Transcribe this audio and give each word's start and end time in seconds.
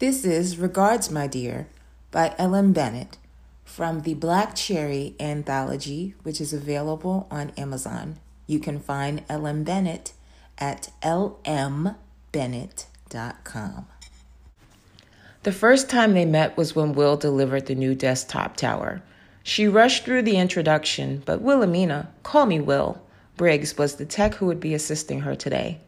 This 0.00 0.24
is 0.24 0.56
Regards, 0.56 1.10
My 1.10 1.26
Dear 1.26 1.68
by 2.10 2.34
L.M. 2.38 2.72
Bennett 2.72 3.18
from 3.66 4.00
the 4.00 4.14
Black 4.14 4.56
Cherry 4.56 5.14
anthology, 5.20 6.14
which 6.22 6.40
is 6.40 6.54
available 6.54 7.26
on 7.30 7.50
Amazon. 7.58 8.18
You 8.46 8.60
can 8.60 8.80
find 8.80 9.22
L.M. 9.28 9.62
Bennett 9.62 10.14
at 10.56 10.88
lmbennett.com. 11.02 11.96
The 15.42 15.52
first 15.52 15.90
time 15.90 16.14
they 16.14 16.24
met 16.24 16.56
was 16.56 16.74
when 16.74 16.94
Will 16.94 17.18
delivered 17.18 17.66
the 17.66 17.74
new 17.74 17.94
desktop 17.94 18.56
tower. 18.56 19.02
She 19.42 19.68
rushed 19.68 20.06
through 20.06 20.22
the 20.22 20.38
introduction, 20.38 21.22
but 21.26 21.42
Wilhelmina, 21.42 22.10
call 22.22 22.46
me 22.46 22.58
Will, 22.58 23.02
Briggs 23.36 23.76
was 23.76 23.96
the 23.96 24.06
tech 24.06 24.36
who 24.36 24.46
would 24.46 24.60
be 24.60 24.72
assisting 24.72 25.20
her 25.20 25.34
today. 25.34 25.78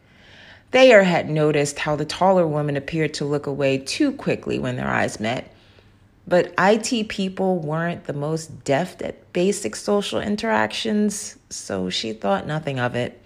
Thayer 0.73 1.03
had 1.03 1.29
noticed 1.29 1.77
how 1.77 1.95
the 1.95 2.03
taller 2.03 2.47
woman 2.47 2.75
appeared 2.75 3.13
to 3.13 3.25
look 3.25 3.45
away 3.45 3.77
too 3.77 4.11
quickly 4.11 4.57
when 4.57 4.75
their 4.75 4.89
eyes 4.89 5.19
met. 5.19 5.53
But 6.27 6.51
IT 6.57 7.09
people 7.09 7.59
weren't 7.59 8.05
the 8.05 8.13
most 8.13 8.63
deft 8.63 9.03
at 9.03 9.31
basic 9.33 9.75
social 9.75 10.19
interactions, 10.19 11.37
so 11.51 11.91
she 11.91 12.11
thought 12.11 12.47
nothing 12.47 12.79
of 12.79 12.95
it. 12.95 13.21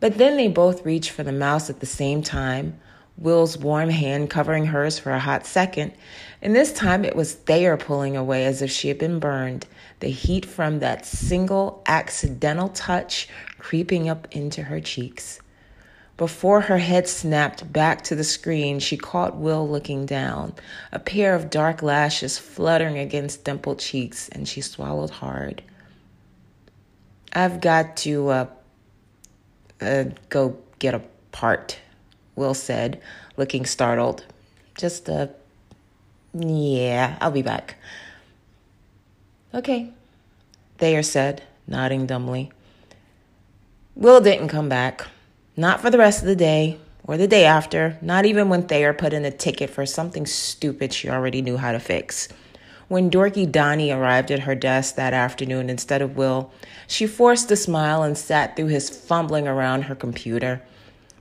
But 0.00 0.18
then 0.18 0.36
they 0.36 0.48
both 0.48 0.84
reached 0.84 1.10
for 1.10 1.22
the 1.22 1.30
mouse 1.30 1.70
at 1.70 1.78
the 1.78 1.86
same 1.86 2.20
time, 2.20 2.80
Will's 3.16 3.56
warm 3.56 3.90
hand 3.90 4.28
covering 4.28 4.66
hers 4.66 4.98
for 4.98 5.12
a 5.12 5.20
hot 5.20 5.46
second, 5.46 5.92
and 6.42 6.52
this 6.52 6.72
time 6.72 7.04
it 7.04 7.14
was 7.14 7.32
Thayer 7.32 7.76
pulling 7.76 8.16
away 8.16 8.44
as 8.44 8.60
if 8.60 8.72
she 8.72 8.88
had 8.88 8.98
been 8.98 9.20
burned, 9.20 9.68
the 10.00 10.10
heat 10.10 10.44
from 10.44 10.80
that 10.80 11.06
single 11.06 11.80
accidental 11.86 12.70
touch 12.70 13.28
creeping 13.60 14.08
up 14.08 14.26
into 14.32 14.64
her 14.64 14.80
cheeks. 14.80 15.38
Before 16.20 16.60
her 16.60 16.76
head 16.76 17.08
snapped 17.08 17.72
back 17.72 18.04
to 18.04 18.14
the 18.14 18.24
screen, 18.24 18.78
she 18.78 18.98
caught 18.98 19.38
Will 19.38 19.66
looking 19.66 20.04
down, 20.04 20.52
a 20.92 20.98
pair 20.98 21.34
of 21.34 21.48
dark 21.48 21.82
lashes 21.82 22.36
fluttering 22.36 22.98
against 22.98 23.42
dimpled 23.42 23.78
cheeks, 23.78 24.28
and 24.28 24.46
she 24.46 24.60
swallowed 24.60 25.08
hard. 25.08 25.62
I've 27.32 27.62
got 27.62 27.96
to 28.04 28.28
uh, 28.28 28.46
uh, 29.80 30.04
go 30.28 30.58
get 30.78 30.92
a 30.92 31.00
part, 31.32 31.78
Will 32.36 32.52
said, 32.52 33.00
looking 33.38 33.64
startled. 33.64 34.22
Just. 34.76 35.08
Uh, 35.08 35.28
yeah, 36.34 37.16
I'll 37.22 37.30
be 37.30 37.40
back. 37.40 37.76
Okay, 39.54 39.90
Thayer 40.76 41.02
said, 41.02 41.44
nodding 41.66 42.04
dumbly. 42.04 42.52
Will 43.96 44.20
didn't 44.20 44.48
come 44.48 44.68
back. 44.68 45.06
Not 45.56 45.80
for 45.80 45.90
the 45.90 45.98
rest 45.98 46.20
of 46.20 46.28
the 46.28 46.36
day 46.36 46.78
or 47.04 47.16
the 47.16 47.26
day 47.26 47.44
after, 47.44 47.98
not 48.00 48.24
even 48.24 48.48
when 48.48 48.62
Thayer 48.62 48.92
put 48.92 49.12
in 49.12 49.24
a 49.24 49.30
ticket 49.30 49.68
for 49.70 49.84
something 49.84 50.26
stupid 50.26 50.92
she 50.92 51.08
already 51.08 51.42
knew 51.42 51.56
how 51.56 51.72
to 51.72 51.80
fix. 51.80 52.28
When 52.86 53.10
Dorky 53.10 53.50
Donnie 53.50 53.90
arrived 53.90 54.30
at 54.30 54.40
her 54.40 54.54
desk 54.54 54.94
that 54.94 55.12
afternoon 55.12 55.70
instead 55.70 56.02
of 56.02 56.16
Will, 56.16 56.52
she 56.86 57.06
forced 57.06 57.50
a 57.50 57.56
smile 57.56 58.02
and 58.02 58.16
sat 58.16 58.56
through 58.56 58.66
his 58.66 58.90
fumbling 58.90 59.46
around 59.46 59.82
her 59.82 59.94
computer. 59.94 60.62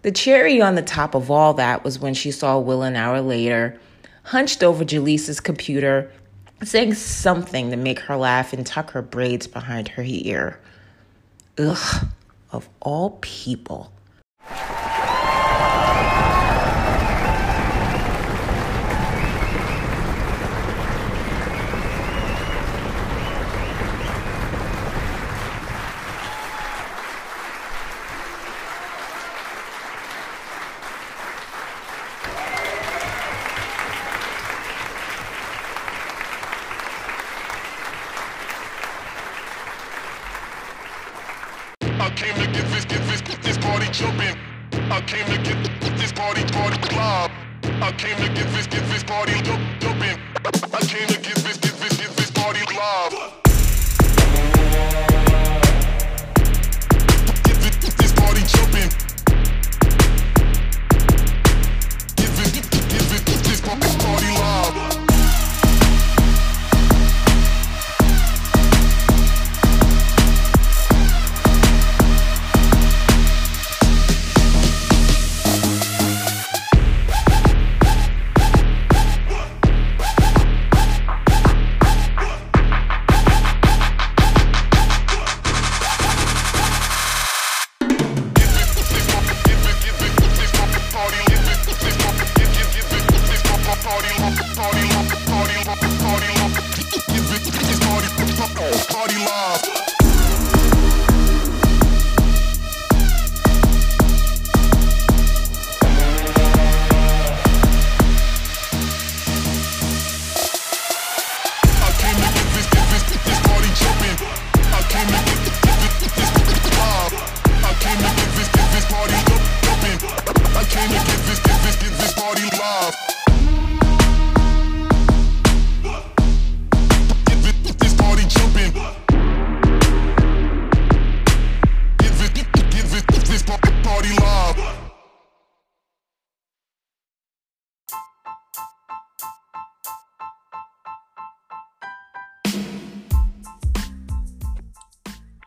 The 0.01 0.11
cherry 0.11 0.61
on 0.61 0.75
the 0.75 0.81
top 0.81 1.15
of 1.15 1.29
all 1.29 1.53
that 1.55 1.83
was 1.83 1.99
when 1.99 2.13
she 2.13 2.31
saw 2.31 2.57
Will 2.59 2.83
an 2.83 2.95
hour 2.95 3.21
later, 3.21 3.79
hunched 4.23 4.63
over 4.63 4.85
Jaleesa's 4.85 5.39
computer, 5.39 6.11
saying 6.63 6.93
something 6.93 7.71
to 7.71 7.77
make 7.77 7.99
her 7.99 8.15
laugh 8.15 8.53
and 8.53 8.65
tuck 8.65 8.91
her 8.91 9.01
braids 9.01 9.47
behind 9.47 9.89
her 9.89 10.03
ear. 10.05 10.59
Ugh, 11.57 12.07
of 12.51 12.69
all 12.79 13.17
people. 13.21 13.91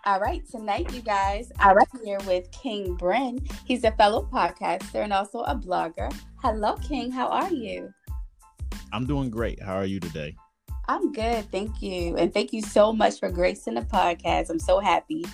All 0.04 0.18
right, 0.18 0.42
tonight, 0.50 0.92
you 0.92 1.00
guys, 1.00 1.52
I'm 1.60 1.76
right. 1.76 1.86
here 2.04 2.18
with 2.26 2.50
King 2.50 2.96
Bren. 2.96 3.48
He's 3.64 3.84
a 3.84 3.92
fellow 3.92 4.28
podcaster 4.32 4.96
and 4.96 5.12
also 5.12 5.42
a 5.42 5.54
blogger. 5.54 6.12
Hello, 6.38 6.74
King. 6.74 7.12
How 7.12 7.28
are 7.28 7.52
you? 7.52 7.94
I'm 8.92 9.06
doing 9.06 9.30
great. 9.30 9.62
How 9.62 9.76
are 9.76 9.84
you 9.84 10.00
today? 10.00 10.34
I'm 10.88 11.12
good. 11.12 11.48
Thank 11.52 11.80
you. 11.80 12.16
And 12.16 12.34
thank 12.34 12.52
you 12.52 12.62
so 12.62 12.92
much 12.92 13.20
for 13.20 13.30
gracing 13.30 13.74
the 13.74 13.82
podcast. 13.82 14.50
I'm 14.50 14.58
so 14.58 14.80
happy. 14.80 15.24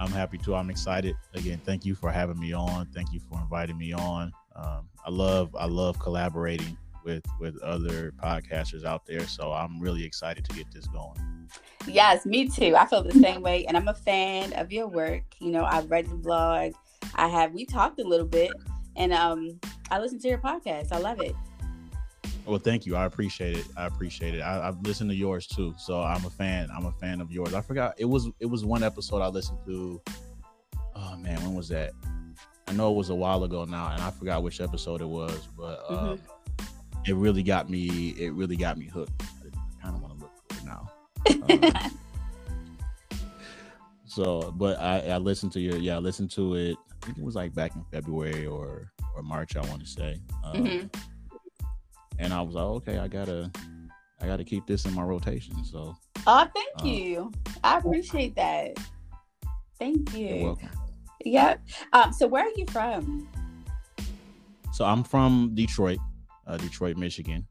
I'm 0.00 0.10
happy 0.10 0.36
too. 0.36 0.56
I'm 0.56 0.68
excited. 0.68 1.14
Again, 1.34 1.60
thank 1.64 1.84
you 1.84 1.94
for 1.94 2.10
having 2.10 2.40
me 2.40 2.52
on. 2.52 2.86
Thank 2.92 3.12
you 3.12 3.20
for 3.30 3.38
inviting 3.40 3.78
me 3.78 3.92
on. 3.92 4.32
Um, 4.56 4.88
I 5.06 5.10
love 5.10 5.54
I 5.56 5.66
love 5.66 6.00
collaborating 6.00 6.76
with 7.04 7.24
with 7.40 7.60
other 7.62 8.12
podcasters 8.22 8.84
out 8.84 9.06
there. 9.06 9.26
So 9.26 9.52
I'm 9.52 9.80
really 9.80 10.04
excited 10.04 10.44
to 10.44 10.56
get 10.56 10.70
this 10.72 10.86
going. 10.86 11.20
Yes, 11.86 12.24
me 12.24 12.48
too. 12.48 12.74
I 12.76 12.86
feel 12.86 13.02
the 13.02 13.12
same 13.12 13.42
way, 13.42 13.66
and 13.66 13.76
I'm 13.76 13.88
a 13.88 13.94
fan 13.94 14.52
of 14.54 14.72
your 14.72 14.88
work. 14.88 15.22
You 15.38 15.50
know, 15.50 15.64
I've 15.64 15.90
read 15.90 16.06
the 16.06 16.16
blog. 16.16 16.72
I 17.14 17.28
have. 17.28 17.52
We 17.52 17.66
talked 17.66 18.00
a 18.00 18.04
little 18.04 18.26
bit, 18.26 18.52
and 18.96 19.12
um, 19.12 19.60
I 19.90 19.98
listened 19.98 20.22
to 20.22 20.28
your 20.28 20.38
podcast. 20.38 20.92
I 20.92 20.98
love 20.98 21.20
it. 21.20 21.34
Well, 22.46 22.58
thank 22.58 22.84
you. 22.84 22.94
I 22.94 23.06
appreciate 23.06 23.56
it. 23.56 23.66
I 23.76 23.86
appreciate 23.86 24.34
it. 24.34 24.42
I, 24.42 24.66
have 24.66 24.80
listened 24.82 25.10
to 25.10 25.16
yours 25.16 25.46
too, 25.46 25.74
so 25.78 26.02
I'm 26.02 26.24
a 26.24 26.30
fan. 26.30 26.68
I'm 26.74 26.86
a 26.86 26.92
fan 26.92 27.20
of 27.20 27.30
yours. 27.30 27.54
I 27.54 27.60
forgot 27.60 27.94
it 27.98 28.04
was 28.04 28.28
it 28.40 28.46
was 28.46 28.64
one 28.64 28.82
episode 28.82 29.22
I 29.22 29.28
listened 29.28 29.58
to. 29.66 30.02
Oh 30.94 31.16
man, 31.16 31.40
when 31.42 31.54
was 31.54 31.68
that? 31.68 31.92
I 32.66 32.72
know 32.72 32.90
it 32.90 32.96
was 32.96 33.10
a 33.10 33.14
while 33.14 33.44
ago 33.44 33.64
now, 33.64 33.92
and 33.92 34.02
I 34.02 34.10
forgot 34.10 34.42
which 34.42 34.60
episode 34.60 35.00
it 35.00 35.08
was. 35.08 35.48
But 35.56 35.84
uh, 35.88 35.92
mm-hmm. 35.92 36.33
It 37.06 37.14
really 37.14 37.42
got 37.42 37.68
me. 37.70 38.14
It 38.18 38.32
really 38.32 38.56
got 38.56 38.78
me 38.78 38.86
hooked. 38.86 39.22
I 39.22 39.82
kind 39.82 39.94
of 39.94 40.02
want 40.02 40.14
to 40.14 40.20
look 40.20 40.32
for 40.48 40.58
it 40.58 40.64
now. 40.64 40.90
Um, 41.90 41.98
so, 44.06 44.54
but 44.56 44.78
I, 44.78 45.00
I 45.00 45.18
listened 45.18 45.52
to 45.52 45.60
your 45.60 45.76
yeah, 45.76 45.96
I 45.96 45.98
listened 45.98 46.30
to 46.32 46.54
it. 46.54 46.76
I 46.90 47.06
think 47.06 47.18
it 47.18 47.24
was 47.24 47.34
like 47.34 47.54
back 47.54 47.74
in 47.74 47.84
February 47.90 48.46
or 48.46 48.92
or 49.16 49.22
March. 49.22 49.56
I 49.56 49.60
want 49.68 49.80
to 49.80 49.86
say. 49.86 50.20
Um, 50.44 50.64
mm-hmm. 50.64 50.86
And 52.18 52.32
I 52.32 52.40
was 52.40 52.54
like, 52.54 52.64
okay, 52.64 52.98
I 52.98 53.08
gotta 53.08 53.50
I 54.20 54.26
gotta 54.26 54.44
keep 54.44 54.66
this 54.66 54.84
in 54.84 54.94
my 54.94 55.02
rotation. 55.02 55.64
So. 55.64 55.96
Oh, 56.26 56.46
thank 56.54 56.80
um, 56.80 56.86
you. 56.86 57.32
I 57.62 57.78
appreciate 57.78 58.36
that. 58.36 58.78
Thank 59.78 60.14
you. 60.14 60.26
You're 60.26 60.44
welcome. 60.44 60.70
Yep. 61.24 61.60
Um, 61.92 62.12
so 62.12 62.26
where 62.26 62.44
are 62.44 62.52
you 62.56 62.66
from? 62.66 63.28
So 64.72 64.84
I'm 64.84 65.04
from 65.04 65.52
Detroit, 65.54 65.98
uh, 66.46 66.56
Detroit, 66.56 66.96
Michigan. 66.96 67.46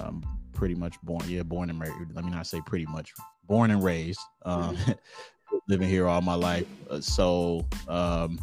Um, 0.00 0.24
pretty 0.52 0.74
much 0.74 0.94
born, 1.02 1.22
yeah, 1.28 1.42
born 1.42 1.70
and 1.70 1.80
raised. 1.80 1.94
Let 2.14 2.24
me 2.24 2.30
not 2.30 2.46
say 2.46 2.60
pretty 2.64 2.86
much, 2.86 3.12
born 3.46 3.70
and 3.70 3.82
raised. 3.82 4.20
Um, 4.44 4.76
mm-hmm. 4.76 4.92
living 5.68 5.88
here 5.88 6.06
all 6.06 6.20
my 6.20 6.34
life. 6.34 6.66
Uh, 6.90 7.00
so 7.00 7.66
um, 7.88 8.38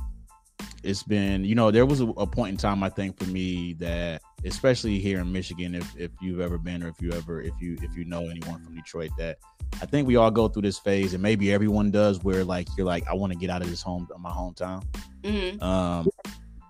it's 0.84 1.04
been, 1.04 1.44
you 1.44 1.56
know, 1.56 1.72
there 1.72 1.86
was 1.86 2.02
a, 2.02 2.08
a, 2.08 2.26
point 2.26 2.52
in 2.52 2.58
time 2.58 2.84
I 2.84 2.90
think 2.90 3.18
for 3.18 3.26
me 3.26 3.74
that, 3.74 4.22
especially 4.46 5.00
here 5.00 5.20
in 5.20 5.32
Michigan, 5.32 5.76
if 5.76 5.96
if 5.98 6.12
you've 6.22 6.40
ever 6.40 6.58
been 6.58 6.84
or 6.84 6.88
if 6.88 7.02
you 7.02 7.12
ever 7.12 7.42
if 7.42 7.54
you 7.60 7.78
if 7.82 7.96
you 7.96 8.06
know 8.06 8.28
anyone 8.30 8.64
from 8.64 8.76
Detroit, 8.76 9.12
that 9.18 9.38
I 9.82 9.86
think 9.86 10.08
we 10.08 10.16
all 10.16 10.32
go 10.32 10.48
through 10.48 10.64
this 10.64 10.80
phase, 10.80 11.14
and 11.14 11.22
maybe 11.22 11.54
everyone 11.54 11.92
does, 11.92 12.24
where 12.24 12.44
like 12.44 12.68
you're 12.78 12.88
like, 12.88 13.08
I 13.08 13.14
want 13.14 13.34
to 13.34 13.40
get 13.40 13.50
out 13.50 13.62
of 13.62 13.70
this 13.70 13.82
home, 13.82 14.08
my 14.20 14.32
hometown. 14.32 14.84
Mm-hmm. 15.22 15.62
Um, 15.64 16.10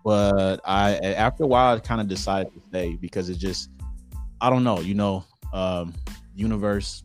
but 0.03 0.61
I 0.65 0.95
after 0.97 1.43
a 1.43 1.47
while, 1.47 1.75
I 1.75 1.79
kind 1.79 2.01
of 2.01 2.07
decided 2.07 2.53
to 2.53 2.59
stay 2.69 2.97
because 2.99 3.29
it 3.29 3.37
just, 3.37 3.69
I 4.39 4.49
don't 4.49 4.63
know, 4.63 4.79
you 4.79 4.95
know, 4.95 5.23
um, 5.53 5.93
universe, 6.35 7.03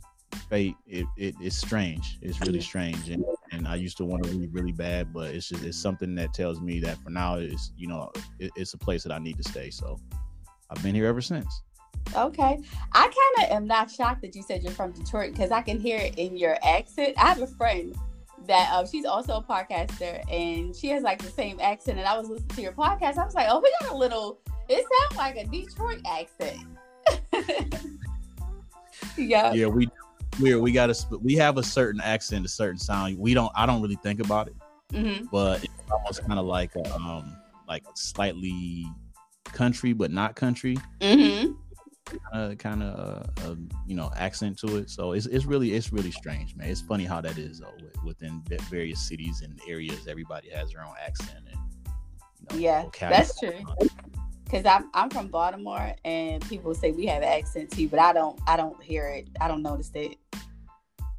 fate, 0.48 0.76
it, 0.86 1.06
it 1.16 1.34
it's 1.40 1.56
strange. 1.56 2.18
It's 2.22 2.40
really 2.40 2.60
strange, 2.60 3.08
and, 3.08 3.24
and 3.52 3.68
I 3.68 3.74
used 3.74 3.96
to 3.98 4.04
want 4.04 4.24
to 4.24 4.30
leave 4.30 4.54
really 4.54 4.72
bad, 4.72 5.12
but 5.12 5.34
it's 5.34 5.48
just 5.48 5.64
it's 5.64 5.78
something 5.78 6.14
that 6.16 6.32
tells 6.34 6.60
me 6.60 6.80
that 6.80 6.98
for 6.98 7.10
now, 7.10 7.36
it's 7.36 7.72
you 7.76 7.88
know, 7.88 8.10
it, 8.38 8.50
it's 8.56 8.74
a 8.74 8.78
place 8.78 9.02
that 9.02 9.12
I 9.12 9.18
need 9.18 9.36
to 9.38 9.44
stay. 9.44 9.70
So 9.70 9.98
I've 10.70 10.82
been 10.82 10.94
here 10.94 11.06
ever 11.06 11.20
since. 11.20 11.62
Okay. 12.14 12.60
I 12.92 13.02
kind 13.02 13.50
of 13.50 13.56
am 13.56 13.66
not 13.66 13.90
shocked 13.90 14.22
that 14.22 14.34
you 14.34 14.42
said 14.42 14.62
you're 14.62 14.72
from 14.72 14.92
Detroit 14.92 15.32
because 15.32 15.50
I 15.50 15.60
can 15.60 15.80
hear 15.80 15.98
it 15.98 16.16
in 16.18 16.36
your 16.36 16.56
accent. 16.64 17.14
I 17.18 17.26
have 17.28 17.42
a 17.42 17.46
friend 17.46 17.96
that 18.46 18.72
um, 18.72 18.86
she's 18.86 19.04
also 19.04 19.36
a 19.36 19.42
podcaster 19.42 20.22
and 20.32 20.74
she 20.74 20.88
has 20.88 21.02
like 21.02 21.22
the 21.22 21.30
same 21.30 21.58
accent. 21.60 21.98
And 21.98 22.06
I 22.06 22.16
was 22.18 22.28
listening 22.28 22.56
to 22.56 22.62
your 22.62 22.72
podcast. 22.72 23.18
I 23.18 23.24
was 23.24 23.34
like, 23.34 23.48
oh, 23.50 23.60
we 23.60 23.72
got 23.80 23.92
a 23.92 23.96
little, 23.96 24.40
it 24.68 24.84
sounds 25.00 25.16
like 25.16 25.36
a 25.36 25.44
Detroit 25.44 26.00
accent. 26.06 26.66
yeah. 29.16 29.52
Yeah. 29.52 29.66
We, 29.66 29.88
we, 30.40 30.54
we 30.56 30.72
got 30.72 30.90
a, 30.90 31.18
we 31.22 31.34
have 31.34 31.58
a 31.58 31.62
certain 31.62 32.00
accent, 32.00 32.44
a 32.44 32.48
certain 32.48 32.78
sound. 32.78 33.18
We 33.18 33.34
don't, 33.34 33.52
I 33.54 33.66
don't 33.66 33.82
really 33.82 33.98
think 34.02 34.20
about 34.20 34.48
it, 34.48 34.56
mm-hmm. 34.92 35.26
but 35.32 35.64
it's 35.64 35.72
almost 35.90 36.26
kind 36.26 36.38
of 36.38 36.46
like 36.46 36.74
a, 36.76 36.94
um, 36.94 37.36
like 37.68 37.84
slightly 37.94 38.86
country, 39.44 39.92
but 39.92 40.10
not 40.10 40.36
country. 40.36 40.76
Mm-hmm 41.00 41.52
kind 42.06 42.52
of 42.52 42.58
kind 42.58 42.82
of 42.82 43.28
uh, 43.44 43.54
you 43.86 43.94
know 43.94 44.10
accent 44.16 44.58
to 44.58 44.76
it. 44.76 44.90
So 44.90 45.12
it's 45.12 45.26
it's 45.26 45.44
really 45.44 45.72
it's 45.72 45.92
really 45.92 46.10
strange, 46.10 46.54
man. 46.56 46.68
It's 46.68 46.80
funny 46.80 47.04
how 47.04 47.20
that 47.20 47.38
is 47.38 47.60
though. 47.60 47.74
Within 48.04 48.42
various 48.70 49.00
cities 49.00 49.42
and 49.42 49.60
areas, 49.68 50.06
everybody 50.08 50.50
has 50.50 50.72
their 50.72 50.84
own 50.84 50.94
accent 51.04 51.38
and 51.50 51.60
you 52.52 52.58
know, 52.58 52.62
yeah, 52.62 52.84
that's 53.00 53.38
true. 53.38 53.58
Because 54.44 54.64
I'm 54.64 54.90
I'm 54.94 55.10
from 55.10 55.28
Baltimore, 55.28 55.94
and 56.04 56.46
people 56.48 56.74
say 56.74 56.92
we 56.92 57.06
have 57.06 57.22
accent 57.22 57.70
too, 57.70 57.88
but 57.88 57.98
I 57.98 58.12
don't 58.12 58.38
I 58.46 58.56
don't 58.56 58.80
hear 58.82 59.08
it. 59.08 59.28
I 59.40 59.48
don't 59.48 59.62
notice 59.62 59.90
it. 59.94 60.16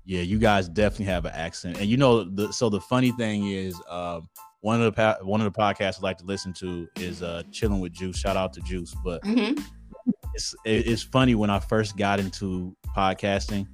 Yeah, 0.05 0.21
you 0.21 0.37
guys 0.39 0.69
definitely 0.69 1.05
have 1.05 1.25
an 1.25 1.33
accent, 1.33 1.77
and 1.77 1.87
you 1.87 1.97
know 1.97 2.23
the 2.23 2.51
so 2.53 2.69
the 2.69 2.81
funny 2.81 3.11
thing 3.11 3.47
is. 3.47 3.79
Um, 3.89 4.27
one 4.61 4.81
of 4.81 4.95
the 4.95 5.17
one 5.21 5.39
of 5.39 5.53
the 5.53 5.57
podcasts 5.57 5.99
I 5.99 6.01
like 6.01 6.17
to 6.17 6.25
listen 6.25 6.51
to 6.53 6.89
is 6.97 7.21
uh 7.21 7.43
chilling 7.51 7.79
with 7.79 7.93
Juice. 7.93 8.17
Shout 8.17 8.35
out 8.35 8.53
to 8.53 8.61
Juice, 8.61 8.93
but 9.03 9.21
mm-hmm 9.21 9.61
it's 10.37 10.55
it's 10.63 11.03
funny 11.03 11.35
when 11.35 11.49
I 11.49 11.59
first 11.59 11.97
got 11.97 12.19
into 12.19 12.75
podcasting 12.95 13.67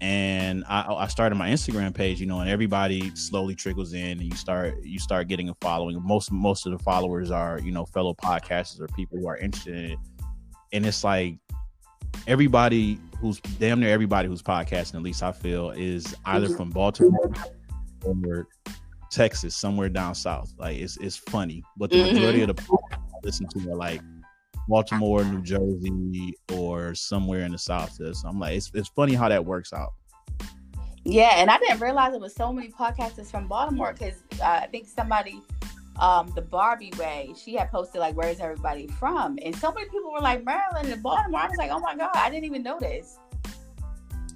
and 0.00 0.64
I, 0.68 0.94
I, 0.94 1.06
started 1.08 1.34
my 1.34 1.48
Instagram 1.50 1.92
page, 1.92 2.20
you 2.20 2.26
know, 2.26 2.38
and 2.38 2.48
everybody 2.48 3.12
slowly 3.16 3.56
trickles 3.56 3.94
in, 3.94 4.20
and 4.20 4.22
you 4.22 4.36
start 4.36 4.80
you 4.84 5.00
start 5.00 5.26
getting 5.26 5.48
a 5.48 5.54
following. 5.60 6.00
Most 6.00 6.30
most 6.30 6.66
of 6.66 6.72
the 6.72 6.78
followers 6.78 7.32
are 7.32 7.58
you 7.58 7.72
know 7.72 7.84
fellow 7.84 8.14
podcasters 8.14 8.80
or 8.80 8.86
people 8.88 9.18
who 9.18 9.26
are 9.26 9.36
interested 9.38 9.74
in 9.74 9.84
it, 9.92 9.98
and 10.72 10.86
it's 10.86 11.02
like 11.02 11.36
everybody 12.28 13.00
who's 13.20 13.40
damn 13.58 13.80
near 13.80 13.90
everybody 13.90 14.28
who's 14.28 14.42
podcasting, 14.42 14.94
at 14.94 15.02
least 15.02 15.24
I 15.24 15.32
feel, 15.32 15.70
is 15.70 16.14
either 16.26 16.46
mm-hmm. 16.46 16.56
from 16.56 16.70
Baltimore 16.70 17.32
or 18.04 18.46
Texas, 19.10 19.56
somewhere 19.56 19.88
down 19.88 20.14
south. 20.14 20.52
Like 20.58 20.78
it's 20.78 20.96
it's 20.98 21.16
funny, 21.16 21.64
but 21.76 21.90
the 21.90 21.96
mm-hmm. 21.96 22.14
majority 22.14 22.42
of 22.42 22.48
the 22.48 22.54
people 22.54 22.84
I 22.92 22.98
listen 23.24 23.48
to 23.48 23.72
are 23.72 23.76
like 23.76 24.00
Baltimore, 24.68 25.24
New 25.24 25.42
Jersey, 25.42 26.36
or 26.52 26.94
somewhere 26.94 27.40
in 27.40 27.52
the 27.52 27.58
South. 27.58 27.92
So 27.92 28.28
I'm 28.28 28.38
like, 28.38 28.56
it's, 28.56 28.70
it's 28.74 28.88
funny 28.88 29.14
how 29.14 29.28
that 29.28 29.44
works 29.44 29.72
out. 29.72 29.94
Yeah, 31.04 31.32
and 31.36 31.50
I 31.50 31.58
didn't 31.58 31.80
realize 31.80 32.12
it 32.12 32.20
was 32.20 32.34
so 32.34 32.52
many 32.52 32.68
podcasters 32.68 33.30
from 33.30 33.48
Baltimore 33.48 33.94
because 33.94 34.22
uh, 34.42 34.60
I 34.62 34.66
think 34.66 34.86
somebody, 34.86 35.42
um, 35.98 36.30
the 36.34 36.42
Barbie 36.42 36.92
Way, 36.98 37.32
she 37.42 37.54
had 37.54 37.70
posted 37.70 38.00
like, 38.00 38.14
"Where's 38.14 38.40
everybody 38.40 38.88
from?" 38.88 39.38
And 39.42 39.56
so 39.56 39.72
many 39.72 39.88
people 39.88 40.12
were 40.12 40.20
like, 40.20 40.44
"Maryland 40.44 40.92
and 40.92 41.02
Baltimore." 41.02 41.40
I 41.40 41.48
was 41.48 41.56
like, 41.56 41.70
"Oh 41.70 41.78
my 41.78 41.96
god, 41.96 42.10
I 42.14 42.28
didn't 42.28 42.44
even 42.44 42.62
know 42.62 42.78
this." 42.78 43.18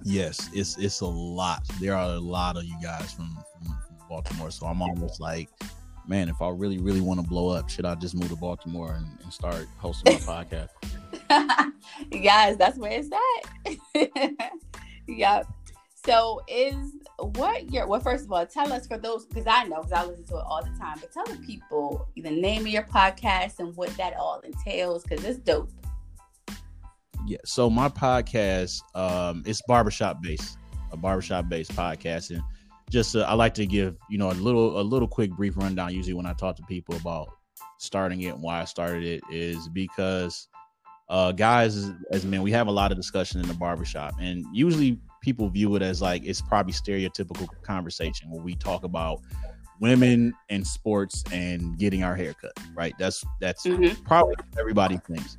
Yes, 0.02 0.48
it's 0.54 0.78
it's 0.78 1.00
a 1.00 1.06
lot. 1.06 1.62
There 1.78 1.94
are 1.94 2.14
a 2.14 2.18
lot 2.18 2.56
of 2.56 2.64
you 2.64 2.76
guys 2.82 3.12
from, 3.12 3.36
from, 3.52 3.66
from 3.86 4.08
Baltimore, 4.08 4.50
so 4.50 4.66
I'm 4.66 4.80
almost 4.80 5.20
like 5.20 5.50
man, 6.06 6.28
if 6.28 6.40
I 6.42 6.48
really, 6.48 6.78
really 6.78 7.00
want 7.00 7.20
to 7.20 7.26
blow 7.26 7.48
up, 7.48 7.68
should 7.68 7.84
I 7.84 7.94
just 7.94 8.14
move 8.14 8.28
to 8.30 8.36
Baltimore 8.36 8.92
and, 8.92 9.06
and 9.22 9.32
start 9.32 9.66
hosting 9.78 10.14
my 10.14 10.20
podcast? 10.20 10.68
Guys, 12.24 12.56
that's 12.56 12.78
where 12.78 12.92
it's 12.92 13.10
at. 13.94 14.32
yep. 15.08 15.46
So 16.04 16.40
is 16.48 16.74
what 17.18 17.70
your 17.70 17.86
well 17.86 18.00
first 18.00 18.24
of 18.24 18.32
all 18.32 18.44
tell 18.44 18.72
us 18.72 18.88
for 18.88 18.98
those 18.98 19.24
because 19.26 19.46
I 19.46 19.64
know 19.64 19.82
because 19.82 19.92
I 19.92 20.04
listen 20.04 20.24
to 20.26 20.38
it 20.38 20.44
all 20.44 20.62
the 20.62 20.76
time, 20.76 20.98
but 21.00 21.12
tell 21.12 21.24
the 21.24 21.36
people 21.46 22.08
the 22.16 22.30
name 22.30 22.62
of 22.62 22.68
your 22.68 22.82
podcast 22.82 23.60
and 23.60 23.76
what 23.76 23.90
that 23.96 24.14
all 24.16 24.40
entails 24.40 25.04
because 25.04 25.24
it's 25.24 25.38
dope. 25.38 25.70
Yeah, 27.24 27.38
so 27.44 27.70
my 27.70 27.88
podcast 27.88 28.80
um 28.96 29.44
it's 29.46 29.62
barbershop 29.68 30.20
based, 30.20 30.58
a 30.90 30.96
barbershop 30.96 31.48
based 31.48 31.72
podcast 31.72 32.30
and 32.30 32.42
just 32.92 33.16
uh, 33.16 33.20
I 33.20 33.34
like 33.34 33.54
to 33.54 33.66
give 33.66 33.96
you 34.10 34.18
know 34.18 34.30
a 34.30 34.32
little 34.32 34.78
a 34.78 34.82
little 34.82 35.08
quick 35.08 35.30
brief 35.32 35.56
rundown. 35.56 35.94
Usually 35.94 36.14
when 36.14 36.26
I 36.26 36.34
talk 36.34 36.56
to 36.56 36.62
people 36.64 36.94
about 36.96 37.28
starting 37.78 38.20
it 38.22 38.34
and 38.34 38.42
why 38.42 38.60
I 38.60 38.64
started 38.64 39.02
it 39.02 39.22
is 39.30 39.68
because 39.68 40.46
uh, 41.08 41.32
guys 41.32 41.90
as 42.12 42.24
men 42.24 42.42
we 42.42 42.52
have 42.52 42.68
a 42.68 42.70
lot 42.70 42.92
of 42.92 42.96
discussion 42.96 43.40
in 43.40 43.48
the 43.48 43.54
barbershop 43.54 44.14
and 44.20 44.44
usually 44.52 44.98
people 45.20 45.48
view 45.48 45.74
it 45.74 45.82
as 45.82 46.00
like 46.00 46.22
it's 46.24 46.40
probably 46.40 46.72
stereotypical 46.72 47.48
conversation 47.62 48.30
where 48.30 48.42
we 48.42 48.54
talk 48.54 48.84
about 48.84 49.20
women 49.80 50.32
and 50.48 50.64
sports 50.64 51.24
and 51.32 51.76
getting 51.76 52.04
our 52.04 52.14
hair 52.14 52.34
cut 52.34 52.52
right 52.74 52.94
that's 52.98 53.24
that's 53.40 53.66
mm-hmm. 53.66 54.00
probably 54.04 54.36
everybody 54.58 54.96
thinks 54.98 55.36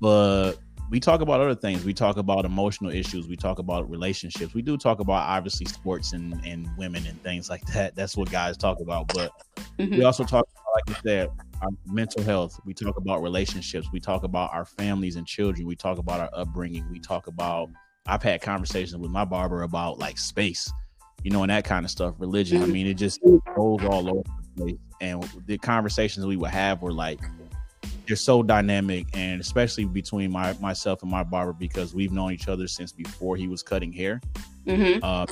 but 0.00 0.54
we 0.90 1.00
talk 1.00 1.20
about 1.20 1.40
other 1.40 1.54
things. 1.54 1.84
We 1.84 1.92
talk 1.92 2.16
about 2.16 2.44
emotional 2.44 2.90
issues. 2.90 3.28
We 3.28 3.36
talk 3.36 3.58
about 3.58 3.90
relationships. 3.90 4.54
We 4.54 4.62
do 4.62 4.78
talk 4.78 5.00
about 5.00 5.28
obviously 5.28 5.66
sports 5.66 6.12
and, 6.14 6.40
and 6.46 6.68
women 6.78 7.06
and 7.06 7.22
things 7.22 7.50
like 7.50 7.62
that. 7.74 7.94
That's 7.94 8.16
what 8.16 8.30
guys 8.30 8.56
talk 8.56 8.80
about. 8.80 9.08
But 9.08 9.30
mm-hmm. 9.78 9.96
we 9.96 10.04
also 10.04 10.24
talk 10.24 10.48
about, 10.50 10.74
like 10.74 10.88
you 10.88 11.10
said, 11.10 11.28
our 11.60 11.68
mental 11.86 12.22
health. 12.22 12.58
We 12.64 12.72
talk 12.72 12.96
about 12.96 13.22
relationships. 13.22 13.88
We 13.92 14.00
talk 14.00 14.22
about 14.22 14.52
our 14.54 14.64
families 14.64 15.16
and 15.16 15.26
children. 15.26 15.66
We 15.66 15.76
talk 15.76 15.98
about 15.98 16.20
our 16.20 16.30
upbringing. 16.32 16.88
We 16.90 17.00
talk 17.00 17.26
about, 17.26 17.68
I've 18.06 18.22
had 18.22 18.40
conversations 18.40 18.96
with 18.96 19.10
my 19.10 19.26
barber 19.26 19.64
about 19.64 19.98
like 19.98 20.16
space, 20.16 20.72
you 21.22 21.30
know, 21.30 21.42
and 21.42 21.50
that 21.50 21.64
kind 21.64 21.84
of 21.84 21.90
stuff, 21.90 22.14
religion. 22.18 22.58
I 22.58 22.64
mm-hmm. 22.64 22.72
mean, 22.72 22.86
it 22.86 22.94
just 22.94 23.20
goes 23.22 23.40
all 23.56 24.08
over 24.08 24.22
the 24.56 24.62
place. 24.62 24.76
And 25.00 25.22
the 25.46 25.58
conversations 25.58 26.24
we 26.24 26.36
would 26.36 26.50
have 26.50 26.80
were 26.80 26.92
like, 26.92 27.20
they're 28.08 28.16
so 28.16 28.42
dynamic 28.42 29.06
and 29.12 29.40
especially 29.40 29.84
between 29.84 30.32
my 30.32 30.54
myself 30.54 31.02
and 31.02 31.10
my 31.10 31.22
barber 31.22 31.52
because 31.52 31.94
we've 31.94 32.10
known 32.10 32.32
each 32.32 32.48
other 32.48 32.66
since 32.66 32.90
before 32.90 33.36
he 33.36 33.46
was 33.46 33.62
cutting 33.62 33.92
hair. 33.92 34.20
Mm-hmm. 34.66 34.98
uh, 35.02 35.24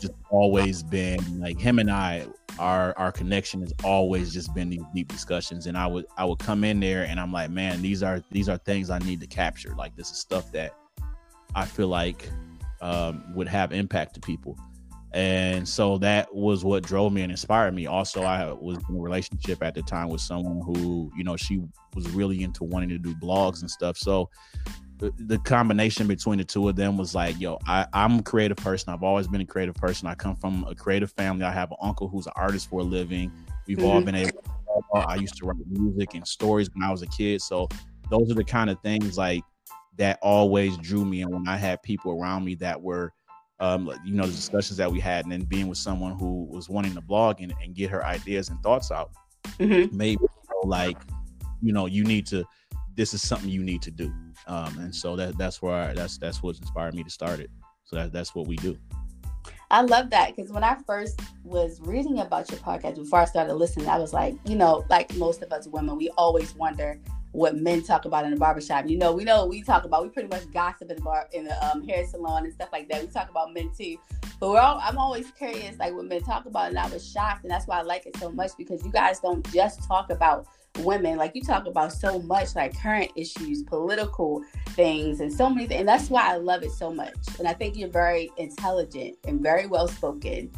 just 0.00 0.14
always 0.30 0.82
been 0.82 1.20
like 1.38 1.60
him 1.60 1.78
and 1.78 1.88
i 1.88 2.26
our 2.58 2.92
our 2.98 3.12
connection 3.12 3.60
has 3.60 3.72
always 3.84 4.32
just 4.32 4.52
been 4.52 4.68
these 4.68 4.82
deep 4.92 5.06
discussions 5.06 5.68
and 5.68 5.78
i 5.78 5.86
would 5.86 6.06
i 6.16 6.24
would 6.24 6.40
come 6.40 6.64
in 6.64 6.80
there 6.80 7.04
and 7.04 7.20
i'm 7.20 7.32
like 7.32 7.50
man 7.50 7.80
these 7.82 8.02
are 8.02 8.20
these 8.32 8.48
are 8.48 8.58
things 8.58 8.90
i 8.90 8.98
need 9.00 9.20
to 9.20 9.28
capture. 9.28 9.76
Like 9.76 9.94
this 9.94 10.10
is 10.10 10.18
stuff 10.18 10.50
that 10.52 10.74
i 11.54 11.64
feel 11.64 11.86
like 11.86 12.28
um, 12.80 13.22
would 13.34 13.46
have 13.46 13.72
impact 13.72 14.14
to 14.14 14.20
people 14.20 14.58
and 15.12 15.68
so 15.68 15.98
that 15.98 16.32
was 16.34 16.64
what 16.64 16.82
drove 16.82 17.12
me 17.12 17.22
and 17.22 17.32
inspired 17.32 17.74
me 17.74 17.86
also 17.86 18.22
i 18.22 18.52
was 18.52 18.78
in 18.88 18.96
a 18.96 19.00
relationship 19.00 19.62
at 19.62 19.74
the 19.74 19.82
time 19.82 20.08
with 20.08 20.20
someone 20.20 20.60
who 20.64 21.10
you 21.16 21.24
know 21.24 21.36
she 21.36 21.60
was 21.94 22.08
really 22.10 22.42
into 22.42 22.64
wanting 22.64 22.88
to 22.88 22.98
do 22.98 23.14
blogs 23.16 23.60
and 23.60 23.70
stuff 23.70 23.96
so 23.96 24.28
the 25.00 25.38
combination 25.38 26.06
between 26.06 26.38
the 26.38 26.44
two 26.44 26.68
of 26.68 26.76
them 26.76 26.96
was 26.96 27.14
like, 27.14 27.40
yo, 27.40 27.58
I, 27.66 27.86
I'm 27.92 28.18
a 28.18 28.22
creative 28.22 28.58
person. 28.58 28.92
I've 28.92 29.02
always 29.02 29.26
been 29.26 29.40
a 29.40 29.46
creative 29.46 29.74
person. 29.74 30.06
I 30.06 30.14
come 30.14 30.36
from 30.36 30.64
a 30.68 30.74
creative 30.74 31.10
family. 31.12 31.44
I 31.44 31.52
have 31.52 31.70
an 31.70 31.78
uncle 31.80 32.08
who's 32.08 32.26
an 32.26 32.34
artist 32.36 32.68
for 32.68 32.80
a 32.80 32.84
living. 32.84 33.32
We've 33.66 33.78
mm-hmm. 33.78 33.86
all 33.86 34.02
been 34.02 34.14
able. 34.14 34.42
I 34.94 35.16
used 35.16 35.36
to 35.38 35.46
write 35.46 35.56
music 35.68 36.14
and 36.14 36.26
stories 36.26 36.68
when 36.74 36.82
I 36.82 36.90
was 36.90 37.02
a 37.02 37.06
kid. 37.06 37.40
So 37.40 37.68
those 38.10 38.30
are 38.30 38.34
the 38.34 38.44
kind 38.44 38.68
of 38.68 38.78
things 38.80 39.16
like 39.16 39.42
that 39.96 40.18
always 40.22 40.76
drew 40.78 41.04
me. 41.04 41.22
And 41.22 41.32
when 41.32 41.48
I 41.48 41.56
had 41.56 41.82
people 41.82 42.12
around 42.12 42.44
me 42.44 42.54
that 42.56 42.80
were, 42.80 43.12
um, 43.60 43.92
you 44.04 44.14
know, 44.14 44.26
the 44.26 44.32
discussions 44.32 44.78
that 44.78 44.90
we 44.90 44.98
had, 44.98 45.24
and 45.24 45.32
then 45.32 45.42
being 45.42 45.68
with 45.68 45.78
someone 45.78 46.18
who 46.18 46.44
was 46.44 46.68
wanting 46.68 46.94
to 46.94 47.00
blog 47.00 47.40
and, 47.40 47.54
and 47.62 47.74
get 47.74 47.90
her 47.90 48.04
ideas 48.04 48.48
and 48.48 48.60
thoughts 48.62 48.90
out, 48.90 49.10
mm-hmm. 49.58 49.96
made 49.96 50.20
me 50.20 50.28
feel 50.48 50.68
like, 50.68 50.96
you 51.62 51.72
know, 51.72 51.86
you 51.86 52.04
need 52.04 52.26
to. 52.28 52.44
This 52.96 53.14
is 53.14 53.26
something 53.26 53.48
you 53.48 53.62
need 53.62 53.82
to 53.82 53.90
do. 53.90 54.12
Um, 54.46 54.78
and 54.78 54.94
so 54.94 55.14
that 55.16 55.38
that's 55.38 55.62
where 55.62 55.74
I, 55.74 55.92
that's 55.94 56.18
that's 56.18 56.42
what 56.42 56.56
inspired 56.56 56.94
me 56.94 57.04
to 57.04 57.10
start 57.10 57.40
it. 57.40 57.50
So 57.84 57.96
that, 57.96 58.12
that's 58.12 58.34
what 58.34 58.46
we 58.46 58.56
do. 58.56 58.76
I 59.70 59.82
love 59.82 60.10
that 60.10 60.34
because 60.34 60.50
when 60.50 60.64
I 60.64 60.76
first 60.86 61.20
was 61.44 61.80
reading 61.82 62.18
about 62.18 62.50
your 62.50 62.58
podcast 62.60 62.96
before 62.96 63.20
I 63.20 63.24
started 63.24 63.54
listening, 63.54 63.88
I 63.88 63.98
was 63.98 64.12
like, 64.12 64.34
you 64.44 64.56
know, 64.56 64.84
like 64.90 65.14
most 65.16 65.42
of 65.42 65.52
us 65.52 65.68
women, 65.68 65.96
we 65.96 66.10
always 66.18 66.54
wonder 66.56 66.98
what 67.32 67.56
men 67.56 67.82
talk 67.82 68.04
about 68.04 68.24
in 68.24 68.32
the 68.32 68.36
barbershop. 68.36 68.88
You 68.88 68.98
know, 68.98 69.12
we 69.12 69.24
know 69.24 69.46
we 69.46 69.62
talk 69.62 69.84
about. 69.84 70.02
We 70.02 70.08
pretty 70.08 70.28
much 70.28 70.50
gossip 70.52 70.90
in 70.90 70.96
the 70.96 71.02
bar, 71.02 71.28
in 71.32 71.44
the 71.44 71.66
um, 71.66 71.86
hair 71.86 72.04
salon 72.06 72.44
and 72.44 72.52
stuff 72.52 72.70
like 72.72 72.88
that. 72.88 73.02
We 73.02 73.08
talk 73.08 73.30
about 73.30 73.54
men 73.54 73.70
too, 73.76 73.96
but 74.40 74.50
we're 74.50 74.60
all. 74.60 74.80
I'm 74.82 74.98
always 74.98 75.30
curious, 75.32 75.78
like 75.78 75.94
what 75.94 76.06
men 76.06 76.22
talk 76.22 76.46
about, 76.46 76.68
and 76.68 76.78
I 76.78 76.88
was 76.88 77.08
shocked, 77.08 77.44
and 77.44 77.50
that's 77.50 77.66
why 77.66 77.78
I 77.78 77.82
like 77.82 78.06
it 78.06 78.16
so 78.16 78.30
much 78.30 78.52
because 78.58 78.84
you 78.84 78.90
guys 78.90 79.20
don't 79.20 79.48
just 79.52 79.86
talk 79.86 80.10
about 80.10 80.46
women 80.78 81.18
like 81.18 81.32
you 81.34 81.42
talk 81.42 81.66
about 81.66 81.92
so 81.92 82.20
much 82.20 82.54
like 82.54 82.74
current 82.80 83.10
issues 83.16 83.64
political 83.64 84.40
things 84.68 85.20
and 85.20 85.30
so 85.32 85.50
many 85.50 85.66
things 85.66 85.80
and 85.80 85.88
that's 85.88 86.08
why 86.08 86.32
i 86.32 86.36
love 86.36 86.62
it 86.62 86.70
so 86.70 86.92
much 86.92 87.12
and 87.40 87.48
i 87.48 87.52
think 87.52 87.76
you're 87.76 87.88
very 87.88 88.30
intelligent 88.36 89.16
and 89.26 89.40
very 89.40 89.66
well 89.66 89.88
spoken 89.88 90.48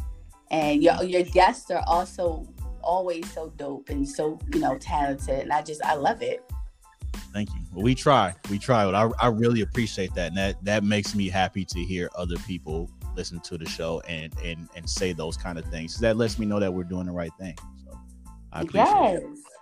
and 0.51 0.83
your, 0.83 1.01
your 1.03 1.23
guests 1.23 1.71
are 1.71 1.83
also 1.87 2.47
always 2.83 3.29
so 3.33 3.49
dope 3.57 3.89
and 3.89 4.07
so 4.07 4.37
you 4.53 4.59
know 4.59 4.77
talented 4.77 5.39
and 5.39 5.51
i 5.51 5.61
just 5.61 5.83
i 5.83 5.95
love 5.95 6.21
it 6.21 6.43
thank 7.33 7.49
you 7.53 7.61
well 7.73 7.83
we 7.83 7.95
try 7.95 8.33
we 8.49 8.59
try 8.59 8.85
but 8.85 8.95
I, 8.95 9.09
I 9.19 9.27
really 9.27 9.61
appreciate 9.61 10.13
that 10.15 10.29
and 10.29 10.37
that 10.37 10.63
that 10.63 10.83
makes 10.83 11.15
me 11.15 11.29
happy 11.29 11.65
to 11.65 11.79
hear 11.79 12.09
other 12.15 12.35
people 12.47 12.89
listen 13.15 13.39
to 13.41 13.57
the 13.57 13.65
show 13.65 14.01
and 14.07 14.33
and 14.43 14.69
and 14.75 14.89
say 14.89 15.13
those 15.13 15.37
kind 15.37 15.57
of 15.57 15.65
things 15.65 15.99
that 15.99 16.17
lets 16.17 16.39
me 16.39 16.45
know 16.45 16.59
that 16.59 16.73
we're 16.73 16.83
doing 16.83 17.05
the 17.05 17.11
right 17.11 17.31
thing 17.39 17.55
so 17.83 17.99
i 18.51 18.61
appreciate 18.61 18.85
yes. 18.85 19.21
it 19.21 19.53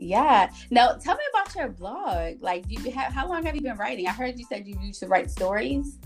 yeah. 0.00 0.50
Now, 0.70 0.94
tell 0.94 1.14
me 1.14 1.22
about 1.30 1.54
your 1.54 1.68
blog. 1.68 2.42
Like, 2.42 2.64
you 2.68 2.90
have 2.90 3.12
how 3.12 3.28
long 3.28 3.44
have 3.44 3.54
you 3.54 3.60
been 3.60 3.76
writing? 3.76 4.06
I 4.08 4.12
heard 4.12 4.38
you 4.38 4.46
said 4.48 4.66
you 4.66 4.74
used 4.80 5.00
to 5.00 5.06
write 5.06 5.30
stories. 5.30 5.98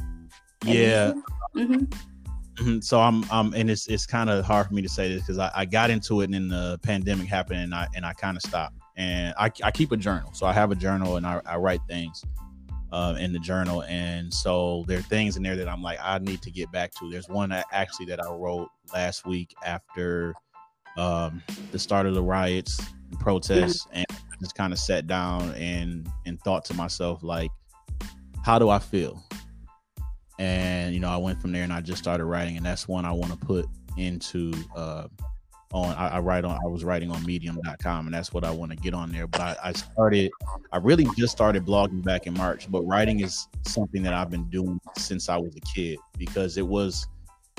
Yeah. 0.64 1.12
Mm-hmm. 1.54 1.85
Mm-hmm. 2.57 2.81
So 2.81 3.00
I'm, 3.00 3.28
um, 3.31 3.54
and 3.54 3.71
it's 3.71 3.87
it's 3.87 4.07
kind 4.07 4.31
of 4.31 4.45
hard 4.45 4.66
for 4.66 4.75
me 4.75 4.83
to 4.83 4.88
say 4.88 5.12
this 5.12 5.23
because 5.23 5.38
I, 5.38 5.50
I 5.54 5.64
got 5.64 5.90
into 5.90 6.21
it 6.21 6.25
and 6.25 6.35
then 6.35 6.49
the 6.49 6.78
pandemic 6.83 7.28
happened 7.28 7.61
and 7.61 7.75
I 7.75 7.87
and 7.95 8.04
I 8.04 8.12
kind 8.12 8.37
of 8.37 8.43
stopped. 8.43 8.76
And 8.96 9.34
I, 9.38 9.50
I 9.62 9.70
keep 9.70 9.92
a 9.92 9.96
journal, 9.96 10.32
so 10.34 10.46
I 10.46 10.52
have 10.52 10.70
a 10.70 10.76
journal 10.76 11.16
and 11.16 11.26
I, 11.26 11.40
I 11.44 11.56
write 11.56 11.80
things 11.88 12.22
uh, 12.92 13.16
in 13.18 13.32
the 13.32 13.40
journal. 13.40 13.82
And 13.84 14.32
so 14.32 14.84
there 14.86 14.98
are 14.98 15.02
things 15.02 15.36
in 15.36 15.42
there 15.42 15.56
that 15.56 15.68
I'm 15.68 15.82
like 15.82 15.98
I 16.00 16.18
need 16.18 16.42
to 16.42 16.50
get 16.50 16.70
back 16.70 16.92
to. 17.00 17.10
There's 17.10 17.28
one 17.28 17.50
that 17.50 17.66
actually 17.72 18.06
that 18.06 18.24
I 18.24 18.30
wrote 18.30 18.68
last 18.92 19.26
week 19.26 19.52
after 19.66 20.32
um, 20.96 21.42
the 21.72 21.78
start 21.78 22.06
of 22.06 22.14
the 22.14 22.22
riots 22.22 22.80
and 23.10 23.18
protests. 23.18 23.86
And 23.92 24.06
just 24.40 24.54
kind 24.54 24.72
of 24.72 24.78
sat 24.78 25.06
down 25.06 25.54
and 25.54 26.08
and 26.26 26.40
thought 26.42 26.64
to 26.66 26.74
myself 26.74 27.22
like 27.22 27.50
how 28.44 28.58
do 28.58 28.68
i 28.68 28.78
feel? 28.78 29.24
And 30.38 30.94
you 30.94 31.00
know 31.00 31.08
i 31.08 31.16
went 31.16 31.40
from 31.40 31.52
there 31.52 31.62
and 31.64 31.72
i 31.72 31.80
just 31.80 32.02
started 32.02 32.26
writing. 32.26 32.56
And 32.56 32.66
that's 32.66 32.86
one 32.86 33.04
i 33.04 33.12
want 33.12 33.32
to 33.32 33.38
put 33.38 33.66
into 33.96 34.52
uh 34.76 35.08
on 35.75 35.95
I, 35.97 36.09
I, 36.09 36.19
write 36.21 36.45
on 36.45 36.59
i 36.64 36.69
was 36.69 36.85
writing 36.85 37.11
on 37.11 37.25
medium.com 37.25 38.07
and 38.07 38.14
that's 38.14 38.33
what 38.33 38.45
i 38.45 38.50
want 38.50 38.71
to 38.71 38.76
get 38.76 38.95
on 38.95 39.11
there 39.11 39.26
but 39.26 39.40
I, 39.40 39.57
I 39.64 39.73
started 39.73 40.31
i 40.73 40.78
really 40.78 41.07
just 41.19 41.33
started 41.33 41.66
blogging 41.66 42.02
back 42.02 42.26
in 42.26 42.35
march 42.35 42.71
but 42.71 42.83
writing 42.83 43.21
is 43.21 43.49
something 43.66 44.02
that 44.04 44.14
i've 44.14 44.31
been 44.31 44.49
doing 44.50 44.81
since 44.97 45.28
i 45.28 45.37
was 45.37 45.57
a 45.57 45.61
kid 45.61 45.99
because 46.16 46.57
it 46.57 46.66
was 46.66 47.07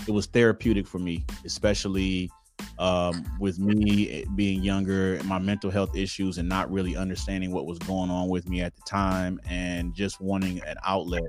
it 0.08 0.12
was 0.12 0.28
therapeutic 0.28 0.88
for 0.88 1.00
me 1.00 1.26
especially 1.46 2.32
um, 2.80 3.26
with 3.40 3.60
me 3.60 4.26
being 4.36 4.64
younger, 4.64 5.16
and 5.16 5.26
my 5.26 5.40
mental 5.40 5.70
health 5.70 5.96
issues, 5.96 6.38
and 6.38 6.48
not 6.48 6.72
really 6.72 6.96
understanding 6.96 7.52
what 7.52 7.66
was 7.66 7.80
going 7.80 8.10
on 8.10 8.30
with 8.30 8.50
me 8.50 8.62
at 8.62 8.76
the 8.76 8.82
time, 8.82 9.40
and 9.50 9.94
just 9.94 10.20
wanting 10.22 10.62
an 10.64 10.78
outlet. 10.86 11.24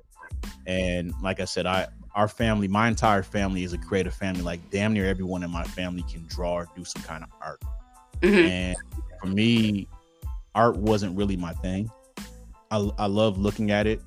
And 0.66 1.12
like 1.22 1.40
I 1.40 1.44
said, 1.44 1.66
I 1.66 1.88
our 2.16 2.28
family, 2.28 2.66
my 2.66 2.88
entire 2.88 3.22
family 3.22 3.62
is 3.62 3.74
a 3.74 3.78
creative 3.78 4.14
family. 4.14 4.40
Like 4.40 4.70
damn 4.70 4.94
near 4.94 5.06
everyone 5.06 5.42
in 5.42 5.50
my 5.50 5.64
family 5.64 6.02
can 6.10 6.26
draw 6.26 6.54
or 6.54 6.66
do 6.74 6.84
some 6.84 7.02
kind 7.02 7.22
of 7.22 7.30
art. 7.42 7.62
Mm-hmm. 8.22 8.48
And 8.48 8.76
for 9.20 9.26
me, 9.28 9.86
art 10.54 10.76
wasn't 10.76 11.16
really 11.16 11.36
my 11.36 11.52
thing. 11.52 11.90
I, 12.70 12.90
I 12.98 13.06
love 13.06 13.38
looking 13.38 13.70
at 13.70 13.86
it, 13.86 14.00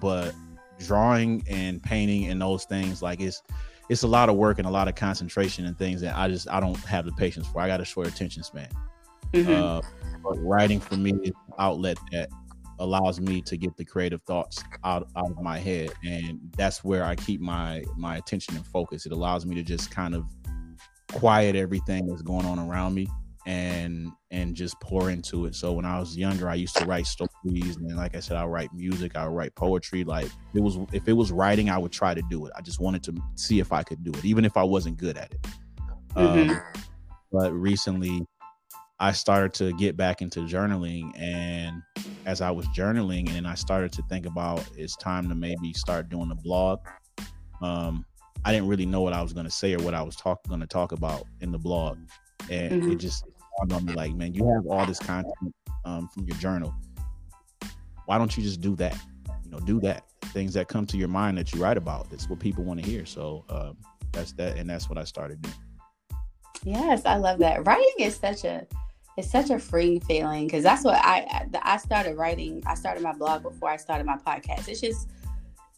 but 0.00 0.34
drawing 0.78 1.44
and 1.48 1.82
painting 1.82 2.28
and 2.28 2.40
those 2.40 2.64
things 2.64 3.02
like 3.02 3.20
it's 3.20 3.42
it's 3.90 4.02
a 4.02 4.08
lot 4.08 4.30
of 4.30 4.36
work 4.36 4.58
and 4.58 4.66
a 4.66 4.70
lot 4.70 4.88
of 4.88 4.94
concentration 4.94 5.66
and 5.66 5.76
things 5.76 6.00
that 6.00 6.16
I 6.16 6.28
just 6.28 6.48
I 6.48 6.60
don't 6.60 6.78
have 6.84 7.04
the 7.04 7.12
patience 7.12 7.46
for. 7.46 7.60
I 7.60 7.66
got 7.66 7.80
a 7.80 7.84
short 7.84 8.06
attention 8.06 8.42
span. 8.42 8.68
Mm-hmm. 9.34 9.52
Uh, 9.52 9.82
but 10.22 10.38
writing 10.38 10.80
for 10.80 10.96
me 10.96 11.12
is 11.22 11.30
an 11.48 11.54
outlet 11.58 11.98
that 12.10 12.30
allows 12.80 13.20
me 13.20 13.40
to 13.42 13.56
get 13.56 13.76
the 13.76 13.84
creative 13.84 14.22
thoughts 14.22 14.62
out, 14.84 15.08
out 15.16 15.30
of 15.30 15.40
my 15.40 15.58
head 15.58 15.90
and 16.04 16.40
that's 16.56 16.82
where 16.82 17.04
I 17.04 17.14
keep 17.14 17.40
my 17.40 17.84
my 17.96 18.16
attention 18.16 18.56
and 18.56 18.66
focus. 18.66 19.06
It 19.06 19.12
allows 19.12 19.46
me 19.46 19.54
to 19.54 19.62
just 19.62 19.90
kind 19.90 20.14
of 20.14 20.24
quiet 21.12 21.56
everything 21.56 22.06
that's 22.06 22.22
going 22.22 22.46
on 22.46 22.58
around 22.58 22.94
me 22.94 23.06
and 23.46 24.12
and 24.30 24.54
just 24.54 24.78
pour 24.80 25.10
into 25.10 25.46
it. 25.46 25.54
So 25.54 25.72
when 25.72 25.84
I 25.84 25.98
was 25.98 26.16
younger, 26.16 26.48
I 26.48 26.54
used 26.54 26.76
to 26.76 26.84
write 26.84 27.06
stories, 27.06 27.76
and 27.76 27.96
like 27.96 28.14
I 28.14 28.20
said, 28.20 28.36
I 28.36 28.44
write 28.44 28.72
music, 28.72 29.16
I 29.16 29.26
write 29.26 29.54
poetry. 29.54 30.04
Like 30.04 30.28
it 30.54 30.60
was, 30.60 30.78
if 30.92 31.08
it 31.08 31.14
was 31.14 31.32
writing, 31.32 31.70
I 31.70 31.78
would 31.78 31.92
try 31.92 32.14
to 32.14 32.22
do 32.30 32.46
it. 32.46 32.52
I 32.54 32.60
just 32.60 32.80
wanted 32.80 33.02
to 33.04 33.14
see 33.34 33.58
if 33.60 33.72
I 33.72 33.82
could 33.82 34.04
do 34.04 34.10
it, 34.10 34.24
even 34.24 34.44
if 34.44 34.56
I 34.56 34.62
wasn't 34.62 34.98
good 34.98 35.16
at 35.16 35.32
it. 35.32 35.46
Mm-hmm. 36.14 36.50
Um, 36.50 36.62
but 37.32 37.52
recently, 37.52 38.26
I 39.00 39.12
started 39.12 39.54
to 39.54 39.72
get 39.78 39.96
back 39.96 40.22
into 40.22 40.40
journaling, 40.40 41.18
and 41.18 41.82
as 42.26 42.40
I 42.40 42.50
was 42.50 42.66
journaling, 42.68 43.30
and 43.30 43.46
I 43.46 43.54
started 43.54 43.92
to 43.92 44.02
think 44.02 44.26
about 44.26 44.64
it's 44.76 44.96
time 44.96 45.28
to 45.30 45.34
maybe 45.34 45.72
start 45.72 46.10
doing 46.10 46.30
a 46.30 46.34
blog. 46.34 46.80
Um, 47.62 48.04
I 48.44 48.52
didn't 48.52 48.68
really 48.68 48.86
know 48.86 49.00
what 49.00 49.12
I 49.12 49.22
was 49.22 49.32
going 49.32 49.46
to 49.46 49.50
say 49.50 49.74
or 49.74 49.82
what 49.82 49.94
I 49.94 50.02
was 50.02 50.16
talking 50.16 50.48
going 50.48 50.60
to 50.60 50.66
talk 50.66 50.92
about 50.92 51.24
in 51.40 51.50
the 51.50 51.58
blog 51.58 51.98
and 52.48 52.82
mm-hmm. 52.82 52.92
it 52.92 52.96
just 52.96 53.24
dawned 53.58 53.72
on 53.72 53.84
me 53.84 53.92
like, 53.92 54.14
man, 54.14 54.32
you 54.32 54.46
have 54.54 54.66
all 54.66 54.86
this 54.86 54.98
content 54.98 55.54
um, 55.84 56.08
from 56.08 56.24
your 56.24 56.36
journal. 56.38 56.74
Why 58.06 58.18
don't 58.18 58.36
you 58.36 58.42
just 58.42 58.60
do 58.60 58.74
that? 58.76 58.98
You 59.44 59.50
know, 59.50 59.58
do 59.60 59.80
that. 59.80 60.04
Things 60.26 60.54
that 60.54 60.68
come 60.68 60.86
to 60.86 60.96
your 60.96 61.08
mind 61.08 61.38
that 61.38 61.52
you 61.52 61.62
write 61.62 61.76
about. 61.76 62.10
That's 62.10 62.28
what 62.28 62.38
people 62.38 62.64
want 62.64 62.82
to 62.82 62.88
hear. 62.88 63.04
So 63.04 63.44
um, 63.48 63.76
that's 64.12 64.32
that, 64.32 64.56
and 64.56 64.68
that's 64.68 64.88
what 64.88 64.98
I 64.98 65.04
started 65.04 65.42
doing. 65.42 65.54
Yes, 66.62 67.02
I 67.06 67.16
love 67.16 67.38
that. 67.38 67.66
Writing 67.66 67.94
is 67.98 68.16
such 68.16 68.44
a 68.44 68.66
it's 69.16 69.30
such 69.30 69.50
a 69.50 69.58
freeing 69.58 70.00
feeling 70.00 70.46
because 70.46 70.62
that's 70.62 70.84
what 70.84 70.96
I 70.96 71.46
I 71.62 71.76
started 71.78 72.16
writing. 72.16 72.62
I 72.66 72.74
started 72.74 73.02
my 73.02 73.12
blog 73.12 73.42
before 73.42 73.70
I 73.70 73.76
started 73.76 74.06
my 74.06 74.16
podcast. 74.16 74.68
It's 74.68 74.80
just 74.80 75.08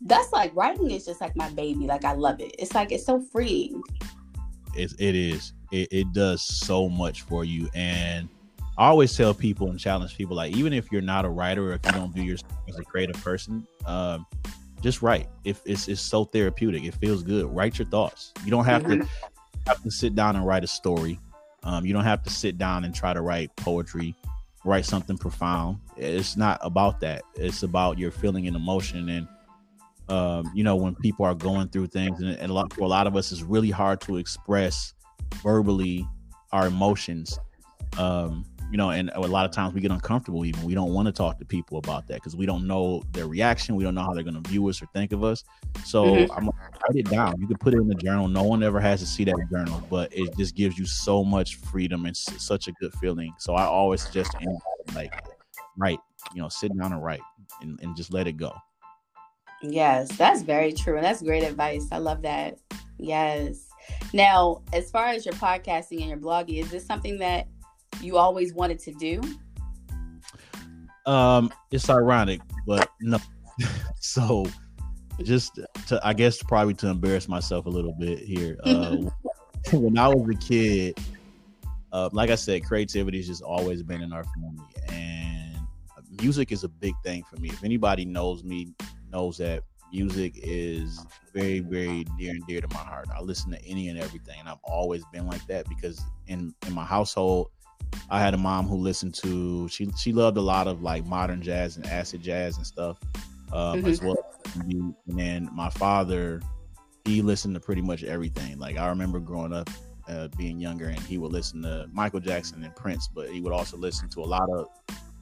that's 0.03 0.33
like 0.33 0.55
writing 0.55 0.91
is 0.91 1.05
just 1.05 1.21
like 1.21 1.35
my 1.37 1.49
baby. 1.51 1.87
Like 1.87 2.05
I 2.05 2.12
love 2.12 2.41
it. 2.41 2.55
It's 2.59 2.75
like 2.75 2.93
it's 2.93 3.07
so 3.07 3.21
freeing. 3.21 3.83
It, 4.75 4.93
it 4.99 5.15
is 5.15 5.53
it, 5.71 5.89
it 5.91 6.12
does 6.12 6.43
so 6.43 6.89
much 6.89 7.23
for 7.23 7.45
you. 7.45 7.69
And 7.75 8.29
I 8.79 8.89
always 8.89 9.17
tell 9.17 9.35
people 9.35 9.71
and 9.71 9.79
challenge 9.79 10.17
people 10.17 10.37
like 10.37 10.55
even 10.57 10.73
if 10.73 10.91
you're 10.91 11.03
not 11.03 11.25
a 11.25 11.29
writer 11.29 11.71
or 11.71 11.73
if 11.75 11.81
you 11.87 11.93
don't 11.93 12.12
view 12.12 12.25
yourself 12.25 12.53
as 12.69 12.79
a 12.79 12.85
creative 12.85 13.23
person, 13.23 13.67
um, 13.87 14.27
just 14.81 15.03
write. 15.03 15.29
If 15.45 15.62
it's 15.65 15.89
it's 15.89 16.01
so 16.01 16.25
therapeutic, 16.25 16.85
it 16.85 16.95
feels 16.95 17.23
good. 17.23 17.47
Write 17.47 17.79
your 17.79 17.89
thoughts. 17.89 18.33
You 18.45 18.51
don't 18.51 18.65
have 18.65 18.83
mm-hmm. 18.83 19.01
to 19.01 19.09
have 19.67 19.83
to 19.83 19.91
sit 19.91 20.15
down 20.15 20.37
and 20.37 20.47
write 20.47 20.65
a 20.65 20.69
story. 20.69 21.19
Um, 21.64 21.87
you 21.87 21.92
don't 21.92 22.04
have 22.04 22.23
to 22.25 22.31
sit 22.31 22.59
down 22.59 22.85
and 22.85 22.95
try 22.95 23.12
to 23.12 23.21
write 23.21 23.54
poetry, 23.57 24.14
write 24.64 24.85
something 24.85 25.16
profound. 25.16 25.78
It's 25.97 26.37
not 26.37 26.59
about 26.62 27.00
that. 27.00 27.23
It's 27.35 27.62
about 27.62 27.99
your 27.99 28.11
feeling 28.11 28.47
and 28.47 28.57
emotion. 28.57 29.09
And 29.09 29.28
um, 30.09 30.50
you 30.54 30.64
know, 30.64 30.76
when 30.76 30.95
people 30.97 31.25
are 31.25 31.35
going 31.35 31.69
through 31.69 31.87
things, 31.88 32.21
and, 32.21 32.31
and 32.31 32.50
a 32.50 32.54
lot, 32.54 32.73
for 32.73 32.83
a 32.83 32.88
lot 32.88 33.07
of 33.07 33.16
us, 33.16 33.33
it's 33.33 33.42
really 33.42 33.71
hard 33.71 34.00
to 34.02 34.16
express 34.16 34.95
verbally 35.42 36.07
our 36.52 36.66
emotions 36.66 37.38
um 37.99 38.45
you 38.71 38.79
know 38.79 38.91
and 38.91 39.11
a 39.15 39.21
lot 39.21 39.45
of 39.45 39.51
times 39.51 39.75
we 39.75 39.81
get 39.81 39.91
uncomfortable 39.91 40.45
even 40.45 40.63
we 40.63 40.75
don't 40.75 40.95
want 40.95 41.07
to 41.07 41.13
talk 41.13 41.39
to 41.39 41.45
people 41.45 41.79
about 41.79 42.07
that 42.09 42.15
because 42.15 42.35
we 42.35 42.47
don't 42.47 42.67
know 42.67 43.03
their 43.13 43.27
reaction 43.27 43.77
we 43.77 43.85
don't 43.85 43.95
know 43.95 44.03
how 44.03 44.13
they're 44.15 44.23
going 44.23 44.41
to 44.41 44.49
view 44.49 44.67
us 44.69 44.81
or 44.81 44.87
think 44.95 45.13
of 45.13 45.23
us 45.23 45.45
so 45.85 46.05
mm-hmm. 46.05 46.33
i'm 46.33 46.47
write 46.47 46.97
it 46.97 47.09
down 47.11 47.39
you 47.39 47.47
can 47.47 47.59
put 47.59 47.75
it 47.75 47.79
in 47.79 47.89
the 47.89 47.95
journal 47.97 48.29
no 48.29 48.43
one 48.43 48.63
ever 48.63 48.81
has 48.81 49.01
to 49.01 49.07
see 49.07 49.25
that 49.25 49.37
journal 49.51 49.83
but 49.91 50.09
it 50.13 50.35
just 50.39 50.55
gives 50.55 50.79
you 50.79 50.87
so 50.87 51.23
much 51.23 51.57
freedom 51.57 52.07
and 52.07 52.17
such 52.17 52.67
a 52.69 52.73
good 52.73 52.93
feeling 52.95 53.33
so 53.39 53.55
i 53.55 53.65
always 53.65 54.03
suggest 54.03 54.35
like 54.95 55.13
write 55.77 55.99
you 56.35 56.41
know 56.41 56.49
sit 56.49 56.77
down 56.79 56.93
and 56.93 57.03
write 57.03 57.21
and, 57.61 57.79
and 57.83 57.95
just 57.95 58.13
let 58.13 58.27
it 58.27 58.37
go 58.39 58.55
Yes, 59.63 60.11
that's 60.17 60.43
very 60.43 60.73
true. 60.73 60.97
And 60.97 61.05
that's 61.05 61.23
great 61.23 61.45
advice. 61.45 61.87
I 61.93 61.99
love 61.99 62.23
that. 62.23 62.59
Yes. 62.99 63.69
Now, 64.13 64.63
as 64.73 64.91
far 64.91 65.07
as 65.07 65.25
your 65.25 65.35
podcasting 65.35 66.01
and 66.01 66.09
your 66.09 66.19
blogging, 66.19 66.61
is 66.63 66.71
this 66.71 66.85
something 66.85 67.19
that 67.19 67.47
you 68.01 68.17
always 68.17 68.55
wanted 68.55 68.79
to 68.81 68.93
do? 68.93 69.21
Um, 71.07 71.53
it's 71.71 71.89
ironic, 71.91 72.41
but 72.67 72.91
no. 73.01 73.19
so 74.01 74.47
just 75.23 75.59
to 75.87 76.01
I 76.03 76.13
guess 76.13 76.43
probably 76.43 76.75
to 76.75 76.89
embarrass 76.89 77.29
myself 77.29 77.67
a 77.67 77.71
little 77.71 77.93
bit 77.93 78.19
here. 78.21 78.59
Uh, 78.65 78.97
when 79.73 79.99
I 79.99 80.09
was 80.09 80.29
a 80.29 80.39
kid, 80.39 80.99
uh, 81.93 82.09
like 82.13 82.31
I 82.31 82.35
said, 82.35 82.65
creativity 82.65 83.19
has 83.19 83.27
just 83.27 83.43
always 83.43 83.83
been 83.83 84.03
in 84.03 84.13
our 84.13 84.25
family, 84.25 84.65
and 84.89 85.57
music 86.21 86.53
is 86.53 86.65
a 86.65 86.69
big 86.69 86.95
thing 87.05 87.23
for 87.25 87.37
me. 87.37 87.49
If 87.49 87.65
anybody 87.65 88.05
knows 88.05 88.45
me, 88.45 88.75
knows 89.11 89.39
that 89.39 89.63
music 89.93 90.33
is 90.37 91.05
very, 91.35 91.61
very 91.61 92.07
near 92.17 92.31
and 92.31 92.47
dear 92.47 92.61
to 92.61 92.69
my 92.69 92.81
heart. 92.81 93.09
I 93.15 93.21
listen 93.21 93.51
to 93.53 93.65
any 93.65 93.89
and 93.89 93.99
everything, 93.99 94.37
and 94.41 94.49
I've 94.49 94.63
always 94.65 95.05
been 95.13 95.27
like 95.27 95.47
that 95.47 95.69
because 95.69 96.03
in 96.27 96.55
in 96.67 96.73
my 96.73 96.85
household, 96.85 97.51
I 98.11 98.21
had 98.21 98.35
a 98.35 98.39
mom 98.39 98.67
who 98.67 98.77
listened 98.77 99.15
to 99.17 99.69
she 99.69 99.91
she 99.97 100.13
loved 100.13 100.37
a 100.37 100.43
lot 100.43 100.67
of 100.67 100.83
like 100.83 101.07
modern 101.07 101.43
jazz 101.43 101.77
and 101.77 101.87
acid 101.87 102.23
jazz 102.23 102.57
and 102.57 102.67
stuff 102.67 102.99
um, 103.53 103.79
mm-hmm. 103.79 103.87
as 103.89 104.03
well. 104.03 104.35
And 104.55 104.95
then 105.07 105.49
my 105.53 105.71
father, 105.71 106.41
he 107.05 107.23
listened 107.23 107.55
to 107.55 107.61
pretty 107.61 107.83
much 107.83 108.03
everything. 108.03 108.59
Like 108.59 108.77
I 108.77 108.89
remember 108.89 109.21
growing 109.21 109.53
up, 109.53 109.71
uh, 110.09 110.29
being 110.37 110.59
younger, 110.59 110.87
and 110.87 110.99
he 111.01 111.19
would 111.19 111.33
listen 111.33 111.63
to 111.63 111.89
Michael 111.93 112.21
Jackson 112.21 112.63
and 112.65 112.75
Prince, 112.75 113.09
but 113.09 113.31
he 113.31 113.41
would 113.41 113.53
also 113.53 113.77
listen 113.77 114.09
to 114.11 114.21
a 114.21 114.27
lot 114.27 114.49
of 114.51 114.67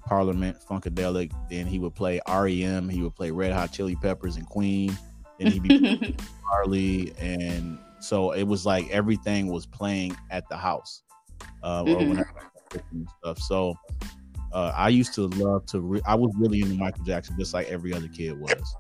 Parliament, 0.07 0.57
Funkadelic. 0.69 1.33
Then 1.49 1.67
he 1.67 1.79
would 1.79 1.95
play 1.95 2.21
REM. 2.29 2.89
He 2.89 3.03
would 3.03 3.15
play 3.15 3.31
Red 3.31 3.53
Hot 3.53 3.73
Chili 3.73 3.97
Peppers 3.97 4.37
and 4.37 4.47
Queen. 4.47 4.97
Then 5.39 5.53
he'd 5.53 5.62
be 5.62 6.17
Marley, 6.45 7.15
and 7.19 7.79
so 8.00 8.33
it 8.33 8.45
was 8.45 8.67
like 8.67 8.91
everything 8.91 9.49
was 9.49 9.67
playing 9.67 10.17
at 10.31 10.49
the 10.49 10.57
house, 10.57 11.03
uh, 11.62 11.85
mm-hmm. 11.85 11.93
or 11.93 12.09
whenever 12.09 12.50
stuff. 13.19 13.39
So 13.39 13.75
uh, 14.53 14.73
I 14.75 14.89
used 14.89 15.15
to 15.15 15.27
love 15.29 15.67
to. 15.67 15.81
Re- 15.81 16.03
I 16.07 16.15
was 16.15 16.33
really 16.37 16.61
into 16.61 16.75
Michael 16.75 17.05
Jackson, 17.05 17.37
just 17.39 17.55
like 17.55 17.69
every 17.69 17.93
other 17.93 18.09
kid 18.09 18.39
was. 18.39 18.77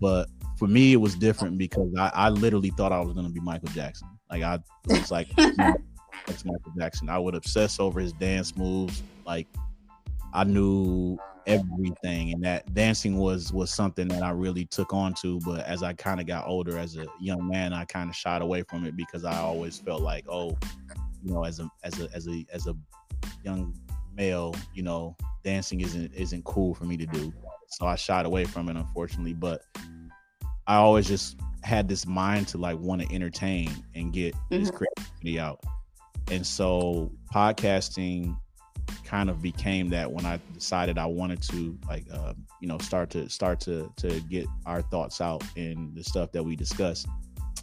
But 0.00 0.28
for 0.58 0.68
me, 0.68 0.92
it 0.92 0.96
was 0.96 1.14
different 1.14 1.58
because 1.58 1.92
I, 1.98 2.10
I 2.14 2.28
literally 2.28 2.70
thought 2.70 2.92
I 2.92 3.00
was 3.00 3.12
going 3.14 3.26
to 3.26 3.32
be 3.32 3.40
Michael 3.40 3.68
Jackson. 3.68 4.08
Like 4.30 4.42
I 4.42 4.58
was 4.86 5.10
like, 5.10 5.28
that's 5.36 6.44
Michael 6.44 6.72
Jackson. 6.78 7.08
I 7.08 7.18
would 7.18 7.34
obsess 7.34 7.80
over 7.80 8.00
his 8.00 8.12
dance 8.12 8.56
moves. 8.56 9.02
Like 9.26 9.48
I 10.32 10.44
knew 10.44 11.18
everything, 11.46 12.32
and 12.32 12.44
that 12.44 12.72
dancing 12.74 13.16
was 13.16 13.52
was 13.52 13.70
something 13.70 14.08
that 14.08 14.22
I 14.22 14.30
really 14.30 14.64
took 14.66 14.92
on 14.92 15.14
to. 15.14 15.40
But 15.40 15.64
as 15.66 15.82
I 15.82 15.92
kind 15.94 16.20
of 16.20 16.26
got 16.26 16.46
older, 16.46 16.78
as 16.78 16.96
a 16.96 17.06
young 17.20 17.48
man, 17.48 17.72
I 17.72 17.84
kind 17.84 18.08
of 18.08 18.16
shied 18.16 18.42
away 18.42 18.62
from 18.62 18.86
it 18.86 18.96
because 18.96 19.24
I 19.24 19.36
always 19.38 19.78
felt 19.78 20.02
like, 20.02 20.24
oh, 20.28 20.56
you 21.24 21.32
know, 21.32 21.44
as 21.44 21.60
a 21.60 21.68
as 21.82 22.00
a 22.00 22.08
as 22.14 22.28
a 22.28 22.46
as 22.52 22.66
a 22.66 22.74
young 23.44 23.74
male, 24.14 24.54
you 24.74 24.82
know, 24.82 25.16
dancing 25.44 25.80
isn't 25.80 26.12
isn't 26.14 26.44
cool 26.44 26.74
for 26.74 26.84
me 26.84 26.96
to 26.96 27.06
do. 27.06 27.32
So 27.68 27.86
I 27.86 27.96
shied 27.96 28.26
away 28.26 28.44
from 28.44 28.68
it, 28.68 28.76
unfortunately. 28.76 29.34
But 29.34 29.62
I 30.66 30.76
always 30.76 31.06
just 31.06 31.38
had 31.62 31.88
this 31.88 32.06
mind 32.06 32.48
to 32.48 32.58
like 32.58 32.78
want 32.78 33.02
to 33.02 33.14
entertain 33.14 33.70
and 33.94 34.12
get 34.12 34.34
mm-hmm. 34.34 34.58
this 34.58 34.70
creativity 34.70 35.38
out. 35.38 35.60
And 36.30 36.46
so 36.46 37.12
podcasting 37.34 38.36
kind 39.04 39.30
of 39.30 39.42
became 39.42 39.88
that 39.90 40.10
when 40.10 40.24
I 40.26 40.40
decided 40.54 40.98
I 40.98 41.06
wanted 41.06 41.42
to 41.42 41.78
like 41.88 42.06
uh, 42.12 42.34
you 42.60 42.68
know 42.68 42.78
start 42.78 43.10
to 43.10 43.28
start 43.28 43.60
to 43.60 43.92
to 43.96 44.20
get 44.22 44.46
our 44.66 44.82
thoughts 44.82 45.20
out 45.20 45.42
in 45.56 45.92
the 45.94 46.02
stuff 46.02 46.32
that 46.32 46.42
we 46.42 46.56
discuss. 46.56 47.06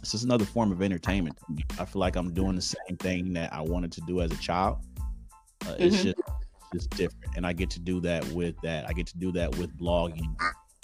It's 0.00 0.12
just 0.12 0.24
another 0.24 0.46
form 0.46 0.72
of 0.72 0.80
entertainment. 0.80 1.36
I 1.78 1.84
feel 1.84 2.00
like 2.00 2.16
I'm 2.16 2.32
doing 2.32 2.56
the 2.56 2.62
same 2.62 2.96
thing 2.98 3.34
that 3.34 3.52
I 3.52 3.60
wanted 3.60 3.92
to 3.92 4.00
do 4.02 4.22
as 4.22 4.30
a 4.30 4.36
child. 4.36 4.78
Uh, 5.62 5.64
mm-hmm. 5.64 5.82
It's 5.82 6.02
just 6.02 6.16
just 6.72 6.90
different, 6.90 7.36
and 7.36 7.46
I 7.46 7.52
get 7.52 7.68
to 7.70 7.80
do 7.80 8.00
that 8.00 8.24
with 8.28 8.54
that. 8.62 8.88
I 8.88 8.92
get 8.92 9.06
to 9.08 9.18
do 9.18 9.32
that 9.32 9.56
with 9.56 9.76
blogging. 9.76 10.34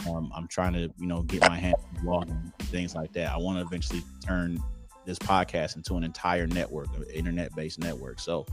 Um, 0.08 0.32
I'm 0.34 0.48
trying 0.48 0.72
to 0.74 0.90
you 0.98 1.06
know 1.06 1.22
get 1.22 1.42
my 1.42 1.56
hands 1.56 1.82
on 1.96 2.04
blogging 2.04 2.54
things 2.64 2.94
like 2.94 3.12
that. 3.12 3.32
I 3.32 3.36
want 3.36 3.58
to 3.58 3.64
eventually 3.64 4.02
turn 4.24 4.58
this 5.04 5.18
podcast 5.18 5.76
into 5.76 5.94
an 5.94 6.02
entire 6.02 6.48
network, 6.48 6.88
an 6.96 7.04
internet-based 7.14 7.78
network. 7.78 8.18
So 8.18 8.44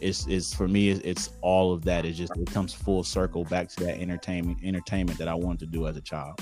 it's 0.00 0.26
it's 0.26 0.54
for 0.54 0.68
me 0.68 0.90
it's 0.90 1.30
all 1.42 1.72
of 1.72 1.84
that 1.84 2.04
it 2.04 2.12
just 2.12 2.36
it 2.36 2.50
comes 2.50 2.72
full 2.72 3.02
circle 3.02 3.44
back 3.44 3.68
to 3.68 3.84
that 3.84 3.98
entertainment 3.98 4.58
entertainment 4.62 5.18
that 5.18 5.28
i 5.28 5.34
wanted 5.34 5.58
to 5.60 5.66
do 5.66 5.86
as 5.86 5.96
a 5.96 6.00
child 6.00 6.38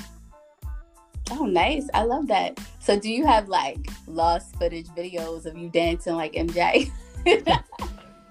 oh 1.30 1.44
nice 1.44 1.88
i 1.94 2.02
love 2.02 2.26
that 2.26 2.58
so 2.78 2.98
do 2.98 3.10
you 3.10 3.26
have 3.26 3.48
like 3.48 3.90
lost 4.06 4.56
footage 4.56 4.86
videos 4.88 5.46
of 5.46 5.56
you 5.56 5.68
dancing 5.68 6.14
like 6.14 6.32
mj 6.32 6.90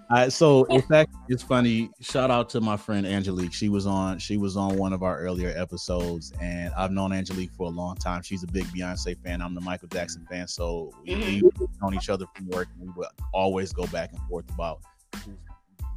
uh, 0.10 0.30
so 0.30 0.64
in 0.70 0.82
fact 0.82 1.14
it's 1.30 1.44
funny 1.44 1.90
shout 2.02 2.32
out 2.32 2.50
to 2.50 2.62
my 2.62 2.78
friend 2.78 3.06
angelique 3.06 3.54
she 3.54 3.70
was 3.70 3.86
on 3.86 4.18
she 4.20 4.38
was 4.38 4.58
on 4.58 4.78
one 4.78 4.94
of 4.94 5.04
our 5.04 5.20
earlier 5.20 5.54
episodes 5.58 6.34
and 6.42 6.74
i've 6.76 6.92
known 6.92 7.12
angelique 7.12 7.52
for 7.52 7.68
a 7.68 7.70
long 7.70 7.96
time 7.96 8.22
she's 8.22 8.44
a 8.44 8.48
big 8.48 8.66
beyonce 8.66 9.18
fan 9.24 9.42
i'm 9.42 9.54
the 9.54 9.62
michael 9.62 9.88
jackson 9.90 10.26
fan 10.30 10.48
so 10.48 10.92
we, 11.06 11.14
mm-hmm. 11.14 11.48
we've 11.60 11.82
known 11.82 11.94
each 11.94 12.10
other 12.10 12.26
from 12.36 12.48
work 12.50 12.68
we 12.80 12.90
would 12.96 13.08
always 13.34 13.74
go 13.74 13.86
back 13.88 14.12
and 14.12 14.22
forth 14.28 14.50
about 14.52 14.80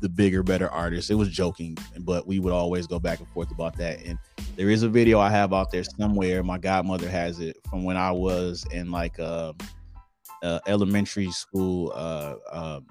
the 0.00 0.08
bigger, 0.08 0.42
better 0.42 0.68
artist. 0.68 1.10
It 1.10 1.14
was 1.14 1.28
joking, 1.28 1.76
but 2.00 2.26
we 2.26 2.38
would 2.38 2.52
always 2.52 2.86
go 2.86 2.98
back 2.98 3.18
and 3.18 3.28
forth 3.28 3.50
about 3.50 3.76
that. 3.76 4.02
And 4.04 4.18
there 4.56 4.70
is 4.70 4.82
a 4.82 4.88
video 4.88 5.20
I 5.20 5.30
have 5.30 5.52
out 5.52 5.70
there 5.70 5.84
somewhere. 5.84 6.42
My 6.42 6.58
godmother 6.58 7.08
has 7.08 7.40
it 7.40 7.56
from 7.68 7.84
when 7.84 7.96
I 7.96 8.10
was 8.10 8.66
in 8.72 8.90
like 8.90 9.18
a, 9.18 9.54
a 10.42 10.60
elementary 10.66 11.30
school, 11.30 11.92
uh, 11.94 12.36
um, 12.50 12.86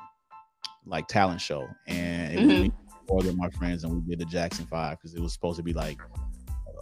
like 0.85 1.07
talent 1.07 1.41
show, 1.41 1.67
and 1.87 2.33
it 2.33 2.39
mm-hmm. 2.39 2.61
was 2.63 2.71
four 3.07 3.19
of 3.19 3.37
my 3.37 3.49
friends, 3.51 3.83
and 3.83 3.93
we 3.93 4.01
did 4.01 4.19
the 4.19 4.25
Jackson 4.25 4.65
Five 4.65 4.97
because 4.97 5.15
it 5.15 5.21
was 5.21 5.33
supposed 5.33 5.57
to 5.57 5.63
be 5.63 5.73
like 5.73 5.99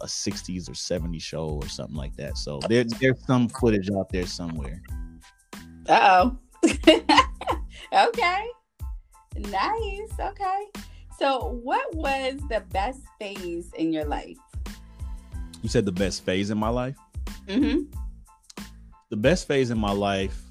a 0.00 0.06
60s 0.06 0.68
or 0.68 0.72
70s 0.72 1.22
show 1.22 1.48
or 1.48 1.68
something 1.68 1.96
like 1.96 2.14
that. 2.16 2.36
So 2.36 2.60
there, 2.68 2.84
there's 2.84 3.24
some 3.26 3.48
footage 3.48 3.90
out 3.90 4.08
there 4.10 4.26
somewhere. 4.26 4.80
Uh 5.88 6.30
oh. 6.62 6.68
okay. 7.92 8.46
Nice. 9.36 10.12
Okay. 10.20 10.66
So, 11.18 11.60
what 11.62 11.94
was 11.94 12.36
the 12.48 12.62
best 12.70 13.00
phase 13.18 13.72
in 13.74 13.92
your 13.92 14.04
life? 14.04 14.36
You 15.62 15.68
said 15.68 15.84
the 15.84 15.92
best 15.92 16.24
phase 16.24 16.50
in 16.50 16.58
my 16.58 16.68
life? 16.68 16.96
Mm-hmm. 17.46 17.90
The 19.10 19.16
best 19.16 19.48
phase 19.48 19.70
in 19.70 19.78
my 19.78 19.90
life, 19.90 20.42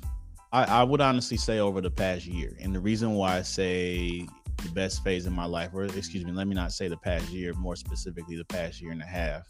I, 0.57 0.79
I 0.79 0.83
would 0.83 1.01
honestly 1.01 1.37
say 1.37 1.59
over 1.59 1.81
the 1.81 1.91
past 1.91 2.25
year. 2.25 2.57
And 2.59 2.73
the 2.73 2.79
reason 2.79 3.13
why 3.13 3.37
I 3.37 3.41
say 3.43 4.27
the 4.63 4.69
best 4.69 5.03
phase 5.03 5.27
in 5.27 5.33
my 5.33 5.45
life, 5.45 5.69
or 5.71 5.83
excuse 5.83 6.25
me, 6.25 6.31
let 6.31 6.47
me 6.47 6.55
not 6.55 6.71
say 6.71 6.87
the 6.87 6.97
past 6.97 7.29
year, 7.29 7.53
more 7.53 7.75
specifically 7.75 8.37
the 8.37 8.45
past 8.45 8.81
year 8.81 8.91
and 8.91 9.01
a 9.01 9.05
half, 9.05 9.43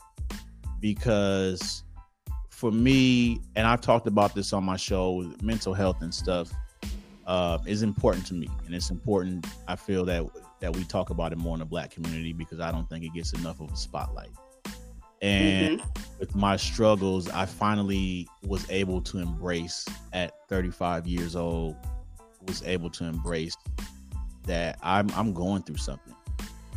because 0.81 1.83
for 2.49 2.71
me, 2.71 3.39
and 3.55 3.65
I've 3.65 3.79
talked 3.79 4.05
about 4.05 4.35
this 4.35 4.51
on 4.51 4.65
my 4.65 4.75
show, 4.75 5.31
mental 5.41 5.73
health 5.73 6.01
and 6.01 6.13
stuff 6.13 6.51
uh, 7.25 7.59
is 7.65 7.83
important 7.83 8.25
to 8.27 8.33
me, 8.33 8.49
and 8.65 8.75
it's 8.75 8.89
important. 8.89 9.47
I 9.65 9.77
feel 9.77 10.03
that 10.05 10.25
that 10.59 10.75
we 10.75 10.83
talk 10.83 11.09
about 11.09 11.31
it 11.31 11.37
more 11.37 11.55
in 11.55 11.59
the 11.59 11.65
Black 11.65 11.91
community 11.91 12.33
because 12.33 12.59
I 12.59 12.71
don't 12.71 12.89
think 12.89 13.05
it 13.05 13.13
gets 13.13 13.31
enough 13.31 13.61
of 13.61 13.71
a 13.71 13.77
spotlight. 13.77 14.31
And 15.21 15.80
mm-hmm. 15.80 16.01
with 16.19 16.36
my 16.36 16.58
struggles, 16.58 17.30
I 17.30 17.45
finally 17.45 18.27
was 18.43 18.69
able 18.69 19.01
to 19.01 19.19
embrace 19.19 19.86
at 20.13 20.34
35 20.47 21.08
years 21.08 21.36
old. 21.36 21.75
Was 22.47 22.63
able 22.63 22.89
to 22.91 23.03
embrace 23.03 23.58
that 24.43 24.80
I'm 24.82 25.10
I'm 25.12 25.34
going 25.34 25.63
through 25.63 25.77
something, 25.77 26.15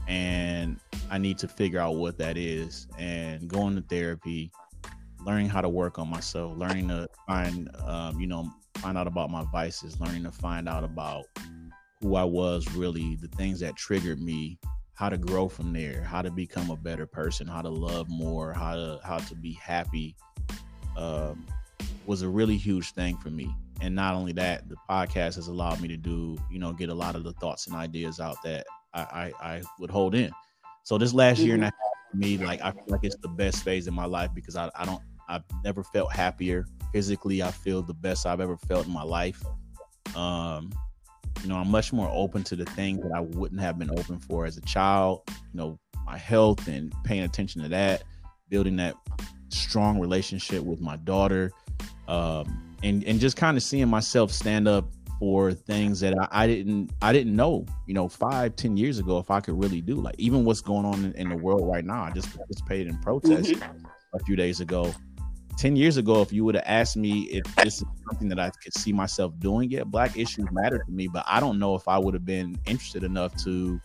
and 0.09 0.81
I 1.11 1.19
need 1.19 1.39
to 1.39 1.49
figure 1.49 1.79
out 1.79 1.95
what 1.95 2.19
that 2.19 2.37
is. 2.37 2.89
And 2.99 3.47
going 3.47 3.77
to 3.77 3.83
therapy, 3.83 4.51
learning 5.25 5.49
how 5.49 5.61
to 5.61 5.69
work 5.69 5.99
on 5.99 6.09
myself, 6.09 6.57
learning 6.57 6.89
to 6.89 7.09
find, 7.27 7.71
um, 7.85 8.19
you 8.19 8.27
know, 8.27 8.51
find 8.77 8.99
out 8.99 9.07
about 9.07 9.31
my 9.31 9.45
vices, 9.53 10.01
learning 10.01 10.25
to 10.25 10.33
find 10.33 10.69
out 10.69 10.83
about 10.83 11.27
who 12.01 12.17
I 12.17 12.25
was 12.25 12.71
really, 12.75 13.17
the 13.17 13.29
things 13.29 13.61
that 13.61 13.77
triggered 13.77 14.21
me, 14.21 14.59
how 15.01 15.09
to 15.09 15.17
grow 15.17 15.49
from 15.49 15.73
there, 15.73 16.05
how 16.05 16.21
to 16.21 16.31
become 16.31 16.69
a 16.69 16.77
better 16.77 17.07
person, 17.07 17.47
how 17.47 17.63
to 17.63 17.71
love 17.71 18.11
more, 18.11 18.53
how 18.53 18.75
to 18.75 19.01
how 19.03 19.17
to 19.17 19.35
be 19.35 19.55
happy, 19.55 20.15
um, 20.95 21.47
was 22.05 22.21
a 22.21 22.29
really 22.29 22.59
huge 22.59 22.93
thing 22.93 23.17
for 23.17 23.31
me. 23.31 23.51
And 23.81 23.95
not 23.95 24.15
only 24.15 24.33
that, 24.33 24.69
the 24.69 24.77
podcast 24.91 25.37
has 25.37 25.49
allowed 25.49 25.81
me 25.81 25.89
to 25.89 25.97
do, 25.97 26.37
you 26.51 26.59
know, 26.59 26.75
get 26.75 26.91
a 26.91 26.95
lot 26.95 27.17
of 27.17 27.25
the 27.25 27.33
thoughts 27.33 27.67
and 27.67 27.75
ideas 27.75 28.21
out 28.21 28.37
that 28.45 28.67
I 28.93 29.01
I, 29.01 29.33
I 29.41 29.63
would 29.79 29.91
hold 29.91 30.15
in. 30.15 30.31
So 30.83 30.99
this 30.99 31.15
last 31.15 31.39
year 31.39 31.55
and 31.55 31.65
a 31.65 31.69
mm-hmm. 31.69 31.75
half 31.83 32.11
for 32.11 32.17
me, 32.19 32.37
like 32.37 32.61
I 32.61 32.71
feel 32.73 32.85
like 32.89 33.05
it's 33.05 33.17
the 33.17 33.29
best 33.29 33.65
phase 33.65 33.89
in 33.89 33.95
my 33.95 34.05
life 34.05 34.31
because 34.35 34.55
I, 34.55 34.71
I 34.75 34.85
don't 34.85 35.01
I've 35.31 35.45
never 35.65 35.83
felt 35.83 36.13
happier 36.13 36.67
physically 36.93 37.43
i 37.43 37.51
feel 37.51 37.83
the 37.83 37.95
best 37.95 38.27
i've 38.27 38.41
ever 38.41 38.57
felt 38.57 38.87
in 38.87 38.93
my 38.93 39.03
life 39.03 39.41
um 40.17 40.73
you 41.43 41.49
know 41.49 41.57
i'm 41.57 41.71
much 41.71 41.93
more 41.93 42.11
open 42.13 42.43
to 42.43 42.57
the 42.57 42.65
things 42.67 43.03
that 43.03 43.13
i 43.15 43.21
wouldn't 43.21 43.61
have 43.61 43.79
been 43.79 43.91
open 43.91 44.19
for 44.19 44.47
as 44.47 44.57
a 44.57 44.61
child 44.63 45.23
you 45.29 45.35
know 45.55 45.79
my 46.07 46.19
health 46.19 46.67
and 46.69 46.93
paying 47.05 47.23
attention 47.23 47.63
to 47.63 47.69
that 47.69 48.03
building 48.51 48.77
that 48.77 48.97
strong 49.49 49.99
relationship 49.99 50.63
with 50.63 50.81
my 50.81 50.97
daughter, 50.97 51.53
um, 52.09 52.77
and 52.83 53.05
and 53.05 53.21
just 53.21 53.37
kind 53.37 53.57
of 53.57 53.63
seeing 53.63 53.89
myself 53.89 54.31
stand 54.31 54.69
up 54.69 54.91
for 55.19 55.53
things 55.53 56.01
that 56.01 56.19
I, 56.19 56.45
I, 56.45 56.47
didn't 56.47 56.91
I 57.03 57.13
didn't 57.13 57.37
know, 57.37 57.67
you 57.87 57.95
know, 57.95 58.09
five, 58.09 58.57
ten 58.57 58.77
years 58.77 58.99
ago 58.99 59.19
if 59.19 59.31
I 59.31 59.41
could 59.41 59.59
really 59.63 59.81
do. 59.81 59.95
Like 59.95 60.17
even 60.19 60.45
what's 60.45 60.61
going 60.61 60.85
on 60.85 61.05
in, 61.05 61.13
in 61.15 61.29
the 61.29 61.37
world 61.37 61.69
right 61.71 61.85
now. 61.85 62.03
I 62.03 62.11
just 62.11 62.35
participated 62.37 62.89
in 62.89 62.99
protests 62.99 63.53
mm-hmm. 63.53 63.87
a 64.15 64.19
few 64.25 64.37
days 64.37 64.61
ago. 64.61 64.93
Ten 65.61 65.77
years 65.77 65.99
ago, 65.99 66.23
if 66.23 66.33
you 66.33 66.43
would 66.47 66.55
have 66.55 66.65
asked 66.67 66.97
me 66.97 67.25
if 67.25 67.45
this 67.57 67.83
is 67.83 67.85
something 68.09 68.31
that 68.31 68.41
I 68.41 68.49
could 68.49 68.73
see 68.73 68.95
myself 68.95 69.39
doing 69.41 69.71
it, 69.73 69.91
black 69.91 70.17
issues 70.17 70.47
matter 70.53 70.79
to 70.79 70.91
me, 70.91 71.07
but 71.07 71.23
I 71.29 71.39
don't 71.39 71.59
know 71.59 71.75
if 71.75 71.87
I 71.87 71.99
would 71.99 72.15
have 72.15 72.25
been 72.25 72.59
interested 72.65 73.05
enough 73.05 73.37
to 73.45 73.79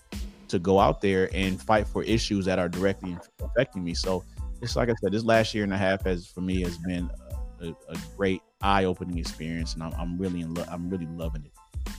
to 0.47 0.57
go 0.57 0.79
out 0.79 1.01
there 1.01 1.29
and 1.33 1.61
fight 1.61 1.85
for 1.85 2.01
issues 2.03 2.45
that 2.45 2.59
are 2.59 2.69
directly 2.69 3.17
affecting 3.41 3.83
me. 3.83 3.93
So 3.93 4.23
it's 4.61 4.77
like 4.77 4.87
I 4.87 4.93
said, 5.01 5.11
this 5.11 5.25
last 5.25 5.53
year 5.53 5.65
and 5.65 5.73
a 5.73 5.77
half 5.77 6.05
has 6.05 6.27
for 6.27 6.39
me 6.39 6.61
has 6.61 6.77
been 6.77 7.11
a, 7.59 7.67
a 7.89 7.97
great 8.15 8.41
eye-opening 8.61 9.17
experience, 9.17 9.73
and 9.73 9.83
I'm, 9.83 9.91
I'm 9.95 10.17
really 10.17 10.39
in 10.39 10.53
love. 10.53 10.69
I'm 10.71 10.89
really 10.89 11.07
loving 11.07 11.43
it. 11.43 11.91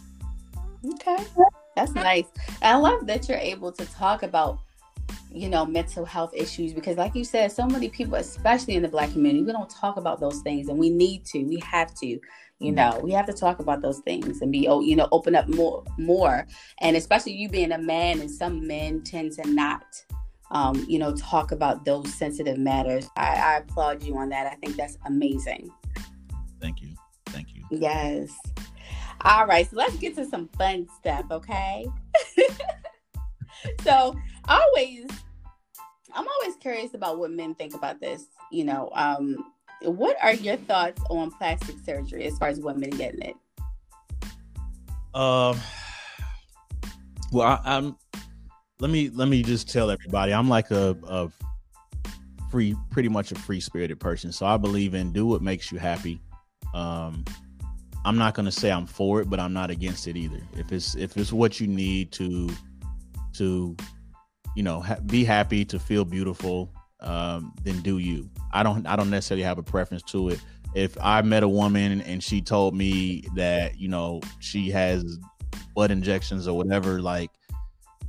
Okay, 0.94 1.22
that's 1.76 1.92
nice. 1.92 2.24
I 2.62 2.76
love 2.76 3.06
that 3.08 3.28
you're 3.28 3.36
able 3.36 3.72
to 3.72 3.84
talk 3.92 4.22
about 4.22 4.58
you 5.30 5.48
know 5.48 5.64
mental 5.64 6.04
health 6.04 6.32
issues 6.34 6.72
because 6.72 6.96
like 6.96 7.14
you 7.14 7.24
said 7.24 7.52
so 7.52 7.66
many 7.66 7.88
people 7.88 8.14
especially 8.14 8.74
in 8.74 8.82
the 8.82 8.88
black 8.88 9.10
community 9.12 9.44
we 9.44 9.52
don't 9.52 9.70
talk 9.70 9.96
about 9.96 10.20
those 10.20 10.40
things 10.40 10.68
and 10.68 10.78
we 10.78 10.90
need 10.90 11.24
to 11.24 11.44
we 11.44 11.58
have 11.60 11.94
to 11.94 12.06
you 12.06 12.20
mm-hmm. 12.60 12.74
know 12.74 13.00
we 13.02 13.12
have 13.12 13.26
to 13.26 13.32
talk 13.32 13.58
about 13.58 13.82
those 13.82 13.98
things 14.00 14.40
and 14.40 14.50
be 14.50 14.66
oh 14.66 14.80
you 14.80 14.96
know 14.96 15.08
open 15.12 15.34
up 15.34 15.48
more 15.48 15.84
more 15.98 16.46
and 16.80 16.96
especially 16.96 17.32
you 17.32 17.48
being 17.48 17.72
a 17.72 17.78
man 17.78 18.20
and 18.20 18.30
some 18.30 18.66
men 18.66 19.02
tend 19.02 19.32
to 19.32 19.46
not 19.48 19.84
um, 20.52 20.86
you 20.88 20.98
know 20.98 21.12
talk 21.16 21.50
about 21.50 21.84
those 21.84 22.12
sensitive 22.14 22.56
matters 22.56 23.08
I, 23.16 23.34
I 23.34 23.56
applaud 23.58 24.04
you 24.04 24.16
on 24.16 24.28
that 24.28 24.46
i 24.46 24.54
think 24.54 24.76
that's 24.76 24.96
amazing 25.04 25.72
Thank 26.60 26.82
you. 26.82 26.94
Thank 27.26 27.54
you. 27.54 27.64
Yes. 27.70 28.36
All 29.22 29.46
right. 29.46 29.68
So 29.68 29.76
let's 29.76 29.96
get 29.96 30.14
to 30.16 30.24
some 30.24 30.48
fun 30.58 30.86
stuff, 30.98 31.26
okay? 31.30 31.86
so 33.82 34.16
always 34.48 35.06
I'm 36.14 36.26
always 36.26 36.56
curious 36.56 36.94
about 36.94 37.18
what 37.18 37.30
men 37.30 37.54
think 37.54 37.74
about 37.74 38.00
this. 38.00 38.26
You 38.50 38.64
know, 38.64 38.90
um, 38.94 39.52
what 39.82 40.16
are 40.22 40.32
your 40.32 40.56
thoughts 40.56 41.02
on 41.10 41.30
plastic 41.32 41.76
surgery 41.84 42.24
as 42.24 42.38
far 42.38 42.48
as 42.48 42.60
women 42.60 42.90
getting 42.90 43.22
it? 43.22 43.36
Um 45.14 45.58
well 47.32 47.60
I, 47.64 47.76
am 47.76 47.96
let 48.80 48.90
me 48.90 49.08
let 49.10 49.28
me 49.28 49.42
just 49.42 49.70
tell 49.70 49.90
everybody 49.90 50.32
I'm 50.32 50.48
like 50.48 50.70
a, 50.70 50.96
a 51.04 51.30
free 52.50 52.76
pretty 52.90 53.08
much 53.08 53.32
a 53.32 53.34
free 53.34 53.60
spirited 53.60 53.98
person. 54.00 54.32
So 54.32 54.46
I 54.46 54.56
believe 54.56 54.94
in 54.94 55.12
do 55.12 55.26
what 55.26 55.42
makes 55.42 55.72
you 55.72 55.78
happy. 55.78 56.20
Um, 56.74 57.24
I'm 58.04 58.18
not 58.18 58.34
gonna 58.34 58.52
say 58.52 58.70
I'm 58.70 58.86
for 58.86 59.20
it, 59.20 59.30
but 59.30 59.40
I'm 59.40 59.52
not 59.52 59.70
against 59.70 60.06
it 60.06 60.16
either. 60.16 60.40
If 60.56 60.72
it's 60.72 60.94
if 60.94 61.16
it's 61.16 61.32
what 61.32 61.60
you 61.60 61.66
need 61.66 62.12
to 62.12 62.50
to 63.34 63.76
you 64.56 64.64
know 64.64 64.80
ha- 64.80 64.98
be 65.06 65.22
happy 65.22 65.64
to 65.66 65.78
feel 65.78 66.04
beautiful, 66.04 66.72
um, 67.00 67.54
then 67.62 67.80
do 67.82 67.98
you. 67.98 68.28
I 68.52 68.62
don't 68.64 68.86
I 68.86 68.96
don't 68.96 69.10
necessarily 69.10 69.44
have 69.44 69.58
a 69.58 69.62
preference 69.62 70.02
to 70.04 70.30
it. 70.30 70.40
If 70.74 70.98
I 71.00 71.22
met 71.22 71.42
a 71.44 71.48
woman 71.48 72.00
and 72.02 72.22
she 72.22 72.42
told 72.42 72.74
me 72.74 73.24
that 73.36 73.78
you 73.78 73.88
know 73.88 74.20
she 74.40 74.70
has 74.70 75.18
blood 75.74 75.92
injections 75.92 76.48
or 76.48 76.56
whatever, 76.56 77.00
like 77.00 77.30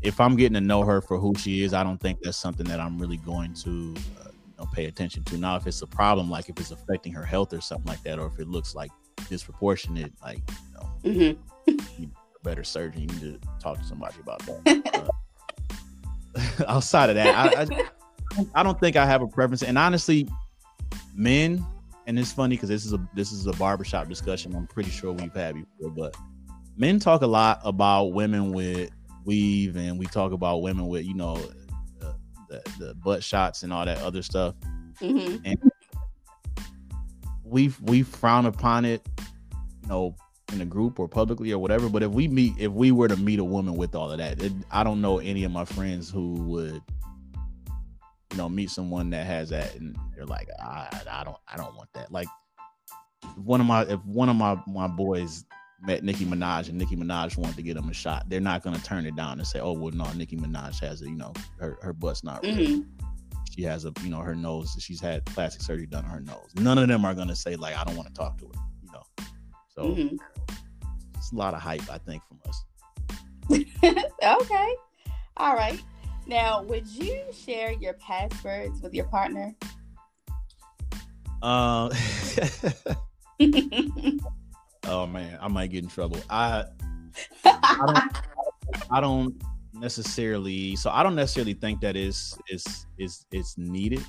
if 0.01 0.19
I'm 0.19 0.35
getting 0.35 0.55
to 0.55 0.61
know 0.61 0.83
her 0.83 1.01
for 1.01 1.19
who 1.19 1.35
she 1.35 1.63
is, 1.63 1.73
I 1.73 1.83
don't 1.83 1.99
think 1.99 2.19
that's 2.23 2.37
something 2.37 2.65
that 2.67 2.79
I'm 2.79 2.97
really 2.97 3.17
going 3.17 3.53
to 3.55 3.95
uh, 4.21 4.27
know, 4.57 4.65
pay 4.71 4.85
attention 4.85 5.23
to. 5.25 5.37
Now, 5.37 5.55
if 5.55 5.67
it's 5.67 5.81
a 5.81 5.87
problem, 5.87 6.29
like 6.29 6.49
if 6.49 6.59
it's 6.59 6.71
affecting 6.71 7.13
her 7.13 7.23
health 7.23 7.53
or 7.53 7.61
something 7.61 7.87
like 7.87 8.03
that, 8.03 8.19
or 8.19 8.27
if 8.27 8.39
it 8.39 8.47
looks 8.47 8.75
like 8.75 8.91
disproportionate, 9.29 10.13
like 10.21 10.39
you 10.49 10.73
know, 10.73 10.89
mm-hmm. 11.03 12.01
you 12.01 12.09
a 12.35 12.43
better 12.43 12.63
surgeon, 12.63 13.01
you 13.01 13.07
need 13.07 13.19
to 13.21 13.39
talk 13.59 13.77
to 13.77 13.83
somebody 13.83 14.15
about 14.19 14.39
that. 14.45 14.89
uh, 14.93 15.07
outside 16.67 17.09
of 17.09 17.15
that, 17.15 17.35
I, 17.35 17.63
I, 17.63 18.45
I 18.55 18.63
don't 18.63 18.79
think 18.79 18.95
I 18.95 19.05
have 19.05 19.21
a 19.21 19.27
preference. 19.27 19.63
And 19.63 19.77
honestly, 19.77 20.27
men, 21.15 21.65
and 22.05 22.17
it's 22.17 22.31
funny 22.31 22.55
because 22.55 22.69
this 22.69 22.85
is 22.85 22.93
a 22.93 23.09
this 23.15 23.31
is 23.31 23.47
a 23.47 23.53
barbershop 23.53 24.07
discussion. 24.07 24.55
I'm 24.55 24.67
pretty 24.67 24.89
sure 24.89 25.11
we've 25.11 25.33
had 25.33 25.55
before, 25.55 25.91
but 25.91 26.15
men 26.77 26.99
talk 26.99 27.21
a 27.21 27.27
lot 27.27 27.59
about 27.63 28.13
women 28.13 28.51
with 28.53 28.91
weave, 29.25 29.75
and 29.75 29.99
we 29.99 30.05
talk 30.05 30.31
about 30.31 30.61
women 30.61 30.87
with 30.87 31.05
you 31.05 31.15
know 31.15 31.37
the, 32.49 32.61
the 32.79 32.95
butt 32.95 33.23
shots 33.23 33.63
and 33.63 33.73
all 33.73 33.85
that 33.85 33.99
other 33.99 34.21
stuff. 34.21 34.55
Mm-hmm. 35.01 35.37
And 35.45 35.71
we 37.43 37.73
we 37.81 38.03
frown 38.03 38.45
upon 38.45 38.85
it, 38.85 39.07
you 39.81 39.89
know, 39.89 40.15
in 40.53 40.61
a 40.61 40.65
group 40.65 40.99
or 40.99 41.07
publicly 41.07 41.51
or 41.51 41.59
whatever. 41.59 41.89
But 41.89 42.03
if 42.03 42.11
we 42.11 42.27
meet, 42.27 42.53
if 42.57 42.71
we 42.71 42.91
were 42.91 43.07
to 43.07 43.17
meet 43.17 43.39
a 43.39 43.43
woman 43.43 43.75
with 43.75 43.95
all 43.95 44.11
of 44.11 44.17
that, 44.17 44.41
it, 44.41 44.53
I 44.71 44.83
don't 44.83 45.01
know 45.01 45.19
any 45.19 45.43
of 45.43 45.51
my 45.51 45.65
friends 45.65 46.09
who 46.09 46.33
would, 46.33 46.81
you 48.31 48.37
know, 48.37 48.49
meet 48.49 48.69
someone 48.69 49.09
that 49.11 49.25
has 49.25 49.49
that 49.49 49.75
and 49.75 49.95
they're 50.15 50.25
like, 50.25 50.49
I, 50.59 50.87
I 51.11 51.23
don't, 51.23 51.37
I 51.47 51.57
don't 51.57 51.75
want 51.75 51.89
that. 51.93 52.11
Like 52.11 52.27
one 53.35 53.59
of 53.61 53.67
my, 53.67 53.83
if 53.83 54.03
one 54.05 54.29
of 54.29 54.35
my 54.35 54.61
my 54.67 54.87
boys 54.87 55.45
met 55.81 56.03
Nicki 56.03 56.25
Minaj 56.25 56.69
and 56.69 56.77
Nicki 56.77 56.95
Minaj 56.95 57.37
wanted 57.37 57.55
to 57.55 57.61
get 57.61 57.77
him 57.77 57.89
a 57.89 57.93
shot, 57.93 58.29
they're 58.29 58.39
not 58.39 58.63
gonna 58.63 58.79
turn 58.79 59.05
it 59.05 59.15
down 59.15 59.39
and 59.39 59.47
say, 59.47 59.59
"Oh 59.59 59.73
well, 59.73 59.91
no, 59.91 60.11
Nicki 60.13 60.37
Minaj 60.37 60.79
has 60.79 61.01
a 61.01 61.05
you 61.05 61.15
know 61.15 61.33
her 61.59 61.77
her 61.81 61.93
butt's 61.93 62.23
not 62.23 62.43
mm-hmm. 62.43 62.81
She 63.53 63.63
has 63.63 63.85
a 63.85 63.93
you 64.03 64.09
know 64.09 64.19
her 64.19 64.35
nose. 64.35 64.75
She's 64.79 65.01
had 65.01 65.25
plastic 65.25 65.61
surgery 65.61 65.87
done 65.87 66.05
on 66.05 66.11
her 66.11 66.21
nose. 66.21 66.51
None 66.55 66.77
of 66.77 66.87
them 66.87 67.05
are 67.05 67.13
gonna 67.13 67.35
say 67.35 67.55
like, 67.55 67.75
"I 67.75 67.83
don't 67.83 67.95
want 67.95 68.07
to 68.07 68.13
talk 68.13 68.37
to 68.39 68.45
her." 68.45 68.61
So 69.77 69.83
mm-hmm. 69.83 70.15
it's 71.15 71.31
a 71.31 71.35
lot 71.35 71.53
of 71.53 71.61
hype, 71.61 71.89
I 71.89 71.99
think, 71.99 72.23
from 72.27 72.39
us. 72.47 72.63
okay, 73.83 74.75
all 75.37 75.55
right. 75.55 75.81
Now, 76.25 76.63
would 76.63 76.87
you 76.87 77.23
share 77.31 77.71
your 77.71 77.93
passwords 77.93 78.81
with 78.81 78.93
your 78.93 79.05
partner? 79.05 79.55
Uh, 81.41 81.93
Oh 84.87 85.05
man, 85.05 85.37
I 85.41 85.49
might 85.49 85.67
get 85.67 85.83
in 85.83 85.89
trouble. 85.89 86.21
I 86.29 86.63
I 87.43 87.75
don't 87.85 88.17
I 88.91 89.01
don't 89.01 89.43
necessarily 89.73 90.75
so 90.77 90.89
I 90.89 91.03
don't 91.03 91.15
necessarily 91.15 91.53
think 91.53 91.81
that 91.81 91.97
is 91.97 92.37
is 92.49 92.85
is 92.97 93.25
is 93.31 93.53
needed. 93.57 94.03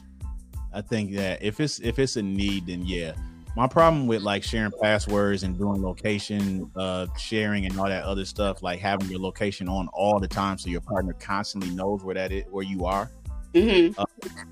I 0.73 0.83
think 0.83 1.17
that 1.17 1.43
if 1.43 1.59
it's 1.59 1.81
if 1.81 1.99
it's 1.99 2.17
a 2.17 2.23
need, 2.23 2.67
then 2.67 2.87
yeah. 2.87 3.15
My 3.59 3.67
problem 3.67 4.07
with 4.07 4.23
like 4.23 4.45
sharing 4.45 4.71
passwords 4.81 5.43
and 5.43 5.59
doing 5.59 5.83
location 5.83 6.71
uh 6.77 7.09
sharing 7.17 7.67
and 7.67 7.77
all 7.77 7.89
that 7.89 8.05
other 8.05 8.25
stuff, 8.25 8.63
like 8.63 8.79
having 8.79 9.11
your 9.11 9.19
location 9.19 9.69
on 9.69 9.89
all 9.89 10.21
the 10.21 10.29
time 10.29 10.59
so 10.59 10.71
your 10.71 10.81
partner 10.81 11.13
constantly 11.15 11.71
knows 11.71 12.05
where 12.05 12.15
that 12.15 12.31
is 12.31 12.45
where 12.53 12.63
you 12.63 12.87
are. 12.87 13.11
Mm-hmm. 13.55 14.01
Uh, 14.01 14.05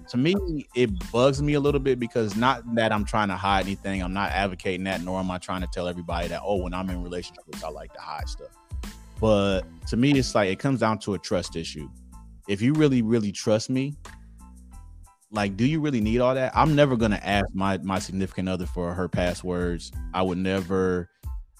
to 0.09 0.17
me, 0.17 0.67
it 0.75 0.91
bugs 1.13 1.41
me 1.41 1.55
a 1.55 1.61
little 1.61 1.79
bit 1.79 2.01
because 2.01 2.35
not 2.35 2.65
that 2.75 2.91
I'm 2.91 3.05
trying 3.05 3.29
to 3.29 3.37
hide 3.37 3.67
anything. 3.67 4.03
I'm 4.03 4.13
not 4.13 4.33
advocating 4.33 4.83
that, 4.85 5.03
nor 5.03 5.21
am 5.21 5.31
I 5.31 5.39
trying 5.39 5.61
to 5.61 5.69
tell 5.73 5.87
everybody 5.87 6.27
that, 6.27 6.41
oh, 6.45 6.57
when 6.57 6.75
I'm 6.75 6.91
in 6.91 7.01
relationships, 7.05 7.63
I 7.63 7.69
like 7.69 7.93
to 7.93 8.01
hide 8.01 8.29
stuff. 8.29 8.51
But 9.21 9.61
to 9.87 9.97
me, 9.97 10.19
it's 10.19 10.35
like 10.35 10.51
it 10.51 10.59
comes 10.59 10.81
down 10.81 10.99
to 11.01 11.15
a 11.15 11.19
trust 11.21 11.55
issue. 11.55 11.89
If 12.49 12.61
you 12.61 12.73
really, 12.73 13.03
really 13.03 13.31
trust 13.31 13.71
me, 13.71 13.95
like, 15.31 15.57
do 15.57 15.67
you 15.67 15.81
really 15.81 16.01
need 16.01 16.21
all 16.21 16.35
that? 16.35 16.53
I'm 16.55 16.75
never 16.75 16.97
gonna 16.97 17.21
ask 17.23 17.47
my 17.53 17.79
my 17.79 17.99
significant 17.99 18.49
other 18.49 18.67
for 18.67 18.95
her 18.95 19.09
passwords. 19.09 19.93
I 20.15 20.23
would 20.23 20.39
never 20.39 21.09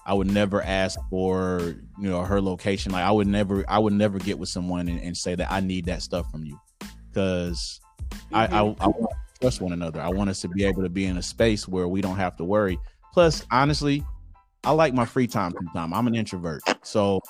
I 0.05 0.13
would 0.13 0.31
never 0.31 0.61
ask 0.61 0.97
for 1.09 1.75
you 1.99 2.09
know 2.09 2.23
her 2.23 2.41
location. 2.41 2.93
Like 2.93 3.03
I 3.03 3.11
would 3.11 3.27
never 3.27 3.65
I 3.67 3.79
would 3.79 3.93
never 3.93 4.19
get 4.19 4.39
with 4.39 4.49
someone 4.49 4.87
and, 4.87 5.01
and 5.01 5.15
say 5.15 5.35
that 5.35 5.51
I 5.51 5.59
need 5.59 5.85
that 5.85 6.01
stuff 6.01 6.31
from 6.31 6.45
you 6.45 6.59
because 7.09 7.81
mm-hmm. 8.31 8.35
I, 8.35 8.45
I. 8.45 8.59
I 8.59 8.87
want 8.87 9.11
to 9.11 9.41
trust 9.41 9.61
one 9.61 9.73
another. 9.73 10.01
I 10.01 10.09
want 10.09 10.29
us 10.29 10.41
to 10.41 10.47
be 10.47 10.63
able 10.63 10.81
to 10.83 10.89
be 10.89 11.05
in 11.05 11.17
a 11.17 11.21
space 11.21 11.67
where 11.67 11.87
we 11.87 12.01
don't 12.01 12.15
have 12.15 12.37
to 12.37 12.45
worry. 12.45 12.79
Plus, 13.13 13.45
honestly, 13.51 14.03
I 14.63 14.71
like 14.71 14.93
my 14.93 15.05
free 15.05 15.27
time 15.27 15.53
sometimes. 15.53 15.91
I'm 15.93 16.07
an 16.07 16.15
introvert. 16.15 16.61
So 16.83 17.21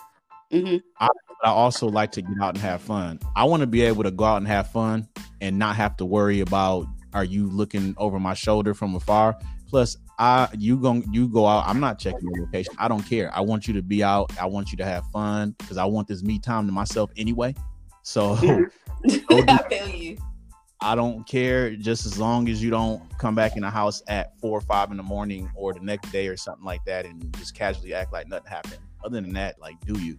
mm-hmm. 0.51 0.77
I, 0.99 1.07
I 1.43 1.49
also 1.49 1.87
like 1.87 2.11
to 2.13 2.21
get 2.21 2.41
out 2.41 2.55
and 2.55 2.63
have 2.63 2.81
fun. 2.81 3.19
I 3.35 3.43
want 3.45 3.61
to 3.61 3.67
be 3.67 3.81
able 3.81 4.03
to 4.03 4.11
go 4.11 4.23
out 4.23 4.37
and 4.37 4.47
have 4.47 4.71
fun 4.71 5.07
and 5.41 5.57
not 5.57 5.75
have 5.75 5.97
to 5.97 6.05
worry 6.05 6.39
about 6.39 6.87
are 7.13 7.23
you 7.23 7.47
looking 7.49 7.95
over 7.97 8.19
my 8.19 8.33
shoulder 8.33 8.73
from 8.73 8.95
afar. 8.95 9.37
Plus, 9.69 9.97
I 10.19 10.49
you 10.57 10.77
go 10.77 11.01
you 11.11 11.27
go 11.27 11.45
out. 11.45 11.65
I'm 11.67 11.79
not 11.79 11.99
checking 11.99 12.27
your 12.33 12.45
location. 12.45 12.73
I 12.77 12.87
don't 12.87 13.03
care. 13.03 13.31
I 13.35 13.41
want 13.41 13.67
you 13.67 13.73
to 13.75 13.81
be 13.81 14.03
out. 14.03 14.31
I 14.39 14.45
want 14.45 14.71
you 14.71 14.77
to 14.77 14.85
have 14.85 15.05
fun 15.11 15.55
because 15.59 15.77
I 15.77 15.85
want 15.85 16.07
this 16.07 16.23
me 16.23 16.39
time 16.39 16.65
to 16.65 16.71
myself 16.71 17.11
anyway. 17.17 17.53
So. 18.03 18.37
I 19.09 19.57
feel 19.69 19.89
you. 19.89 20.17
I 20.81 20.95
don't 20.95 21.25
care 21.27 21.75
just 21.75 22.05
as 22.05 22.19
long 22.19 22.49
as 22.49 22.61
you 22.61 22.69
don't 22.69 23.01
come 23.17 23.33
back 23.33 23.55
in 23.55 23.63
the 23.63 23.69
house 23.69 24.03
at 24.07 24.39
four 24.39 24.57
or 24.57 24.61
five 24.61 24.91
in 24.91 24.97
the 24.97 25.03
morning 25.03 25.49
or 25.55 25.73
the 25.73 25.79
next 25.79 26.11
day 26.11 26.27
or 26.27 26.37
something 26.37 26.65
like 26.65 26.85
that 26.85 27.05
and 27.05 27.35
just 27.37 27.55
casually 27.55 27.93
act 27.93 28.13
like 28.13 28.27
nothing 28.27 28.49
happened. 28.49 28.77
Other 29.03 29.21
than 29.21 29.33
that, 29.33 29.59
like, 29.59 29.79
do 29.85 29.99
you? 29.99 30.17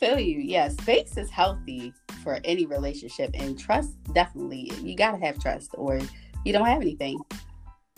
Feel 0.00 0.18
you. 0.18 0.40
Yeah, 0.40 0.68
space 0.68 1.16
is 1.16 1.30
healthy 1.30 1.92
for 2.24 2.40
any 2.44 2.66
relationship, 2.66 3.30
and 3.34 3.58
trust 3.58 3.90
definitely. 4.14 4.72
You 4.82 4.96
gotta 4.96 5.18
have 5.18 5.38
trust, 5.38 5.70
or 5.74 6.00
you 6.44 6.52
don't 6.52 6.66
have 6.66 6.80
anything. 6.80 7.20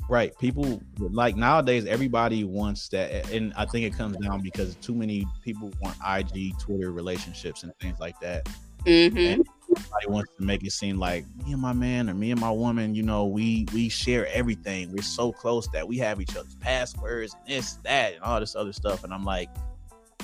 Right. 0.09 0.37
People 0.39 0.83
like 0.99 1.37
nowadays, 1.37 1.87
everybody 1.87 2.45
wants 2.45 2.89
that. 2.89 3.31
And 3.31 3.53
I 3.57 3.65
think 3.67 3.87
it 3.87 3.97
comes 3.97 4.17
down 4.17 4.41
because 4.41 4.75
too 4.77 4.95
many 4.95 5.27
people 5.43 5.73
want 5.81 5.97
IG, 6.07 6.59
Twitter 6.59 6.93
relationships 6.93 7.63
and 7.63 7.73
things 7.81 7.99
like 8.01 8.19
that. 8.21 8.47
Mm-hmm. 8.85 9.17
And 9.17 9.47
everybody 9.71 10.07
wants 10.09 10.33
to 10.39 10.45
make 10.45 10.65
it 10.65 10.73
seem 10.73 10.99
like 10.99 11.25
me 11.45 11.53
and 11.53 11.63
my 11.63 11.73
man 11.73 12.11
or 12.11 12.15
me 12.15 12.31
and 12.31 12.41
my 12.41 12.51
woman, 12.51 12.95
you 12.95 13.03
know, 13.03 13.27
we 13.27 13.67
we 13.73 13.89
share 13.89 14.27
everything. 14.29 14.93
We're 14.93 15.03
so 15.03 15.33
close 15.33 15.69
that 15.69 15.87
we 15.87 15.99
have 15.99 16.21
each 16.21 16.37
other's 16.37 16.57
passwords 16.57 17.35
and 17.35 17.57
this, 17.57 17.75
that, 17.85 18.15
and 18.15 18.23
all 18.23 18.41
this 18.41 18.57
other 18.57 18.73
stuff. 18.73 19.05
And 19.05 19.15
I'm 19.15 19.25
like, 19.25 19.49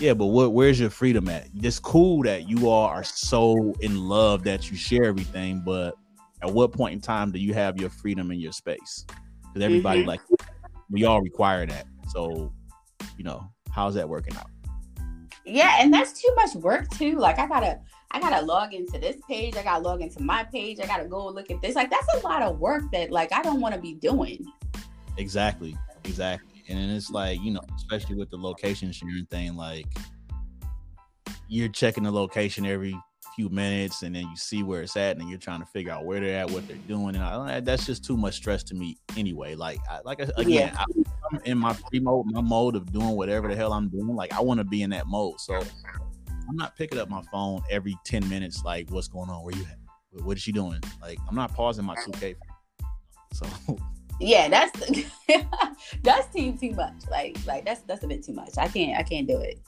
yeah, 0.01 0.15
but 0.15 0.27
what 0.27 0.53
where's 0.53 0.79
your 0.79 0.91
freedom 0.91 1.29
at? 1.29 1.49
It's 1.55 1.79
cool 1.79 2.23
that 2.23 2.49
you 2.49 2.69
all 2.69 2.87
are 2.87 3.05
so 3.05 3.75
in 3.81 4.09
love 4.09 4.45
that 4.45 4.71
you 4.71 4.77
share 4.77 5.05
everything, 5.05 5.63
but 5.65 5.95
at 6.43 6.51
what 6.53 6.73
point 6.73 6.95
in 6.95 7.01
time 7.01 7.33
do 7.33 7.39
you 7.39 7.53
have 7.55 7.81
your 7.81 7.91
freedom 7.91 8.31
in 8.31 8.39
your 8.39 8.53
space? 8.53 9.05
Because 9.43 9.63
everybody 9.63 10.03
Mhm. 10.03 10.07
like 10.07 10.21
we 10.91 11.05
all 11.05 11.21
require 11.21 11.67
that. 11.67 11.87
So, 12.09 12.53
you 13.17 13.25
know, 13.25 13.51
how's 13.71 13.95
that 13.95 14.09
working 14.09 14.37
out? 14.37 14.51
Yeah, 15.45 15.77
and 15.81 15.93
that's 15.93 16.13
too 16.13 16.33
much 16.37 16.55
work 16.55 16.89
too. 16.91 17.17
Like 17.17 17.39
I 17.39 17.47
gotta 17.47 17.81
I 18.11 18.21
gotta 18.21 18.45
log 18.45 18.73
into 18.73 18.99
this 18.99 19.17
page, 19.29 19.57
I 19.57 19.63
gotta 19.63 19.83
log 19.83 20.01
into 20.01 20.23
my 20.23 20.45
page, 20.45 20.79
I 20.81 20.87
gotta 20.87 21.07
go 21.07 21.27
look 21.29 21.51
at 21.51 21.61
this. 21.61 21.75
Like 21.75 21.91
that's 21.91 22.07
a 22.15 22.27
lot 22.27 22.43
of 22.43 22.59
work 22.59 22.85
that 22.93 23.11
like 23.11 23.33
I 23.33 23.43
don't 23.43 23.61
wanna 23.61 23.79
be 23.79 23.95
doing. 23.95 24.47
Exactly, 25.17 25.77
exactly. 26.05 26.48
And 26.69 26.79
then 26.79 26.91
it's 26.91 27.11
like, 27.11 27.41
you 27.41 27.53
know, 27.53 27.63
especially 27.77 28.17
with 28.17 28.31
the 28.31 28.37
location 28.37 28.93
sharing 28.93 29.27
thing, 29.27 29.57
like 29.57 29.87
you're 31.49 31.69
checking 31.69 32.05
the 32.05 32.11
location 32.11 32.67
every 32.67 32.95
few 33.35 33.49
minutes 33.49 34.03
and 34.03 34.15
then 34.15 34.23
you 34.23 34.37
see 34.37 34.63
where 34.63 34.83
it's 34.83 34.97
at 34.97 35.13
and 35.13 35.21
then 35.21 35.29
you're 35.29 35.39
trying 35.39 35.61
to 35.61 35.67
figure 35.67 35.93
out 35.93 36.05
where 36.05 36.21
they're 36.21 36.41
at, 36.41 36.51
what 36.51 36.67
they're 36.67 36.77
doing. 36.89 37.15
And 37.15 37.25
I, 37.25 37.61
that's 37.61 37.87
just 37.87 38.05
too 38.05 38.17
much 38.17 38.35
stress 38.35 38.63
to 38.65 38.75
me 38.75 38.99
anyway. 39.17 39.55
Like, 39.55 39.79
I, 39.91 40.01
like 40.05 40.21
I, 40.21 40.29
again, 40.37 40.75
I, 40.77 40.85
I'm 41.31 41.41
in 41.45 41.57
my 41.57 41.73
free 41.73 42.01
mode, 42.01 42.27
my 42.27 42.41
mode 42.41 42.77
of 42.77 42.93
doing 42.93 43.11
whatever 43.11 43.49
the 43.49 43.57
hell 43.57 43.73
I'm 43.73 43.89
doing. 43.89 44.15
Like, 44.15 44.33
I 44.33 44.41
want 44.41 44.59
to 44.59 44.65
be 44.65 44.83
in 44.83 44.91
that 44.91 45.07
mode. 45.07 45.41
So 45.41 45.55
I'm 45.55 46.57
not 46.57 46.77
picking 46.77 46.99
up 46.99 47.09
my 47.09 47.23
phone 47.31 47.63
every 47.71 47.97
10 48.05 48.29
minutes, 48.29 48.65
like, 48.65 48.91
what's 48.91 49.09
going 49.09 49.31
on? 49.31 49.45
Where 49.45 49.55
you 49.55 49.63
at? 49.63 50.25
What 50.25 50.37
is 50.37 50.43
she 50.43 50.53
doing? 50.53 50.81
Like, 51.01 51.19
I'm 51.29 51.37
not 51.37 51.55
pausing 51.55 51.85
my 51.85 51.95
2K. 51.95 52.35
So 53.35 53.47
Yeah, 54.21 54.49
that's 54.49 54.73
that's 56.03 56.35
too 56.35 56.57
too 56.57 56.73
much. 56.73 56.95
Like 57.11 57.39
like 57.47 57.65
that's 57.65 57.83
that's 57.83 58.03
a 58.03 58.07
bit 58.09 58.25
too 58.25 58.33
much. 58.33 58.51
I 58.59 58.69
can't 58.69 58.99
I 58.99 59.03
can't 59.03 59.29
do 59.29 59.39
it. 59.39 59.61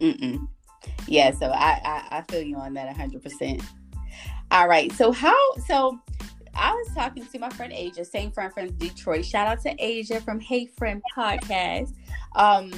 Mm-mm. 0.00 0.46
Yeah, 1.06 1.32
so 1.32 1.50
I, 1.50 1.80
I 1.84 2.18
I 2.18 2.24
feel 2.30 2.42
you 2.42 2.56
on 2.56 2.74
that 2.74 2.94
hundred 2.96 3.22
percent. 3.22 3.62
All 4.50 4.68
right, 4.68 4.92
so 4.92 5.12
how 5.12 5.36
so 5.66 5.98
I 6.54 6.72
was 6.72 6.88
talking 6.94 7.26
to 7.26 7.38
my 7.38 7.50
friend 7.50 7.72
Asia, 7.72 8.04
same 8.04 8.30
friend 8.30 8.52
from 8.52 8.72
Detroit. 8.72 9.24
Shout 9.24 9.46
out 9.46 9.60
to 9.62 9.74
Asia 9.78 10.20
from 10.20 10.40
Hey 10.40 10.66
Friend 10.66 11.02
Podcast. 11.16 11.94
Um, 12.36 12.72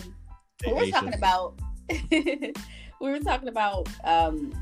we 0.67 0.73
were 0.73 0.83
Asia. 0.83 0.93
talking 0.93 1.15
about 1.15 1.59
we 2.11 2.53
were 3.01 3.21
talking 3.21 3.49
about 3.49 3.89
um 4.05 4.53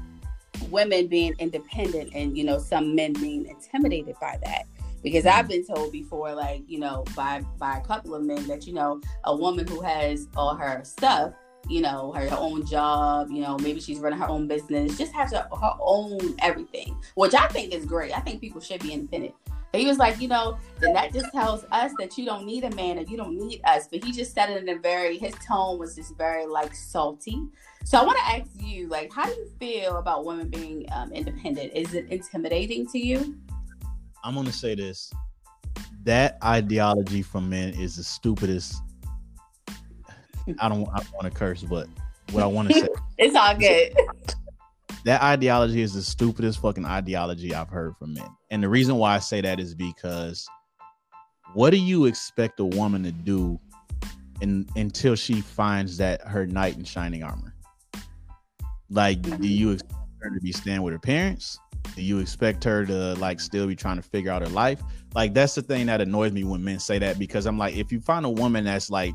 women 0.69 1.07
being 1.07 1.35
independent 1.39 2.11
and 2.15 2.37
you 2.37 2.45
know 2.45 2.59
some 2.59 2.95
men 2.95 3.13
being 3.15 3.47
intimidated 3.47 4.15
by 4.21 4.39
that 4.45 4.65
because 5.03 5.27
I've 5.27 5.49
been 5.49 5.67
told 5.67 5.93
before, 5.93 6.35
like 6.35 6.63
you 6.67 6.79
know, 6.79 7.05
by 7.17 7.43
by 7.59 7.79
a 7.79 7.81
couple 7.81 8.15
of 8.15 8.23
men 8.23 8.47
that 8.47 8.67
you 8.67 8.73
know, 8.73 9.01
a 9.25 9.35
woman 9.35 9.67
who 9.67 9.81
has 9.81 10.29
all 10.37 10.55
her 10.55 10.83
stuff, 10.85 11.33
you 11.69 11.81
know, 11.81 12.13
her, 12.13 12.29
her 12.29 12.37
own 12.39 12.67
job, 12.67 13.31
you 13.31 13.43
know, 13.43 13.57
maybe 13.59 13.81
she's 13.81 13.99
running 13.99 14.19
her 14.19 14.29
own 14.29 14.47
business, 14.47 14.97
just 14.99 15.13
has 15.13 15.33
her, 15.33 15.47
her 15.61 15.73
own 15.81 16.35
everything, 16.41 16.97
which 17.15 17.35
I 17.35 17.47
think 17.49 17.75
is 17.75 17.85
great. 17.85 18.17
I 18.17 18.21
think 18.21 18.41
people 18.41 18.61
should 18.61 18.83
be 18.83 18.93
independent. 18.93 19.35
But 19.73 19.81
he 19.81 19.87
was 19.87 19.99
like, 19.99 20.21
you 20.21 20.27
know, 20.27 20.59
then 20.81 20.93
that 20.95 21.13
just 21.13 21.31
tells 21.31 21.65
us 21.71 21.93
that 21.99 22.19
you 22.19 22.25
don't 22.25 22.45
need 22.45 22.65
a 22.65 22.75
man 22.75 22.99
or 22.99 23.03
you 23.03 23.17
don't 23.17 23.37
need 23.37 23.61
us. 23.65 23.87
But 23.89 24.03
he 24.03 24.11
just 24.11 24.35
said 24.35 24.51
it 24.51 24.63
in 24.63 24.69
a 24.69 24.81
very, 24.81 25.17
his 25.17 25.33
tone 25.47 25.79
was 25.79 25.95
just 25.95 26.17
very 26.17 26.45
like 26.45 26.75
salty. 26.75 27.41
So 27.85 27.99
I 27.99 28.05
want 28.05 28.19
to 28.19 28.25
ask 28.25 28.51
you, 28.59 28.89
like, 28.89 29.13
how 29.13 29.27
do 29.27 29.31
you 29.31 29.49
feel 29.61 29.99
about 29.99 30.25
women 30.25 30.49
being 30.49 30.87
um, 30.93 31.13
independent? 31.13 31.73
Is 31.73 31.95
it 31.95 32.09
intimidating 32.11 32.89
to 32.89 32.99
you? 32.99 33.37
I'm 34.25 34.35
gonna 34.35 34.53
say 34.53 34.75
this. 34.75 35.13
That 36.05 36.39
ideology 36.43 37.23
from 37.23 37.49
men 37.49 37.75
is 37.75 37.97
the 37.97 38.05
stupidest. 38.05 38.75
I 40.59 40.69
don't. 40.69 40.89
I 40.89 40.99
don't 40.99 41.13
want 41.13 41.25
to 41.25 41.31
curse, 41.31 41.63
but 41.63 41.89
what 42.33 42.43
I 42.43 42.47
want 42.47 42.69
to 42.69 42.81
say, 42.81 42.89
It's 43.19 43.37
all 43.37 43.55
good. 43.57 43.95
that 45.05 45.23
ideology 45.23 45.83
is 45.83 45.95
the 45.95 46.03
stupidest 46.03 46.61
fucking 46.61 46.85
ideology 46.85 47.55
I've 47.55 47.69
heard 47.69 47.97
from 47.97 48.15
men. 48.15 48.29
And 48.51 48.63
the 48.63 48.69
reason 48.69 48.97
why 48.97 49.15
I 49.15 49.19
say 49.19 49.41
that 49.41 49.61
is 49.61 49.75
because, 49.75 50.47
what 51.55 51.71
do 51.71 51.77
you 51.77 52.07
expect 52.07 52.61
a 52.61 52.65
woman 52.65 53.03
to 53.05 53.13
do, 53.13 53.59
in, 54.41 54.67
until 54.77 55.15
she 55.15 55.41
finds 55.41 55.97
that 55.99 56.23
her 56.27 56.47
knight 56.47 56.77
in 56.77 56.85
shining 56.85 57.23
armor? 57.23 57.55
Like, 58.89 59.23
do 59.23 59.47
you 59.49 59.71
expect 59.71 59.95
her 60.21 60.31
to 60.31 60.41
be 60.41 60.53
staying 60.53 60.83
with 60.83 60.93
her 60.93 60.99
parents? 60.99 61.59
Do 61.97 62.03
you 62.03 62.19
expect 62.19 62.65
her 62.65 62.87
to 62.87 63.15
like 63.15 63.41
still 63.41 63.67
be 63.67 63.77
trying 63.77 63.97
to 63.97 64.03
figure 64.03 64.31
out 64.31 64.43
her 64.43 64.49
life? 64.49 64.81
Like 65.15 65.35
that's 65.35 65.55
the 65.55 65.63
thing 65.63 65.87
that 65.87 66.01
annoys 66.01 66.33
me 66.33 66.45
when 66.45 66.63
men 66.63 66.79
say 66.79 66.99
that 66.99 67.19
because 67.19 67.47
I'm 67.47 67.59
like, 67.59 67.77
if 67.77 67.91
you 67.93 68.01
find 68.01 68.25
a 68.25 68.31
woman 68.31 68.65
that's 68.65 68.91
like 68.91 69.15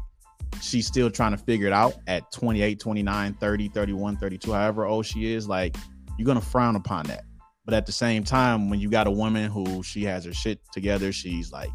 she's 0.62 0.88
still 0.88 1.10
trying 1.10 1.32
to 1.32 1.38
figure 1.38 1.68
it 1.68 1.74
out 1.74 1.96
at 2.08 2.32
28, 2.32 2.80
29, 2.80 3.34
30, 3.34 3.68
31, 3.70 4.18
32, 4.18 4.52
however 4.52 4.86
old 4.86 5.06
she 5.06 5.34
is, 5.34 5.48
like 5.48 5.76
you're 6.18 6.26
gonna 6.26 6.42
frown 6.42 6.76
upon 6.76 7.06
that. 7.08 7.24
But 7.66 7.74
at 7.74 7.86
the 7.86 7.92
same 7.92 8.24
time, 8.24 8.70
when 8.70 8.80
you 8.80 8.90
got 8.90 9.08
a 9.08 9.12
woman 9.12 9.50
who 9.50 9.82
she 9.82 10.04
has 10.04 10.26
her 10.26 10.34
shit 10.34 10.60
together, 10.72 11.12
she's 11.12 11.52
like 11.52 11.72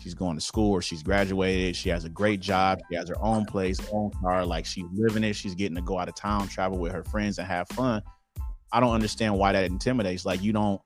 she's 0.00 0.14
going 0.14 0.36
to 0.36 0.40
school 0.40 0.72
or 0.72 0.82
she's 0.82 1.02
graduated, 1.02 1.74
she 1.74 1.88
has 1.88 2.04
a 2.04 2.08
great 2.08 2.40
job, 2.40 2.80
she 2.88 2.96
has 2.96 3.08
her 3.08 3.20
own 3.20 3.44
place, 3.44 3.78
own 3.92 4.10
car, 4.20 4.44
like 4.44 4.64
she's 4.64 4.86
living 4.92 5.24
it, 5.24 5.34
she's 5.34 5.54
getting 5.54 5.74
to 5.74 5.82
go 5.82 5.98
out 5.98 6.08
of 6.08 6.14
town, 6.14 6.46
travel 6.48 6.78
with 6.78 6.92
her 6.92 7.04
friends 7.04 7.38
and 7.38 7.48
have 7.48 7.68
fun. 7.70 8.02
I 8.76 8.80
don't 8.80 8.92
understand 8.92 9.38
why 9.38 9.52
that 9.52 9.64
intimidates. 9.64 10.26
Like 10.26 10.42
you 10.42 10.52
don't. 10.52 10.82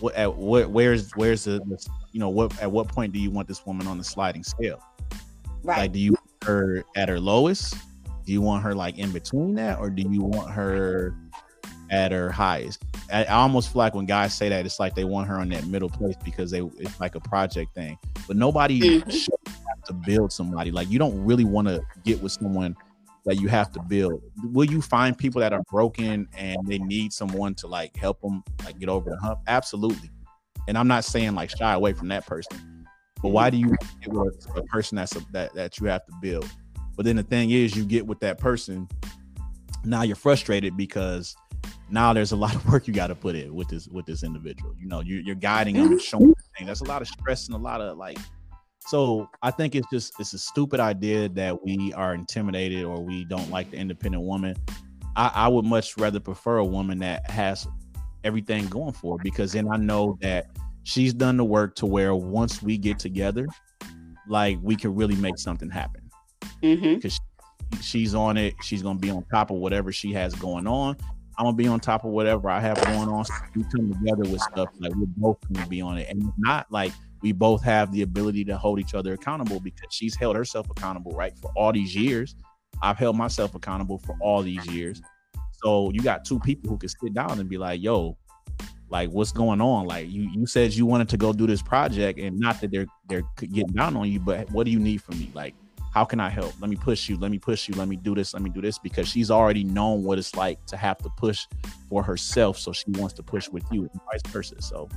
What 0.00 0.14
at 0.14 0.34
what? 0.34 0.70
Where's 0.70 1.10
where's 1.12 1.44
the, 1.44 1.60
you 2.12 2.18
know 2.18 2.30
what? 2.30 2.58
At 2.62 2.72
what 2.72 2.88
point 2.88 3.12
do 3.12 3.18
you 3.18 3.30
want 3.30 3.46
this 3.46 3.66
woman 3.66 3.86
on 3.86 3.98
the 3.98 4.04
sliding 4.04 4.42
scale? 4.42 4.82
Right. 5.62 5.80
Like, 5.80 5.92
do 5.92 5.98
you 5.98 6.12
want 6.12 6.44
her 6.44 6.84
at 6.96 7.10
her 7.10 7.20
lowest? 7.20 7.74
Do 8.24 8.32
you 8.32 8.40
want 8.40 8.62
her 8.62 8.74
like 8.74 8.96
in 8.96 9.12
between 9.12 9.54
that, 9.56 9.78
or 9.80 9.90
do 9.90 10.00
you 10.00 10.22
want 10.22 10.50
her 10.50 11.14
at 11.90 12.10
her 12.10 12.30
highest? 12.32 12.82
I, 13.12 13.24
I 13.24 13.34
almost 13.34 13.70
feel 13.70 13.80
like 13.80 13.94
when 13.94 14.06
guys 14.06 14.34
say 14.34 14.48
that, 14.48 14.64
it's 14.64 14.80
like 14.80 14.94
they 14.94 15.04
want 15.04 15.28
her 15.28 15.38
on 15.38 15.50
that 15.50 15.66
middle 15.66 15.90
place 15.90 16.16
because 16.24 16.50
they 16.50 16.62
it's 16.78 16.98
like 17.00 17.16
a 17.16 17.20
project 17.20 17.74
thing. 17.74 17.98
But 18.26 18.38
nobody 18.38 18.80
Mhm. 19.02 19.12
should 19.12 19.34
have 19.46 19.84
to 19.88 19.92
build 19.92 20.32
somebody. 20.32 20.70
Like 20.70 20.88
you 20.88 20.98
don't 20.98 21.22
really 21.22 21.44
want 21.44 21.68
to 21.68 21.82
get 22.02 22.22
with 22.22 22.32
someone 22.32 22.74
that 23.24 23.40
you 23.40 23.48
have 23.48 23.72
to 23.72 23.82
build. 23.82 24.22
Will 24.52 24.66
you 24.66 24.82
find 24.82 25.16
people 25.16 25.40
that 25.40 25.52
are 25.52 25.62
broken 25.70 26.28
and 26.36 26.58
they 26.66 26.78
need 26.78 27.12
someone 27.12 27.54
to 27.56 27.66
like 27.66 27.96
help 27.96 28.20
them 28.20 28.42
like 28.64 28.78
get 28.78 28.88
over 28.88 29.10
the 29.10 29.16
hump? 29.16 29.40
Absolutely. 29.46 30.10
And 30.68 30.76
I'm 30.76 30.88
not 30.88 31.04
saying 31.04 31.34
like 31.34 31.50
shy 31.50 31.72
away 31.72 31.92
from 31.92 32.08
that 32.08 32.26
person, 32.26 32.86
but 33.22 33.30
why 33.30 33.50
do 33.50 33.56
you 33.56 33.74
get 34.00 34.12
with 34.12 34.46
a 34.56 34.62
person 34.62 34.96
that's 34.96 35.16
a, 35.16 35.20
that 35.32 35.54
that 35.54 35.78
you 35.78 35.86
have 35.86 36.04
to 36.06 36.12
build? 36.20 36.48
But 36.96 37.04
then 37.06 37.16
the 37.16 37.22
thing 37.22 37.50
is, 37.50 37.76
you 37.76 37.84
get 37.84 38.06
with 38.06 38.20
that 38.20 38.38
person, 38.38 38.88
now 39.84 40.02
you're 40.02 40.16
frustrated 40.16 40.76
because 40.76 41.34
now 41.90 42.12
there's 42.12 42.32
a 42.32 42.36
lot 42.44 42.54
of 42.54 42.66
work 42.68 42.86
you 42.86 42.94
got 42.94 43.08
to 43.08 43.14
put 43.14 43.34
in 43.34 43.54
with 43.54 43.68
this 43.68 43.88
with 43.88 44.06
this 44.06 44.22
individual. 44.22 44.74
You 44.78 44.86
know, 44.86 45.00
you, 45.00 45.16
you're 45.16 45.34
guiding 45.34 45.76
them 45.76 45.98
showing 45.98 46.26
them 46.26 46.34
things. 46.56 46.68
That's 46.68 46.80
a 46.80 46.84
lot 46.84 47.02
of 47.02 47.08
stress 47.08 47.46
and 47.46 47.56
a 47.56 47.58
lot 47.58 47.80
of 47.80 47.96
like. 47.98 48.18
So 48.86 49.28
I 49.42 49.50
think 49.50 49.74
it's 49.74 49.88
just 49.90 50.14
it's 50.18 50.34
a 50.34 50.38
stupid 50.38 50.80
idea 50.80 51.28
that 51.30 51.64
we 51.64 51.92
are 51.94 52.14
intimidated 52.14 52.84
or 52.84 53.00
we 53.00 53.24
don't 53.24 53.50
like 53.50 53.70
the 53.70 53.78
independent 53.78 54.24
woman. 54.24 54.56
I, 55.16 55.30
I 55.34 55.48
would 55.48 55.64
much 55.64 55.96
rather 55.96 56.20
prefer 56.20 56.58
a 56.58 56.64
woman 56.64 56.98
that 56.98 57.30
has 57.30 57.66
everything 58.24 58.66
going 58.66 58.92
for 58.92 59.18
because 59.22 59.52
then 59.52 59.68
I 59.70 59.76
know 59.76 60.18
that 60.20 60.46
she's 60.82 61.14
done 61.14 61.36
the 61.36 61.44
work 61.44 61.76
to 61.76 61.86
where 61.86 62.14
once 62.14 62.62
we 62.62 62.76
get 62.76 62.98
together, 62.98 63.46
like 64.28 64.58
we 64.62 64.76
can 64.76 64.94
really 64.94 65.16
make 65.16 65.38
something 65.38 65.70
happen 65.70 66.04
Mm-hmm. 66.62 67.78
she's 67.80 68.14
on 68.14 68.36
it. 68.36 68.54
She's 68.62 68.82
gonna 68.82 68.98
be 68.98 69.10
on 69.10 69.24
top 69.30 69.50
of 69.50 69.58
whatever 69.58 69.92
she 69.92 70.12
has 70.12 70.34
going 70.34 70.66
on. 70.66 70.96
I'm 71.36 71.44
gonna 71.44 71.56
be 71.56 71.66
on 71.66 71.80
top 71.80 72.04
of 72.04 72.10
whatever 72.10 72.48
I 72.48 72.60
have 72.60 72.82
going 72.84 73.08
on. 73.08 73.24
So 73.24 73.34
we 73.54 73.64
come 73.64 73.92
together 73.92 74.30
with 74.30 74.40
stuff 74.40 74.70
like 74.78 74.94
we're 74.94 75.06
both 75.16 75.38
gonna 75.52 75.66
be 75.66 75.82
on 75.82 75.98
it, 75.98 76.08
and 76.08 76.22
if 76.22 76.34
not 76.38 76.70
like 76.72 76.92
we 77.24 77.32
both 77.32 77.62
have 77.62 77.90
the 77.90 78.02
ability 78.02 78.44
to 78.44 78.54
hold 78.54 78.78
each 78.78 78.92
other 78.92 79.14
accountable 79.14 79.58
because 79.58 79.88
she's 79.90 80.14
held 80.14 80.36
herself 80.36 80.68
accountable, 80.70 81.12
right, 81.12 81.32
for 81.38 81.50
all 81.56 81.72
these 81.72 81.96
years. 81.96 82.36
I've 82.82 82.98
held 82.98 83.16
myself 83.16 83.54
accountable 83.54 83.96
for 83.96 84.14
all 84.20 84.42
these 84.42 84.64
years. 84.66 85.00
So 85.52 85.90
you 85.90 86.02
got 86.02 86.26
two 86.26 86.38
people 86.38 86.68
who 86.68 86.76
can 86.76 86.90
sit 86.90 87.14
down 87.14 87.40
and 87.40 87.48
be 87.48 87.56
like, 87.56 87.82
"Yo, 87.82 88.18
like 88.90 89.08
what's 89.08 89.32
going 89.32 89.62
on? 89.62 89.86
Like 89.86 90.10
you 90.10 90.28
you 90.34 90.46
said 90.46 90.74
you 90.74 90.84
wanted 90.84 91.08
to 91.08 91.16
go 91.16 91.32
do 91.32 91.46
this 91.46 91.62
project, 91.62 92.18
and 92.18 92.38
not 92.38 92.60
that 92.60 92.70
they're 92.70 92.86
they're 93.08 93.22
getting 93.38 93.72
down 93.72 93.96
on 93.96 94.06
you, 94.06 94.20
but 94.20 94.50
what 94.50 94.64
do 94.66 94.70
you 94.70 94.78
need 94.78 95.00
from 95.02 95.18
me? 95.18 95.30
Like 95.32 95.54
how 95.94 96.04
can 96.04 96.20
I 96.20 96.28
help? 96.28 96.52
Let 96.60 96.68
me 96.68 96.76
push 96.76 97.08
you. 97.08 97.16
Let 97.16 97.30
me 97.30 97.38
push 97.38 97.68
you. 97.68 97.74
Let 97.76 97.88
me 97.88 97.96
do 97.96 98.14
this. 98.14 98.34
Let 98.34 98.42
me 98.42 98.50
do 98.50 98.60
this 98.60 98.78
because 98.78 99.08
she's 99.08 99.30
already 99.30 99.64
known 99.64 100.02
what 100.02 100.18
it's 100.18 100.34
like 100.34 100.62
to 100.66 100.76
have 100.76 100.98
to 100.98 101.08
push 101.16 101.46
for 101.88 102.02
herself. 102.02 102.58
So 102.58 102.72
she 102.72 102.90
wants 102.90 103.14
to 103.14 103.22
push 103.22 103.48
with 103.48 103.62
you 103.70 103.82
and 103.82 104.00
vice 104.12 104.20
versa. 104.32 104.60
So, 104.60 104.88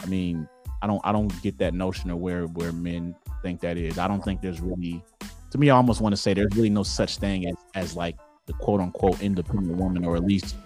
I 0.00 0.06
mean, 0.06 0.48
I 0.82 0.86
don't, 0.86 1.00
I 1.04 1.12
don't 1.12 1.32
get 1.42 1.58
that 1.58 1.74
notion 1.74 2.10
of 2.10 2.18
where, 2.18 2.46
where 2.46 2.72
men 2.72 3.14
think 3.42 3.60
that 3.60 3.76
is. 3.76 3.98
I 3.98 4.08
don't 4.08 4.22
think 4.22 4.40
there's 4.40 4.60
really, 4.60 5.02
to 5.50 5.58
me, 5.58 5.70
I 5.70 5.76
almost 5.76 6.00
want 6.00 6.12
to 6.12 6.16
say 6.16 6.34
there's 6.34 6.54
really 6.54 6.70
no 6.70 6.82
such 6.82 7.18
thing 7.18 7.46
as, 7.46 7.56
as 7.74 7.96
like 7.96 8.16
the 8.46 8.52
quote 8.54 8.80
unquote 8.80 9.20
independent 9.20 9.76
woman, 9.76 10.04
or 10.04 10.16
at 10.16 10.24
least 10.24 10.56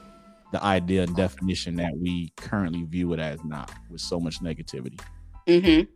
the 0.53 0.63
idea 0.63 1.05
and 1.05 1.17
definition 1.17 1.77
that 1.77 1.97
we 1.97 2.31
currently 2.37 2.83
view 2.83 3.13
it 3.15 3.21
as 3.21 3.43
now 3.45 3.67
with 3.91 4.01
so 4.01 4.21
much 4.21 4.41
negativity. 4.41 5.01
Mm-hmm. 5.47 5.91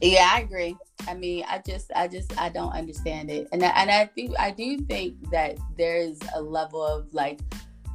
Yeah, 0.00 0.30
I 0.32 0.40
agree. 0.40 0.76
I 1.06 1.14
mean, 1.14 1.44
I 1.48 1.62
just, 1.66 1.92
I 1.94 2.08
just, 2.08 2.36
I 2.40 2.48
don't 2.48 2.72
understand 2.72 3.30
it, 3.30 3.48
and 3.52 3.62
I, 3.62 3.68
and 3.68 3.90
I 3.90 4.06
think, 4.06 4.32
I 4.38 4.50
do 4.50 4.78
think 4.78 5.30
that 5.30 5.58
there's 5.76 6.18
a 6.34 6.40
level 6.40 6.82
of 6.84 7.12
like, 7.12 7.40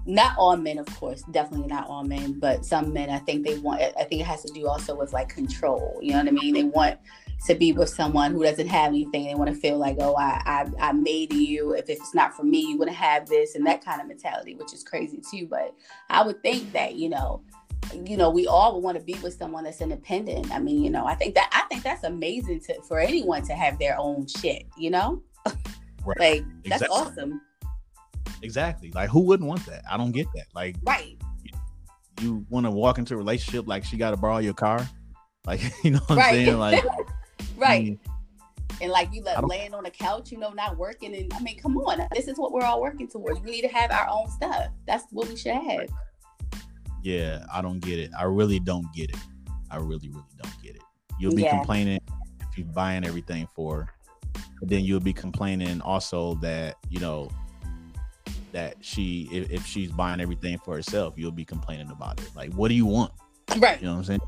not 0.08 0.36
all 0.38 0.56
men, 0.58 0.78
of 0.78 0.86
course, 0.96 1.22
definitely 1.32 1.68
not 1.68 1.88
all 1.90 2.04
men, 2.04 2.40
but 2.40 2.66
some 2.66 2.94
men, 2.94 3.10
I 3.10 3.20
think 3.20 3.46
they 3.46 3.60
want. 3.60 3.82
I 3.82 4.04
think 4.06 4.22
it 4.22 4.26
has 4.26 4.44
to 4.44 4.54
do 4.54 4.68
also 4.68 4.96
with 4.96 5.14
like 5.14 5.30
control. 5.30 6.00
You 6.02 6.14
know 6.14 6.20
what 6.20 6.28
I 6.28 6.32
mean? 6.32 6.54
They 6.54 6.64
want 6.64 6.98
to 7.46 7.56
be 7.56 7.74
with 7.74 7.90
someone 7.90 8.32
who 8.32 8.42
doesn't 8.44 8.68
have 8.68 8.88
anything. 8.88 9.26
They 9.26 9.36
want 9.36 9.54
to 9.54 9.56
feel 9.56 9.78
like, 9.78 9.98
oh, 10.00 10.16
I, 10.16 10.42
I, 10.46 10.90
I 10.90 10.92
made 10.94 11.34
you. 11.34 11.74
If 11.74 11.90
it's 11.90 12.16
not 12.16 12.34
for 12.34 12.44
me, 12.44 12.62
you 12.62 12.78
wouldn't 12.78 12.98
have 12.98 13.28
this 13.28 13.56
and 13.56 13.66
that 13.68 13.84
kind 13.84 14.02
of 14.02 14.08
mentality, 14.08 14.56
which 14.56 14.74
is 14.74 14.84
crazy 14.84 15.22
too. 15.30 15.46
But 15.46 15.76
I 16.10 16.26
would 16.26 16.42
think 16.42 16.72
that 16.72 16.96
you 16.96 17.10
know 17.10 17.42
you 17.94 18.18
know, 18.18 18.30
we 18.30 18.48
all 18.48 18.76
would 18.76 18.84
want 18.84 18.98
to 18.98 19.04
be 19.04 19.14
with 19.16 19.34
someone 19.34 19.64
that's 19.64 19.82
independent. 19.82 20.52
I 20.52 20.60
mean, 20.60 20.84
you 20.84 20.90
know, 20.90 21.06
I 21.06 21.16
think 21.16 21.36
that 21.36 21.50
I 21.54 21.68
think 21.70 21.84
that's 21.84 22.04
amazing 22.04 22.62
to 22.62 22.82
for 22.82 23.00
anyone 23.00 23.44
to 23.44 23.54
have 23.54 23.80
their 23.80 23.98
own 23.98 24.28
shit, 24.28 24.66
you 24.78 24.90
know? 24.90 25.22
Right. 26.06 26.20
like 26.20 26.46
that's 26.66 26.84
exactly. 26.84 26.98
awesome. 26.98 27.42
Exactly. 28.42 28.92
Like 28.92 29.10
who 29.10 29.22
wouldn't 29.22 29.48
want 29.48 29.66
that? 29.66 29.84
I 29.90 29.98
don't 29.98 30.12
get 30.12 30.28
that. 30.36 30.46
Like 30.54 30.76
right. 30.84 31.18
You, 31.44 31.52
you 32.22 32.46
want 32.50 32.66
to 32.66 32.72
walk 32.72 32.98
into 32.98 33.14
a 33.14 33.18
relationship 33.18 33.68
like 33.68 33.84
she 33.84 33.98
got 33.98 34.12
to 34.12 34.18
borrow 34.18 34.38
your 34.38 34.54
car? 34.54 34.88
Like, 35.46 35.62
you 35.84 35.92
know 35.92 36.00
what 36.08 36.18
right. 36.18 36.28
I'm 36.28 36.46
saying? 36.46 36.58
Like 36.58 36.84
Right. 37.58 37.70
I 37.70 37.80
mean, 37.80 38.00
and 38.80 38.92
like 38.92 39.12
you 39.12 39.24
like 39.24 39.42
laying 39.48 39.74
on 39.74 39.84
the 39.84 39.90
couch, 39.90 40.32
you 40.32 40.38
know, 40.38 40.52
not 40.52 40.78
working. 40.78 41.16
And 41.16 41.34
I 41.34 41.40
mean, 41.40 41.58
come 41.58 41.76
on, 41.78 42.08
this 42.14 42.28
is 42.28 42.38
what 42.38 42.52
we're 42.52 42.64
all 42.64 42.80
working 42.80 43.08
towards. 43.08 43.40
We 43.40 43.50
need 43.50 43.64
to 43.64 43.68
have 43.70 43.92
our 43.92 44.08
own 44.08 44.30
stuff. 44.30 44.68
That's 44.86 45.06
what 45.12 45.28
we 45.28 45.36
should 45.36 45.54
have 45.54 45.88
yeah, 47.08 47.46
I 47.54 47.62
don't 47.62 47.80
get 47.80 48.00
it. 48.00 48.12
I 48.18 48.24
really 48.24 48.60
don't 48.60 48.92
get 48.94 49.10
it. 49.10 49.18
I 49.72 49.78
really, 49.78 50.10
really 50.10 50.26
don't 50.44 50.62
get 50.62 50.76
it. 50.76 50.82
You'll 51.18 51.36
be 51.36 51.44
yeah. 51.44 51.52
complaining 51.52 52.00
if 52.42 52.58
you're 52.58 52.68
buying 52.68 53.06
everything 53.06 53.48
for, 53.56 53.88
but 54.60 54.68
then 54.68 54.84
you'll 54.84 55.00
be 55.00 55.14
complaining 55.14 55.80
also 55.82 56.36
that 56.36 56.76
you 56.90 57.00
know 57.00 57.30
that 58.52 58.76
she 58.82 59.30
if, 59.32 59.52
if 59.52 59.66
she's 59.66 59.92
buying 59.92 60.20
everything 60.20 60.58
for 60.60 60.76
herself, 60.76 61.16
you'll 61.18 61.32
be 61.32 61.46
complaining 61.46 61.92
about 61.92 62.20
it. 62.20 62.30
Like, 62.36 62.54
what 62.54 62.70
do 62.70 62.76
you 62.76 62.86
want? 62.86 63.12
Right. 63.58 63.80
You 63.80 63.88
know 63.88 63.94
what 63.94 64.00
I'm 64.00 64.04
saying? 64.06 64.22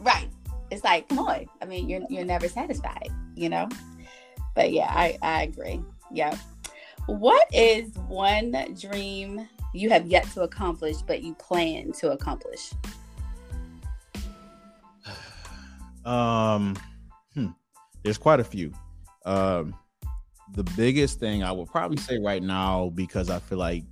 Right. 0.00 0.28
It's 0.70 0.84
like, 0.84 1.08
come 1.08 1.20
on. 1.20 1.46
I 1.62 1.64
mean, 1.64 1.88
you're 1.88 2.02
you're 2.08 2.24
never 2.24 2.48
satisfied, 2.48 3.10
you 3.34 3.48
know. 3.48 3.68
But 4.54 4.72
yeah, 4.72 4.90
I 4.90 5.18
I 5.22 5.42
agree. 5.42 5.80
Yeah. 6.12 6.36
What 7.06 7.46
is 7.54 7.94
one 8.06 8.54
dream 8.78 9.48
you 9.72 9.88
have 9.90 10.06
yet 10.06 10.24
to 10.32 10.42
accomplish, 10.42 10.96
but 11.02 11.22
you 11.22 11.34
plan 11.34 11.92
to 11.92 12.12
accomplish? 12.12 12.72
Um, 16.04 16.74
hmm, 17.34 17.48
there's 18.02 18.16
quite 18.16 18.40
a 18.40 18.44
few. 18.44 18.72
Um, 19.26 19.74
the 20.54 20.64
biggest 20.76 21.20
thing 21.20 21.42
I 21.42 21.52
would 21.52 21.68
probably 21.68 21.98
say 21.98 22.18
right 22.18 22.42
now, 22.42 22.90
because 22.94 23.30
I 23.30 23.38
feel 23.38 23.58
like 23.58 23.84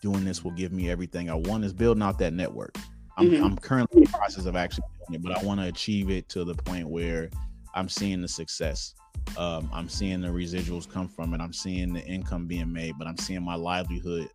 doing 0.00 0.24
this 0.24 0.44
will 0.44 0.52
give 0.52 0.72
me 0.72 0.90
everything 0.90 1.30
I 1.30 1.34
want, 1.34 1.64
is 1.64 1.72
building 1.72 2.02
out 2.02 2.18
that 2.18 2.32
network. 2.32 2.76
I'm, 3.16 3.30
mm-hmm. 3.30 3.44
I'm 3.44 3.56
currently 3.56 4.02
in 4.02 4.04
the 4.04 4.16
process 4.16 4.46
of 4.46 4.56
actually 4.56 4.84
doing 5.06 5.20
it, 5.20 5.22
but 5.22 5.38
I 5.38 5.44
want 5.44 5.60
to 5.60 5.66
achieve 5.66 6.10
it 6.10 6.28
to 6.30 6.44
the 6.44 6.54
point 6.54 6.88
where 6.88 7.30
I'm 7.74 7.88
seeing 7.88 8.20
the 8.20 8.28
success. 8.28 8.94
Um, 9.38 9.70
I'm 9.72 9.88
seeing 9.88 10.20
the 10.20 10.28
residuals 10.28 10.88
come 10.90 11.08
from 11.08 11.32
it. 11.34 11.40
I'm 11.40 11.52
seeing 11.52 11.92
the 11.92 12.04
income 12.04 12.46
being 12.46 12.72
made, 12.72 12.94
but 12.98 13.06
I'm 13.06 13.16
seeing 13.16 13.42
my 13.42 13.54
livelihood 13.54 14.28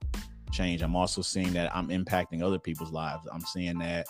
change. 0.52 0.82
I'm 0.82 0.96
also 0.96 1.22
seeing 1.22 1.54
that 1.54 1.76
I'm 1.76 1.90
impacting 1.90 2.42
other 2.42 2.60
people's 2.60 2.92
lives. 2.92 3.28
I'm 3.32 3.42
seeing 3.42 3.78
that 3.80 4.08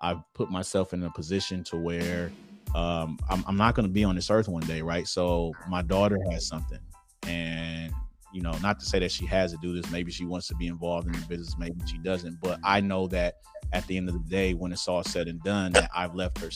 I've 0.00 0.20
put 0.34 0.50
myself 0.50 0.94
in 0.94 1.02
a 1.02 1.10
position 1.10 1.62
to 1.64 1.76
where 1.76 2.32
um, 2.74 3.18
I'm, 3.28 3.44
I'm 3.46 3.56
not 3.56 3.74
going 3.74 3.86
to 3.86 3.92
be 3.92 4.04
on 4.04 4.14
this 4.14 4.30
earth 4.30 4.48
one 4.48 4.64
day, 4.64 4.82
right? 4.82 5.06
So 5.06 5.52
my 5.68 5.82
daughter 5.82 6.18
has 6.30 6.46
something, 6.46 6.80
and 7.26 7.92
you 8.32 8.42
know, 8.42 8.52
not 8.58 8.80
to 8.80 8.86
say 8.86 8.98
that 8.98 9.12
she 9.12 9.26
has 9.26 9.52
to 9.52 9.58
do 9.58 9.80
this. 9.80 9.90
Maybe 9.92 10.10
she 10.10 10.24
wants 10.24 10.48
to 10.48 10.56
be 10.56 10.66
involved 10.66 11.06
in 11.06 11.12
the 11.12 11.26
business, 11.28 11.54
maybe 11.58 11.76
she 11.86 11.98
doesn't. 11.98 12.40
But 12.40 12.58
I 12.64 12.80
know 12.80 13.06
that 13.08 13.36
at 13.72 13.86
the 13.86 13.96
end 13.96 14.08
of 14.08 14.14
the 14.14 14.28
day, 14.28 14.54
when 14.54 14.72
it's 14.72 14.88
all 14.88 15.04
said 15.04 15.28
and 15.28 15.40
done, 15.42 15.72
that 15.72 15.90
I've 15.94 16.14
left 16.14 16.38
her 16.38 16.50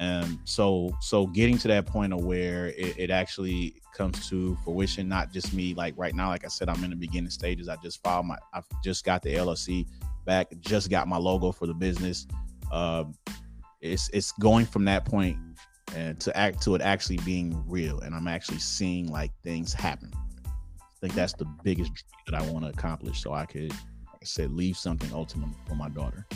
and 0.00 0.38
so 0.46 0.96
so 1.02 1.26
getting 1.26 1.58
to 1.58 1.68
that 1.68 1.84
point 1.84 2.14
of 2.14 2.24
where 2.24 2.68
it, 2.68 2.98
it, 2.98 3.10
actually 3.10 3.74
comes 3.94 4.30
to 4.30 4.56
fruition, 4.64 5.06
not 5.06 5.30
just 5.30 5.52
me, 5.52 5.74
like 5.74 5.92
right 5.98 6.14
now, 6.14 6.30
like 6.30 6.42
I 6.42 6.48
said, 6.48 6.70
I'm 6.70 6.82
in 6.82 6.88
the 6.88 6.96
beginning 6.96 7.28
stages. 7.28 7.68
I 7.68 7.76
just 7.76 8.02
filed 8.02 8.24
my 8.24 8.38
I've 8.54 8.64
just 8.82 9.04
got 9.04 9.20
the 9.22 9.34
LLC 9.34 9.86
back, 10.24 10.48
just 10.60 10.88
got 10.88 11.06
my 11.06 11.18
logo 11.18 11.52
for 11.52 11.66
the 11.66 11.74
business. 11.74 12.26
Um, 12.72 13.14
it's 13.82 14.08
it's 14.14 14.32
going 14.32 14.64
from 14.64 14.86
that 14.86 15.04
point 15.04 15.36
and 15.94 16.20
to 16.20 16.36
act 16.36 16.62
to 16.62 16.74
it 16.74 16.82
actually 16.82 17.18
being 17.18 17.62
real 17.66 18.00
and 18.00 18.14
I'm 18.14 18.28
actually 18.28 18.58
seeing 18.58 19.10
like 19.10 19.32
things 19.42 19.72
happen. 19.72 20.12
I 20.44 21.00
think 21.00 21.14
that's 21.14 21.32
the 21.32 21.46
biggest 21.64 21.92
dream 21.94 22.04
that 22.26 22.34
I 22.34 22.50
want 22.50 22.64
to 22.64 22.70
accomplish 22.70 23.22
so 23.22 23.32
I 23.32 23.46
could 23.46 23.70
like 23.70 24.22
I 24.22 24.24
said 24.24 24.52
leave 24.52 24.76
something 24.76 25.12
ultimate 25.12 25.50
for 25.66 25.74
my 25.74 25.88
daughter. 25.88 26.26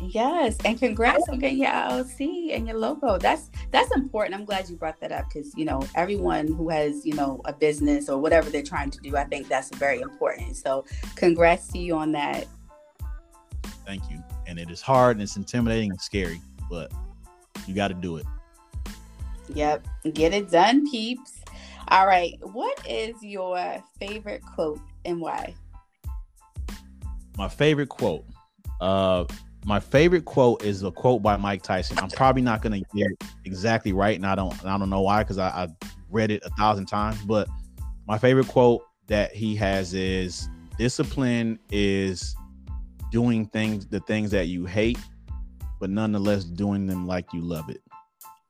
Yes, 0.00 0.56
and 0.64 0.78
congrats 0.78 1.28
on 1.28 1.40
getting 1.40 1.58
your 1.58 1.70
LLC 1.70 2.54
and 2.54 2.68
your 2.68 2.78
logo. 2.78 3.18
That's 3.18 3.50
that's 3.72 3.90
important. 3.96 4.36
I'm 4.36 4.44
glad 4.44 4.68
you 4.68 4.76
brought 4.76 5.00
that 5.00 5.10
up 5.10 5.24
because 5.28 5.52
you 5.56 5.64
know 5.64 5.84
everyone 5.96 6.46
who 6.46 6.68
has 6.68 7.04
you 7.04 7.14
know 7.14 7.40
a 7.46 7.52
business 7.52 8.08
or 8.08 8.18
whatever 8.18 8.48
they're 8.48 8.62
trying 8.62 8.90
to 8.90 8.98
do, 9.00 9.16
I 9.16 9.24
think 9.24 9.48
that's 9.48 9.74
very 9.76 10.00
important. 10.00 10.56
So, 10.56 10.84
congrats 11.16 11.66
to 11.68 11.78
you 11.78 11.96
on 11.96 12.12
that. 12.12 12.46
Thank 13.84 14.08
you. 14.10 14.22
And 14.46 14.58
it 14.58 14.70
is 14.70 14.80
hard 14.80 15.16
and 15.16 15.22
it's 15.22 15.36
intimidating 15.36 15.90
and 15.90 16.00
scary, 16.00 16.40
but 16.70 16.92
you 17.66 17.74
got 17.74 17.88
to 17.88 17.94
do 17.94 18.18
it. 18.18 18.26
Yep, 19.54 19.86
get 20.12 20.34
it 20.34 20.50
done, 20.50 20.88
peeps. 20.90 21.40
All 21.88 22.06
right, 22.06 22.38
what 22.42 22.78
is 22.86 23.14
your 23.22 23.82
favorite 23.98 24.42
quote 24.42 24.80
and 25.04 25.20
why? 25.20 25.54
My 27.36 27.48
favorite 27.48 27.88
quote. 27.88 28.24
Uh 28.80 29.24
my 29.64 29.80
favorite 29.80 30.24
quote 30.24 30.64
is 30.64 30.82
a 30.82 30.90
quote 30.90 31.22
by 31.22 31.36
Mike 31.36 31.62
Tyson. 31.62 31.98
I'm 31.98 32.08
probably 32.08 32.42
not 32.42 32.62
gonna 32.62 32.80
get 32.94 33.10
it 33.10 33.24
exactly 33.44 33.92
right, 33.92 34.16
and 34.16 34.26
I 34.26 34.34
don't 34.34 34.64
I 34.64 34.78
don't 34.78 34.90
know 34.90 35.02
why 35.02 35.22
because 35.22 35.38
I, 35.38 35.48
I 35.48 35.68
read 36.10 36.30
it 36.30 36.42
a 36.44 36.50
thousand 36.50 36.86
times. 36.86 37.20
But 37.22 37.48
my 38.06 38.18
favorite 38.18 38.48
quote 38.48 38.82
that 39.06 39.34
he 39.34 39.54
has 39.56 39.94
is 39.94 40.48
discipline 40.78 41.58
is 41.70 42.36
doing 43.10 43.46
things 43.46 43.86
the 43.86 44.00
things 44.00 44.30
that 44.30 44.46
you 44.46 44.64
hate, 44.64 44.98
but 45.80 45.90
nonetheless 45.90 46.44
doing 46.44 46.86
them 46.86 47.06
like 47.06 47.32
you 47.32 47.40
love 47.40 47.68
it. 47.68 47.82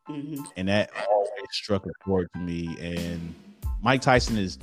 Mm-hmm. 0.08 0.42
And 0.56 0.68
that 0.68 0.90
always 1.08 1.30
struck 1.52 1.86
a 1.86 1.92
chord 2.04 2.28
to 2.34 2.40
me. 2.40 2.76
And 2.80 3.34
Mike 3.82 4.00
Tyson 4.00 4.38
is 4.38 4.58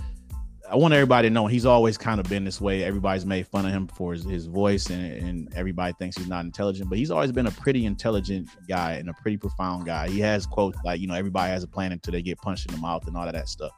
I 0.70 0.76
want 0.76 0.94
everybody 0.94 1.28
to 1.28 1.34
know 1.34 1.46
he's 1.46 1.66
always 1.66 1.98
kind 1.98 2.20
of 2.20 2.28
been 2.28 2.44
this 2.44 2.60
way. 2.60 2.84
Everybody's 2.84 3.26
made 3.26 3.48
fun 3.48 3.66
of 3.66 3.72
him 3.72 3.88
for 3.88 4.14
his, 4.14 4.24
his 4.24 4.46
voice, 4.48 4.90
and, 4.90 5.04
and 5.04 5.54
everybody 5.54 5.94
thinks 6.00 6.18
he's 6.18 6.28
not 6.28 6.44
intelligent, 6.44 6.90
but 6.90 6.98
he's 6.98 7.12
always 7.12 7.32
been 7.32 7.46
a 7.46 7.52
pretty 7.52 7.86
intelligent 7.86 8.50
guy 8.68 8.94
and 8.94 9.10
a 9.10 9.14
pretty 9.14 9.38
profound 9.38 9.86
guy. 9.86 10.10
He 10.10 10.20
has 10.22 10.46
quotes 10.46 10.78
like, 10.84 11.00
you 11.00 11.08
know, 11.08 11.14
everybody 11.14 11.52
has 11.52 11.64
a 11.64 11.68
plan 11.68 11.92
until 11.92 12.14
they 12.14 12.22
get 12.22 12.40
punched 12.40 12.68
in 12.68 12.76
the 12.76 12.82
mouth 12.82 13.08
and 13.08 13.16
all 13.16 13.28
of 13.28 13.34
that 13.34 13.48
stuff. 13.48 13.72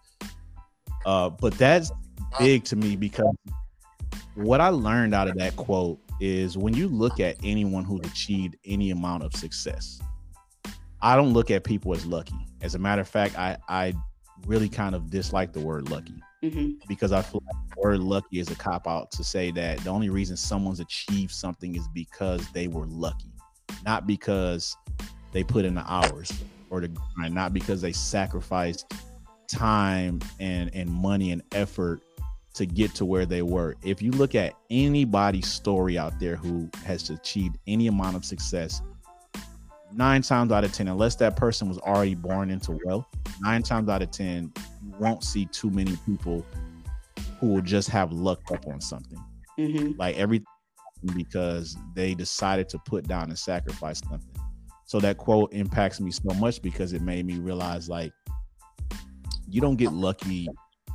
Uh, 1.05 1.29
but 1.29 1.53
that's 1.57 1.91
big 2.39 2.63
to 2.65 2.75
me 2.75 2.95
because 2.95 3.35
what 4.35 4.61
I 4.61 4.69
learned 4.69 5.13
out 5.13 5.27
of 5.27 5.35
that 5.37 5.55
quote 5.55 5.99
is 6.19 6.57
when 6.57 6.73
you 6.73 6.87
look 6.87 7.19
at 7.19 7.35
anyone 7.43 7.83
who's 7.83 8.01
achieved 8.01 8.55
any 8.65 8.91
amount 8.91 9.23
of 9.23 9.33
success, 9.33 9.99
I 11.01 11.15
don't 11.15 11.33
look 11.33 11.51
at 11.51 11.63
people 11.63 11.93
as 11.93 12.05
lucky. 12.05 12.35
As 12.61 12.75
a 12.75 12.79
matter 12.79 13.01
of 13.01 13.07
fact, 13.07 13.37
I, 13.37 13.57
I 13.69 13.93
really 14.45 14.69
kind 14.69 14.95
of 14.95 15.09
dislike 15.09 15.53
the 15.53 15.59
word 15.59 15.89
lucky 15.89 16.15
mm-hmm. 16.43 16.71
because 16.87 17.11
I 17.11 17.21
feel 17.21 17.43
like 17.45 17.75
the 17.75 17.81
word 17.81 17.99
lucky 17.99 18.39
is 18.39 18.49
a 18.49 18.55
cop 18.55 18.87
out 18.87 19.11
to 19.11 19.23
say 19.23 19.51
that 19.51 19.79
the 19.79 19.89
only 19.89 20.09
reason 20.09 20.37
someone's 20.37 20.79
achieved 20.79 21.31
something 21.31 21.75
is 21.75 21.87
because 21.89 22.47
they 22.51 22.67
were 22.67 22.85
lucky, 22.85 23.31
not 23.83 24.07
because 24.07 24.75
they 25.31 25.43
put 25.43 25.65
in 25.65 25.75
the 25.75 25.91
hours 25.91 26.31
or 26.69 26.81
the 26.81 26.87
grind, 26.87 27.33
not 27.33 27.53
because 27.53 27.81
they 27.81 27.91
sacrificed 27.91 28.91
time 29.47 30.19
and 30.39 30.69
and 30.75 30.89
money 30.89 31.31
and 31.31 31.41
effort 31.53 32.01
to 32.53 32.65
get 32.65 32.93
to 32.95 33.05
where 33.05 33.25
they 33.25 33.41
were. 33.41 33.75
If 33.83 34.01
you 34.01 34.11
look 34.11 34.35
at 34.35 34.53
anybody's 34.69 35.47
story 35.47 35.97
out 35.97 36.19
there 36.19 36.35
who 36.35 36.69
has 36.85 37.09
achieved 37.09 37.57
any 37.67 37.87
amount 37.87 38.15
of 38.15 38.25
success, 38.25 38.81
nine 39.93 40.21
times 40.21 40.51
out 40.51 40.63
of 40.63 40.73
10, 40.73 40.87
unless 40.87 41.15
that 41.15 41.35
person 41.35 41.67
was 41.67 41.77
already 41.79 42.15
born 42.15 42.49
into 42.49 42.79
wealth, 42.85 43.05
nine 43.41 43.63
times 43.63 43.89
out 43.89 44.01
of 44.01 44.11
10, 44.11 44.51
you 44.83 44.93
won't 44.99 45.23
see 45.23 45.45
too 45.45 45.69
many 45.69 45.97
people 46.05 46.45
who 47.39 47.47
will 47.47 47.61
just 47.61 47.89
have 47.89 48.11
lucked 48.11 48.51
up 48.51 48.65
on 48.67 48.81
something. 48.81 49.23
Mm-hmm. 49.59 49.91
Like 49.97 50.17
everything 50.17 50.45
because 51.15 51.77
they 51.93 52.13
decided 52.13 52.67
to 52.69 52.79
put 52.79 53.07
down 53.07 53.29
and 53.29 53.37
sacrifice 53.37 53.99
something. 53.99 54.43
So 54.85 54.99
that 55.01 55.17
quote 55.17 55.53
impacts 55.53 55.99
me 55.99 56.11
so 56.11 56.33
much 56.35 56.61
because 56.61 56.93
it 56.93 57.01
made 57.01 57.25
me 57.25 57.35
realize 57.39 57.89
like 57.89 58.11
you 59.49 59.61
don't 59.61 59.75
get 59.75 59.91
lucky 59.93 60.47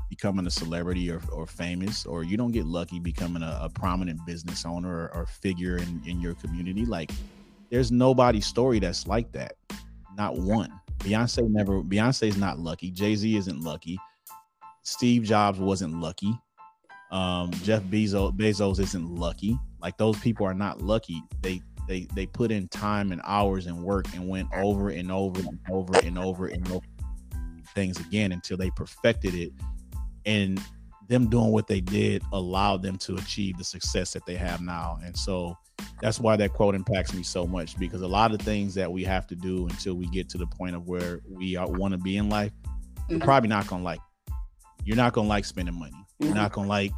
becoming 0.09 0.47
a 0.47 0.51
celebrity 0.51 1.11
or, 1.11 1.21
or 1.33 1.47
famous, 1.47 2.05
or 2.05 2.23
you 2.23 2.37
don't 2.37 2.53
get 2.53 2.67
lucky 2.67 2.99
becoming 2.99 3.43
a, 3.43 3.61
a 3.63 3.69
prominent 3.71 4.21
business 4.27 4.67
owner 4.67 4.91
or, 4.91 5.15
or 5.15 5.27
figure 5.27 5.77
in, 5.77 6.03
in 6.07 6.21
your 6.21 6.35
community. 6.35 6.85
Like 6.85 7.11
there's 7.73 7.91
nobody's 7.91 8.45
story 8.45 8.79
that's 8.79 9.07
like 9.07 9.33
that. 9.33 9.55
Not 10.17 10.37
one. 10.37 10.71
Beyonce 10.99 11.49
never 11.49 11.83
Beyonce's 11.83 12.37
not 12.37 12.59
lucky. 12.59 12.91
Jay-Z 12.91 13.35
isn't 13.35 13.61
lucky. 13.63 13.99
Steve 14.83 15.23
Jobs 15.23 15.59
wasn't 15.59 15.99
lucky. 15.99 16.39
Um, 17.11 17.51
Jeff 17.65 17.83
Bezos 17.85 18.37
Bezos 18.37 18.79
isn't 18.79 19.09
lucky. 19.09 19.59
Like 19.81 19.97
those 19.97 20.19
people 20.19 20.47
are 20.47 20.55
not 20.55 20.83
lucky. 20.83 21.23
They 21.41 21.63
they 21.89 22.07
they 22.15 22.27
put 22.27 22.53
in 22.53 22.69
time 22.69 23.11
and 23.11 23.23
hours 23.25 23.67
and 23.67 23.83
work 23.83 24.07
and 24.15 24.29
went 24.29 24.49
over 24.55 24.91
and 24.91 25.11
over 25.11 25.41
and 25.41 25.59
over 25.71 25.99
and 26.05 26.19
over 26.19 26.47
and 26.49 26.71
over 26.71 26.87
things 27.75 27.99
again 27.99 28.33
until 28.33 28.59
they 28.59 28.71
perfected 28.77 29.35
it. 29.35 29.51
And 30.27 30.61
them 31.09 31.31
doing 31.31 31.53
what 31.53 31.69
they 31.69 31.81
did 31.81 32.23
allowed 32.33 32.83
them 32.83 32.99
to 32.99 33.15
achieve 33.15 33.57
the 33.57 33.65
success 33.65 34.13
that 34.13 34.27
they 34.27 34.37
have 34.37 34.61
now. 34.61 34.99
And 35.03 35.17
so 35.17 35.57
that's 36.01 36.19
why 36.21 36.37
that 36.37 36.53
quote 36.53 36.75
impacts 36.75 37.15
me 37.15 37.23
so 37.23 37.47
much 37.47 37.79
because 37.79 38.03
a 38.03 38.09
lot 38.09 38.33
of 38.33 38.41
things 38.41 38.75
that 38.75 38.91
we 38.91 39.05
have 39.05 39.27
to 39.29 39.37
do 39.37 39.67
until 39.69 39.95
we 39.95 40.07
get 40.07 40.29
to 40.31 40.39
the 40.39 40.47
point 40.47 40.75
of 40.75 40.89
where 40.89 41.21
we 41.29 41.57
want 41.59 41.93
to 41.93 41.99
be 41.99 42.17
in 42.17 42.29
life, 42.29 42.53
mm-hmm. 42.65 43.15
we're 43.15 43.25
probably 43.25 43.49
not 43.49 43.67
gonna 43.67 43.83
like. 43.83 44.01
You're 44.85 44.97
not 44.97 45.13
gonna 45.13 45.29
like 45.29 45.45
spending 45.45 45.79
money. 45.79 45.93
You're 46.19 46.31
mm-hmm. 46.31 46.39
not 46.39 46.53
gonna 46.53 46.69
like 46.69 46.93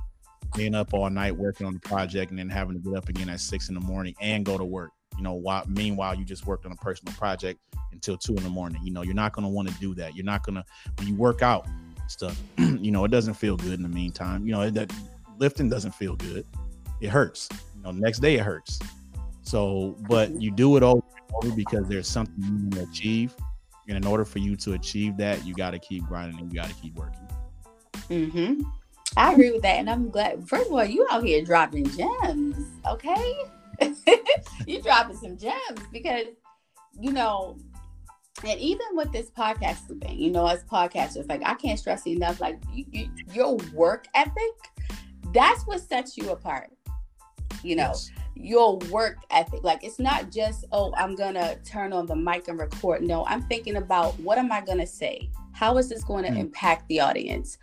being 0.56 0.74
up 0.74 0.94
all 0.94 1.10
night 1.10 1.36
working 1.36 1.66
on 1.66 1.74
the 1.74 1.80
project 1.80 2.30
and 2.30 2.38
then 2.38 2.48
having 2.48 2.74
to 2.74 2.80
get 2.80 2.96
up 2.96 3.08
again 3.08 3.28
at 3.28 3.40
six 3.40 3.68
in 3.68 3.74
the 3.74 3.80
morning 3.80 4.14
and 4.20 4.44
go 4.44 4.56
to 4.56 4.64
work. 4.64 4.90
You 5.16 5.22
know, 5.22 5.34
while 5.34 5.64
meanwhile 5.68 6.14
you 6.14 6.24
just 6.24 6.46
worked 6.46 6.66
on 6.66 6.72
a 6.72 6.76
personal 6.76 7.14
project 7.14 7.60
until 7.92 8.16
two 8.16 8.34
in 8.36 8.42
the 8.42 8.50
morning. 8.50 8.80
You 8.82 8.92
know, 8.92 9.02
you're 9.02 9.14
not 9.14 9.32
gonna 9.32 9.48
want 9.48 9.68
to 9.68 9.74
do 9.74 9.94
that. 9.94 10.16
You're 10.16 10.24
not 10.24 10.44
gonna 10.44 10.64
when 10.98 11.08
you 11.08 11.14
work 11.14 11.42
out 11.42 11.66
stuff. 12.08 12.40
you 12.58 12.90
know, 12.90 13.04
it 13.04 13.10
doesn't 13.10 13.34
feel 13.34 13.56
good 13.56 13.74
in 13.74 13.82
the 13.82 13.88
meantime. 13.88 14.46
You 14.46 14.52
know, 14.52 14.70
that 14.70 14.92
lifting 15.38 15.68
doesn't 15.68 15.94
feel 15.94 16.16
good. 16.16 16.46
It 17.00 17.10
hurts. 17.10 17.48
Know, 17.84 17.92
next 17.92 18.20
day 18.20 18.36
it 18.36 18.42
hurts. 18.42 18.78
So, 19.42 19.96
but 20.08 20.40
you 20.40 20.50
do 20.50 20.76
it 20.76 20.82
over 20.82 21.02
and 21.16 21.44
over 21.44 21.54
because 21.54 21.86
there's 21.86 22.08
something 22.08 22.34
you 22.42 22.52
want 22.52 22.74
to 22.74 22.82
achieve. 22.82 23.34
And 23.88 23.96
in 23.96 24.06
order 24.06 24.24
for 24.24 24.38
you 24.38 24.56
to 24.56 24.72
achieve 24.72 25.16
that, 25.18 25.44
you 25.44 25.54
got 25.54 25.72
to 25.72 25.78
keep 25.78 26.04
grinding 26.04 26.40
and 26.40 26.50
you 26.50 26.58
got 26.58 26.68
to 26.68 26.74
keep 26.74 26.94
working. 26.94 27.28
Mm-hmm. 28.08 28.62
I 29.16 29.32
agree 29.32 29.52
with 29.52 29.62
that, 29.62 29.78
and 29.78 29.88
I'm 29.88 30.10
glad. 30.10 30.48
First 30.48 30.66
of 30.66 30.72
all, 30.72 30.84
you 30.84 31.06
out 31.10 31.22
here 31.22 31.44
dropping 31.44 31.86
gems, 31.90 32.56
okay? 32.86 33.34
you 34.66 34.82
dropping 34.82 35.16
some 35.16 35.36
gems 35.36 35.80
because 35.92 36.26
you 36.98 37.12
know, 37.12 37.56
and 38.46 38.58
even 38.60 38.86
with 38.92 39.12
this 39.12 39.30
podcasting 39.30 40.02
thing, 40.02 40.18
you 40.18 40.30
know, 40.30 40.46
as 40.46 40.64
podcasters, 40.64 41.28
like 41.28 41.42
I 41.44 41.54
can't 41.54 41.78
stress 41.78 42.06
enough, 42.06 42.40
like 42.40 42.58
you, 42.72 42.84
you, 42.90 43.10
your 43.32 43.56
work 43.72 44.06
ethic, 44.14 44.54
that's 45.32 45.62
what 45.64 45.80
sets 45.80 46.16
you 46.16 46.30
apart. 46.30 46.70
You 47.62 47.76
know, 47.76 47.88
yes. 47.88 48.10
your 48.34 48.78
work 48.90 49.18
ethic. 49.30 49.62
Like 49.62 49.84
it's 49.84 49.98
not 49.98 50.30
just, 50.30 50.64
oh, 50.72 50.92
I'm 50.96 51.14
gonna 51.14 51.56
turn 51.64 51.92
on 51.92 52.06
the 52.06 52.16
mic 52.16 52.48
and 52.48 52.58
record. 52.58 53.02
No, 53.02 53.24
I'm 53.26 53.42
thinking 53.42 53.76
about 53.76 54.18
what 54.20 54.38
am 54.38 54.50
I 54.52 54.60
gonna 54.60 54.86
say? 54.86 55.30
How 55.54 55.78
is 55.78 55.88
this 55.88 56.02
going 56.02 56.24
to 56.24 56.30
mm. 56.30 56.38
impact 56.38 56.88
the 56.88 57.00
audience? 57.00 57.58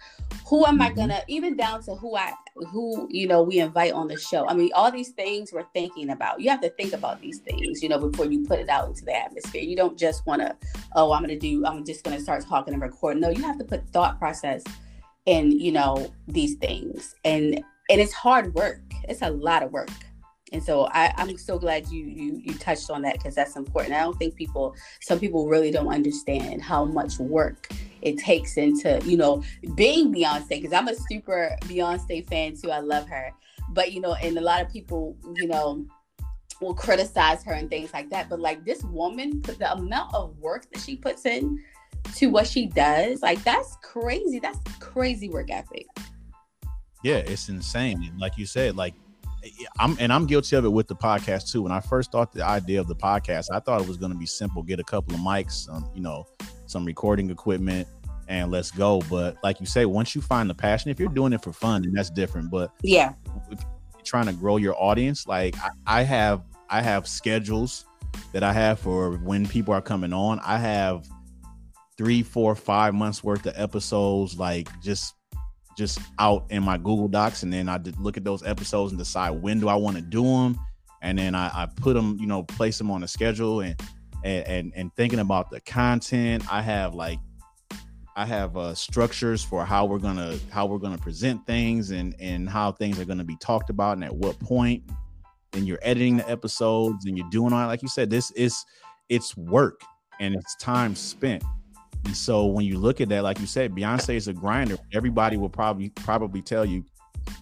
Who 0.48 0.66
am 0.66 0.76
mm-hmm. 0.76 0.82
I 0.84 0.92
gonna 0.94 1.22
even 1.28 1.58
down 1.58 1.84
to 1.84 1.96
who 1.96 2.16
I 2.16 2.34
who 2.56 3.08
you 3.12 3.28
know 3.28 3.44
we 3.44 3.60
invite 3.60 3.92
on 3.92 4.08
the 4.08 4.18
show? 4.18 4.48
I 4.48 4.54
mean, 4.54 4.72
all 4.74 4.92
these 4.92 5.10
things 5.10 5.52
we're 5.52 5.66
thinking 5.74 6.10
about. 6.10 6.40
You 6.40 6.50
have 6.50 6.62
to 6.62 6.70
think 6.70 6.94
about 6.94 7.22
these 7.22 7.40
things, 7.40 7.84
you 7.84 7.90
know, 7.90 8.00
before 8.00 8.26
you 8.26 8.46
put 8.46 8.60
it 8.60 8.70
out 8.70 8.88
into 8.88 9.04
the 9.04 9.16
atmosphere. 9.16 9.62
You 9.62 9.76
don't 9.76 9.98
just 9.98 10.26
want 10.26 10.42
to, 10.42 10.56
oh, 10.96 11.12
I'm 11.12 11.22
gonna 11.22 11.38
do, 11.38 11.66
I'm 11.66 11.84
just 11.86 12.04
gonna 12.06 12.20
start 12.20 12.46
talking 12.48 12.74
and 12.74 12.82
record. 12.82 13.18
No, 13.18 13.30
you 13.30 13.44
have 13.44 13.58
to 13.60 13.66
put 13.66 13.88
thought 13.90 14.18
process 14.18 14.64
in, 15.26 15.52
you 15.52 15.74
know, 15.74 16.12
these 16.28 16.56
things. 16.56 17.16
And 17.26 17.62
and 17.92 18.02
it's 18.02 18.14
hard 18.14 18.54
work. 18.56 18.82
It's 19.08 19.22
a 19.22 19.30
lot 19.30 19.62
of 19.62 19.72
work 19.72 19.90
and 20.52 20.62
so 20.62 20.88
I, 20.92 21.14
am 21.18 21.38
so 21.38 21.58
glad 21.58 21.88
you 21.88 22.04
you 22.04 22.42
you 22.44 22.54
touched 22.56 22.90
on 22.90 23.02
that 23.04 23.14
because 23.14 23.36
that's 23.36 23.56
important. 23.56 23.94
I 23.94 24.02
don't 24.02 24.18
think 24.18 24.36
people, 24.36 24.76
some 25.02 25.20
people 25.20 25.48
really 25.48 25.72
don't 25.72 25.88
understand 25.88 26.62
how 26.62 26.84
much 26.84 27.20
work 27.20 27.70
it 28.02 28.18
takes 28.18 28.58
into 28.58 29.00
you 29.06 29.18
know 29.18 29.44
being 29.76 30.14
Beyonce. 30.14 30.50
Because 30.50 30.74
I'm 30.74 30.90
a 30.90 30.96
super 31.10 31.56
Beyonce 31.62 32.28
fan 32.28 32.56
too. 32.62 32.72
I 32.72 32.80
love 32.80 33.08
her, 33.08 33.32
but 33.70 33.94
you 33.94 34.02
know, 34.02 34.14
and 34.16 34.38
a 34.38 34.42
lot 34.42 34.62
of 34.62 34.70
people, 34.70 35.16
you 35.36 35.48
know, 35.48 35.86
will 36.60 36.76
criticize 36.76 37.44
her 37.44 37.54
and 37.54 37.70
things 37.70 37.94
like 37.94 38.10
that. 38.10 38.28
But 38.28 38.42
like 38.42 38.66
this 38.66 38.84
woman, 38.84 39.42
the 39.44 39.72
amount 39.72 40.14
of 40.14 40.38
work 40.38 40.70
that 40.74 40.82
she 40.82 40.98
puts 40.98 41.26
in 41.26 41.60
to 42.16 42.28
what 42.28 42.46
she 42.46 42.66
does, 42.66 43.22
like 43.22 43.42
that's 43.46 43.78
crazy. 43.82 44.40
That's 44.40 44.60
crazy 44.80 45.30
work 45.30 45.50
ethic. 45.50 45.88
Yeah, 47.04 47.18
it's 47.18 47.50
insane. 47.50 48.04
And 48.04 48.20
like 48.20 48.38
you 48.38 48.46
said, 48.46 48.76
like 48.76 48.94
I'm 49.80 49.98
and 50.00 50.14
I'm 50.14 50.28
guilty 50.28 50.56
of 50.56 50.66
it 50.66 50.70
with 50.70 50.88
the 50.88 50.96
podcast 50.96 51.52
too. 51.52 51.64
When 51.64 51.72
I 51.72 51.80
first 51.80 52.12
thought 52.12 52.32
the 52.32 52.46
idea 52.46 52.80
of 52.80 52.88
the 52.88 52.96
podcast, 52.96 53.48
I 53.52 53.60
thought 53.60 53.82
it 53.82 53.88
was 53.88 53.98
going 53.98 54.12
to 54.12 54.18
be 54.18 54.26
simple: 54.26 54.62
get 54.62 54.80
a 54.80 54.84
couple 54.84 55.16
of 55.16 55.20
mics, 55.20 55.70
um, 55.74 55.90
you 55.96 56.02
know, 56.02 56.28
some 56.68 56.86
recording 56.86 57.30
equipment, 57.30 57.88
and 58.28 58.52
let's 58.52 58.72
go. 58.72 59.02
But 59.10 59.38
like 59.44 59.60
you 59.60 59.66
say, 59.66 59.86
once 59.86 60.16
you 60.16 60.22
find 60.22 60.50
the 60.50 60.54
passion, 60.54 60.92
if 60.92 61.00
you're 61.00 61.10
doing 61.10 61.34
it 61.34 61.44
for 61.44 61.54
fun, 61.54 61.82
then 61.82 61.94
that's 61.94 62.10
different. 62.10 62.52
But 62.52 62.72
yeah, 62.84 63.14
if 63.50 63.60
you're 63.62 64.04
trying 64.04 64.28
to 64.28 64.34
grow 64.34 64.58
your 64.58 64.76
audience, 64.82 65.28
like 65.28 65.56
I, 65.58 65.70
I 65.88 66.04
have, 66.04 66.44
I 66.70 66.82
have 66.82 67.08
schedules 67.08 67.86
that 68.34 68.44
I 68.44 68.54
have 68.54 68.80
for 68.80 69.14
when 69.18 69.48
people 69.48 69.74
are 69.74 69.82
coming 69.82 70.14
on. 70.14 70.40
I 70.40 70.60
have 70.60 71.08
three, 71.98 72.22
four, 72.22 72.56
five 72.56 72.94
months 72.94 73.24
worth 73.24 73.46
of 73.46 73.54
episodes, 73.56 74.38
like 74.38 74.70
just 74.82 75.16
just 75.78 76.00
out 76.20 76.46
in 76.50 76.64
my 76.64 76.78
Google 76.78 77.08
Docs, 77.08 77.44
and 77.44 77.52
then 77.52 77.70
I 77.70 77.78
did 77.78 78.00
look 78.00 78.18
at 78.18 78.24
those 78.24 78.44
episodes 78.44 78.92
and 78.92 79.00
decide 79.00 79.32
when 79.32 79.60
do 79.60 79.70
I 79.70 79.76
want 79.76 79.98
to 79.98 80.02
do 80.02 80.24
them, 80.24 80.60
and 81.02 81.18
then 81.18 81.36
I, 81.36 81.48
I 81.48 81.66
put 81.66 81.94
them, 81.94 82.18
you 82.20 82.28
know, 82.28 82.44
place 82.44 82.78
them 82.78 82.92
on 82.92 83.04
a 83.04 83.08
schedule, 83.08 83.62
and 83.62 83.80
and 84.24 84.48
and, 84.48 84.74
and 84.76 84.96
thinking 84.96 85.20
about 85.20 85.50
the 85.50 85.60
content. 85.62 86.44
I 86.52 86.62
have 86.62 86.94
like 86.96 87.20
I 88.16 88.26
have 88.26 88.58
uh, 88.58 88.76
structures 88.76 89.44
for 89.44 89.66
how 89.66 89.86
we're 89.86 90.00
gonna 90.00 90.38
how 90.50 90.66
we're 90.66 90.80
gonna 90.80 90.98
present 90.98 91.46
things 91.46 91.92
and 91.92 92.16
and 92.20 92.50
how 92.50 92.72
things 92.72 93.00
are 93.00 93.06
gonna 93.06 93.24
be 93.24 93.38
talked 93.38 93.70
about 93.70 93.94
and 93.94 94.04
at 94.04 94.16
what 94.16 94.40
point. 94.40 94.84
And 95.54 95.68
you're 95.68 95.80
editing 95.82 96.18
the 96.18 96.30
episodes 96.30 97.06
and 97.06 97.18
you're 97.18 97.30
doing 97.30 97.52
all 97.54 97.68
like 97.68 97.82
you 97.82 97.88
said. 97.88 98.10
This 98.10 98.32
is 98.32 98.66
it's 99.10 99.36
work 99.38 99.82
and 100.20 100.36
it's 100.36 100.56
time 100.58 100.96
spent. 100.96 101.44
And 102.06 102.16
so 102.16 102.46
when 102.46 102.66
you 102.66 102.78
look 102.78 103.02
at 103.02 103.10
that, 103.10 103.24
like 103.24 103.40
you 103.40 103.46
said, 103.46 103.74
Beyonce 103.74 104.16
is 104.16 104.28
a 104.28 104.34
grinder. 104.34 104.78
Everybody 104.94 105.38
will 105.38 105.50
probably 105.50 105.90
probably 105.90 106.42
tell 106.42 106.66
you, 106.66 106.84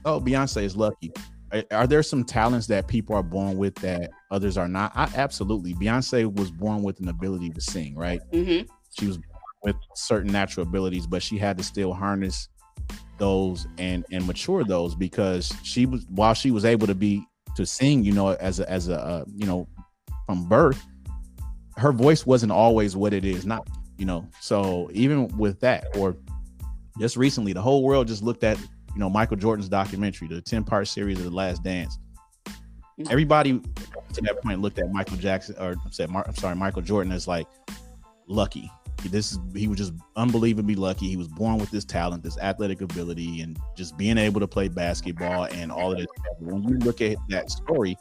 "Oh, 0.05 0.20
Beyonce 0.20 0.64
is 0.64 0.76
lucky." 0.76 1.12
Are, 1.51 1.64
are 1.72 1.88
there 1.88 2.03
some 2.03 2.24
talents 2.24 2.68
that 2.68 2.88
people 2.88 3.16
are 3.16 3.24
born 3.24 3.57
with 3.57 3.76
that 3.76 4.12
others 4.32 4.57
are 4.57 4.68
not? 4.68 4.91
I, 4.95 5.10
absolutely. 5.16 5.74
Beyonce 5.74 6.32
was 6.34 6.51
born 6.51 6.84
with 6.84 6.99
an 6.99 7.07
ability 7.07 7.49
to 7.51 7.62
sing, 7.62 7.95
right? 7.95 8.22
Mm-hmm. 8.32 8.70
She 8.97 9.07
was 9.07 9.20
with 9.64 9.76
certain 9.95 10.32
natural 10.32 10.68
abilities, 10.68 11.07
but 11.07 11.22
she 11.22 11.38
had 11.38 11.57
to 11.57 11.64
still 11.64 11.93
harness 11.93 12.49
those 13.18 13.68
and 13.78 14.05
and 14.12 14.26
mature 14.26 14.64
those 14.64 14.95
because 14.95 15.53
she 15.64 15.86
was 15.86 16.05
while 16.10 16.34
she 16.34 16.51
was 16.51 16.66
able 16.66 16.88
to 16.88 16.95
be 16.95 17.26
to 17.55 17.66
sing, 17.66 18.03
you 18.03 18.14
know, 18.14 18.30
as 18.30 18.60
a 18.60 18.70
as 18.70 18.89
a 18.89 18.99
uh, 18.99 19.26
you 19.36 19.45
know 19.45 19.68
from 20.26 20.47
birth, 20.47 20.86
her 21.78 21.91
voice 21.91 22.26
wasn't 22.26 22.51
always 22.51 22.95
what 22.95 23.14
it 23.14 23.26
is. 23.26 23.45
Not 23.45 23.68
you 23.99 24.05
know 24.05 24.27
so 24.39 24.89
even 24.93 25.27
with 25.37 25.59
that 25.59 25.85
or 25.97 26.15
just 26.97 27.17
recently 27.17 27.53
the 27.53 27.61
whole 27.61 27.83
world 27.83 28.07
just 28.07 28.23
looked 28.23 28.43
at 28.43 28.57
you 28.59 28.99
know 28.99 29.09
michael 29.09 29.37
jordan's 29.37 29.69
documentary 29.69 30.27
the 30.27 30.41
10 30.41 30.63
part 30.63 30.87
series 30.87 31.19
of 31.19 31.25
the 31.25 31.31
last 31.31 31.63
dance. 31.63 31.99
Mm-hmm. 32.47 33.11
everybody 33.11 33.61
to 34.13 34.21
that 34.21 34.41
point 34.41 34.61
looked 34.61 34.79
at 34.79 34.91
michael 34.91 35.17
jackson 35.17 35.55
or 35.59 35.71
I 35.73 35.89
said 35.91 36.09
i'm 36.09 36.35
sorry 36.35 36.55
michael 36.55 36.81
jordan 36.81 37.11
as 37.11 37.27
like 37.27 37.45
lucky. 38.27 38.71
This 39.05 39.31
is 39.31 39.39
he 39.55 39.69
was 39.69 39.77
just 39.77 39.93
unbelievably 40.17 40.75
lucky. 40.75 41.07
He 41.07 41.15
was 41.15 41.29
born 41.29 41.57
with 41.57 41.71
this 41.71 41.85
talent 41.85 42.21
this 42.21 42.37
athletic 42.37 42.81
ability 42.81 43.41
and 43.41 43.57
just 43.77 43.97
being 43.97 44.17
able 44.17 44.41
to 44.41 44.47
play 44.47 44.67
basketball 44.67 45.45
and 45.45 45.71
all 45.71 45.93
of 45.93 45.97
this. 45.97 46.07
When 46.39 46.63
you 46.63 46.77
look 46.79 46.99
at 47.01 47.17
that 47.29 47.49
story 47.49 47.97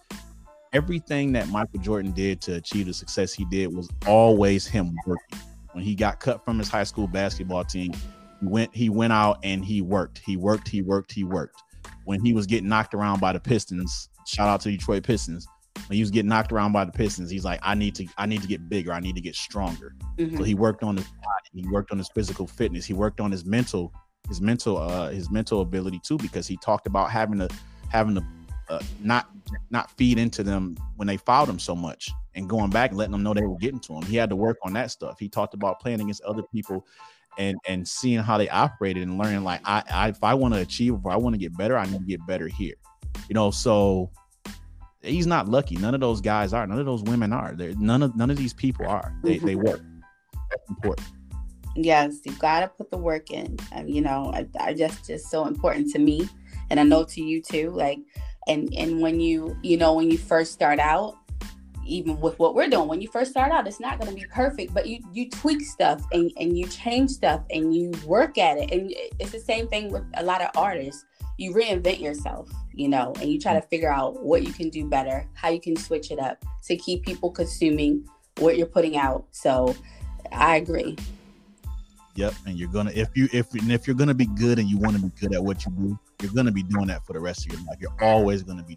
everything 0.72 1.32
that 1.32 1.48
michael 1.48 1.80
jordan 1.80 2.12
did 2.12 2.40
to 2.42 2.54
achieve 2.54 2.86
the 2.86 2.92
success 2.92 3.32
he 3.32 3.44
did 3.46 3.74
was 3.74 3.88
always 4.06 4.66
him 4.66 4.94
working 5.06 5.38
when 5.72 5.84
he 5.84 5.94
got 5.94 6.20
cut 6.20 6.44
from 6.44 6.58
his 6.58 6.68
high 6.68 6.84
school 6.84 7.06
basketball 7.06 7.64
team, 7.64 7.92
he 8.40 8.46
went 8.46 8.74
he 8.74 8.88
went 8.88 9.12
out 9.12 9.38
and 9.42 9.64
he 9.64 9.82
worked. 9.82 10.20
He 10.24 10.36
worked, 10.36 10.68
he 10.68 10.82
worked, 10.82 11.12
he 11.12 11.24
worked. 11.24 11.62
When 12.04 12.24
he 12.24 12.32
was 12.32 12.46
getting 12.46 12.68
knocked 12.68 12.94
around 12.94 13.20
by 13.20 13.32
the 13.32 13.40
Pistons, 13.40 14.08
shout 14.26 14.48
out 14.48 14.60
to 14.62 14.70
Detroit 14.70 15.02
Pistons. 15.02 15.46
When 15.86 15.96
he 15.96 16.02
was 16.02 16.10
getting 16.10 16.28
knocked 16.28 16.52
around 16.52 16.72
by 16.72 16.84
the 16.84 16.92
Pistons, 16.92 17.30
he's 17.30 17.44
like, 17.44 17.60
I 17.62 17.74
need 17.74 17.94
to 17.96 18.06
I 18.16 18.26
need 18.26 18.42
to 18.42 18.48
get 18.48 18.68
bigger. 18.68 18.92
I 18.92 19.00
need 19.00 19.14
to 19.14 19.20
get 19.20 19.34
stronger. 19.34 19.94
Mm-hmm. 20.18 20.36
So 20.36 20.42
he 20.42 20.54
worked 20.54 20.82
on 20.82 20.96
his 20.96 21.06
body. 21.06 21.62
He 21.62 21.68
worked 21.68 21.92
on 21.92 21.98
his 21.98 22.08
physical 22.14 22.46
fitness. 22.46 22.84
He 22.84 22.94
worked 22.94 23.20
on 23.20 23.30
his 23.30 23.44
mental, 23.44 23.92
his 24.28 24.40
mental, 24.40 24.78
uh, 24.78 25.10
his 25.10 25.30
mental 25.30 25.60
ability 25.60 26.00
too, 26.04 26.18
because 26.18 26.46
he 26.46 26.56
talked 26.58 26.86
about 26.86 27.10
having 27.10 27.38
to 27.38 27.48
having 27.88 28.14
to 28.14 28.24
uh, 28.68 28.80
not 29.02 29.30
not 29.70 29.90
feed 29.92 30.18
into 30.18 30.42
them 30.42 30.76
when 30.96 31.06
they 31.08 31.16
fouled 31.16 31.48
him 31.48 31.58
so 31.58 31.74
much 31.74 32.10
and 32.38 32.48
going 32.48 32.70
back 32.70 32.90
and 32.90 32.98
letting 32.98 33.12
them 33.12 33.22
know 33.22 33.34
they 33.34 33.42
were 33.42 33.58
getting 33.58 33.80
to 33.80 33.94
him. 33.94 34.02
He 34.02 34.16
had 34.16 34.30
to 34.30 34.36
work 34.36 34.56
on 34.62 34.72
that 34.74 34.90
stuff. 34.90 35.18
He 35.18 35.28
talked 35.28 35.54
about 35.54 35.80
playing 35.80 36.00
against 36.00 36.22
other 36.22 36.42
people 36.42 36.86
and 37.36 37.56
and 37.66 37.86
seeing 37.86 38.20
how 38.20 38.38
they 38.38 38.48
operated 38.48 39.02
and 39.02 39.18
learning 39.18 39.44
like 39.44 39.60
I, 39.64 39.82
I 39.90 40.08
if 40.08 40.22
I 40.22 40.34
want 40.34 40.54
to 40.54 40.60
achieve 40.60 40.94
if 40.94 41.06
I 41.06 41.16
want 41.16 41.34
to 41.34 41.38
get 41.38 41.56
better, 41.56 41.76
I 41.76 41.86
need 41.86 41.98
to 41.98 42.06
get 42.06 42.24
better 42.26 42.48
here. 42.48 42.74
You 43.28 43.34
know, 43.34 43.50
so 43.50 44.10
he's 45.02 45.26
not 45.26 45.48
lucky. 45.48 45.76
None 45.76 45.94
of 45.94 46.00
those 46.00 46.20
guys 46.20 46.52
are. 46.52 46.66
None 46.66 46.78
of 46.78 46.86
those 46.86 47.02
women 47.02 47.32
are. 47.32 47.54
They're, 47.54 47.74
none 47.76 48.02
of 48.02 48.16
none 48.16 48.30
of 48.30 48.36
these 48.36 48.54
people 48.54 48.86
are. 48.86 49.14
They 49.22 49.36
mm-hmm. 49.36 49.46
they 49.46 49.56
work. 49.56 49.82
That's 50.50 50.68
important. 50.70 51.06
Yes, 51.76 52.18
you 52.24 52.32
got 52.32 52.60
to 52.60 52.68
put 52.68 52.90
the 52.90 52.96
work 52.96 53.30
in. 53.30 53.56
Um, 53.72 53.86
you 53.86 54.00
know, 54.00 54.32
I, 54.34 54.46
I 54.58 54.74
just 54.74 55.06
just 55.06 55.30
so 55.30 55.46
important 55.46 55.90
to 55.92 55.98
me, 55.98 56.28
and 56.70 56.80
I 56.80 56.82
know 56.82 57.04
to 57.04 57.22
you 57.22 57.42
too. 57.42 57.70
Like, 57.70 57.98
and 58.46 58.72
and 58.76 59.00
when 59.00 59.20
you 59.20 59.56
you 59.62 59.76
know 59.76 59.94
when 59.94 60.10
you 60.10 60.18
first 60.18 60.52
start 60.52 60.78
out, 60.78 61.16
even 61.88 62.20
with 62.20 62.38
what 62.38 62.54
we're 62.54 62.68
doing, 62.68 62.88
when 62.88 63.00
you 63.00 63.08
first 63.08 63.30
start 63.30 63.50
out, 63.50 63.66
it's 63.66 63.80
not 63.80 63.98
going 63.98 64.10
to 64.10 64.20
be 64.20 64.26
perfect, 64.30 64.74
but 64.74 64.86
you 64.86 65.00
you 65.12 65.28
tweak 65.30 65.62
stuff 65.62 66.02
and 66.12 66.30
and 66.38 66.56
you 66.56 66.66
change 66.66 67.10
stuff 67.10 67.42
and 67.50 67.74
you 67.74 67.92
work 68.06 68.38
at 68.38 68.58
it, 68.58 68.70
and 68.70 68.92
it's 69.18 69.32
the 69.32 69.40
same 69.40 69.66
thing 69.68 69.90
with 69.90 70.04
a 70.14 70.22
lot 70.22 70.40
of 70.40 70.50
artists 70.56 71.04
you 71.38 71.54
reinvent 71.54 72.00
yourself, 72.00 72.50
you 72.74 72.88
know, 72.88 73.12
and 73.20 73.30
you 73.30 73.38
try 73.38 73.54
to 73.54 73.62
figure 73.62 73.92
out 73.92 74.22
what 74.22 74.42
you 74.42 74.52
can 74.52 74.68
do 74.68 74.84
better, 74.84 75.26
how 75.34 75.48
you 75.48 75.60
can 75.60 75.76
switch 75.76 76.10
it 76.10 76.18
up 76.18 76.44
to 76.64 76.76
keep 76.76 77.04
people 77.04 77.30
consuming 77.30 78.04
what 78.38 78.58
you're 78.58 78.66
putting 78.66 78.96
out. 78.96 79.24
So 79.30 79.74
I 80.32 80.56
agree. 80.56 80.96
Yep, 82.16 82.34
and 82.46 82.58
you're 82.58 82.68
gonna 82.68 82.90
if 82.92 83.08
you 83.14 83.28
if 83.32 83.54
and 83.54 83.70
if 83.70 83.86
you're 83.86 83.94
gonna 83.94 84.14
be 84.14 84.26
good 84.26 84.58
and 84.58 84.68
you 84.68 84.76
want 84.78 84.96
to 84.96 85.02
be 85.02 85.12
good 85.20 85.32
at 85.32 85.42
what 85.42 85.64
you 85.64 85.70
do, 85.72 85.98
you're 86.20 86.32
gonna 86.32 86.50
be 86.50 86.64
doing 86.64 86.88
that 86.88 87.06
for 87.06 87.12
the 87.12 87.20
rest 87.20 87.46
of 87.46 87.52
your 87.52 87.62
life. 87.68 87.78
You're 87.80 87.94
always 88.00 88.42
gonna 88.42 88.64
be 88.64 88.76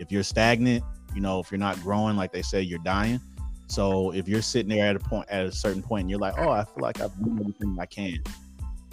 If 0.00 0.10
you're 0.10 0.24
stagnant, 0.24 0.82
you 1.14 1.20
know, 1.20 1.40
if 1.40 1.50
you're 1.50 1.58
not 1.58 1.80
growing, 1.82 2.16
like 2.16 2.32
they 2.32 2.42
say, 2.42 2.60
you're 2.62 2.78
dying. 2.80 3.20
So 3.68 4.10
if 4.12 4.26
you're 4.26 4.42
sitting 4.42 4.68
there 4.68 4.86
at 4.86 4.96
a 4.96 4.98
point 4.98 5.28
at 5.28 5.46
a 5.46 5.52
certain 5.52 5.82
point 5.82 6.02
and 6.02 6.10
you're 6.10 6.18
like, 6.18 6.34
oh, 6.38 6.50
I 6.50 6.64
feel 6.64 6.82
like 6.82 7.00
I've 7.00 7.16
done 7.20 7.38
everything 7.40 7.76
I 7.78 7.86
can, 7.86 8.18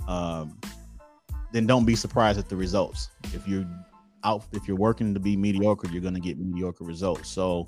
um, 0.08 0.60
then 1.52 1.66
don't 1.66 1.86
be 1.86 1.96
surprised 1.96 2.38
at 2.38 2.48
the 2.48 2.56
results. 2.56 3.10
If 3.34 3.48
you're 3.48 3.66
out, 4.24 4.44
if 4.54 4.68
you're 4.68 4.78
working 4.78 5.14
to 5.14 5.20
be 5.20 5.36
mediocre, 5.36 5.88
you're 5.90 6.02
going 6.02 6.14
to 6.14 6.20
get 6.20 6.38
mediocre 6.38 6.84
results. 6.84 7.30
So 7.30 7.68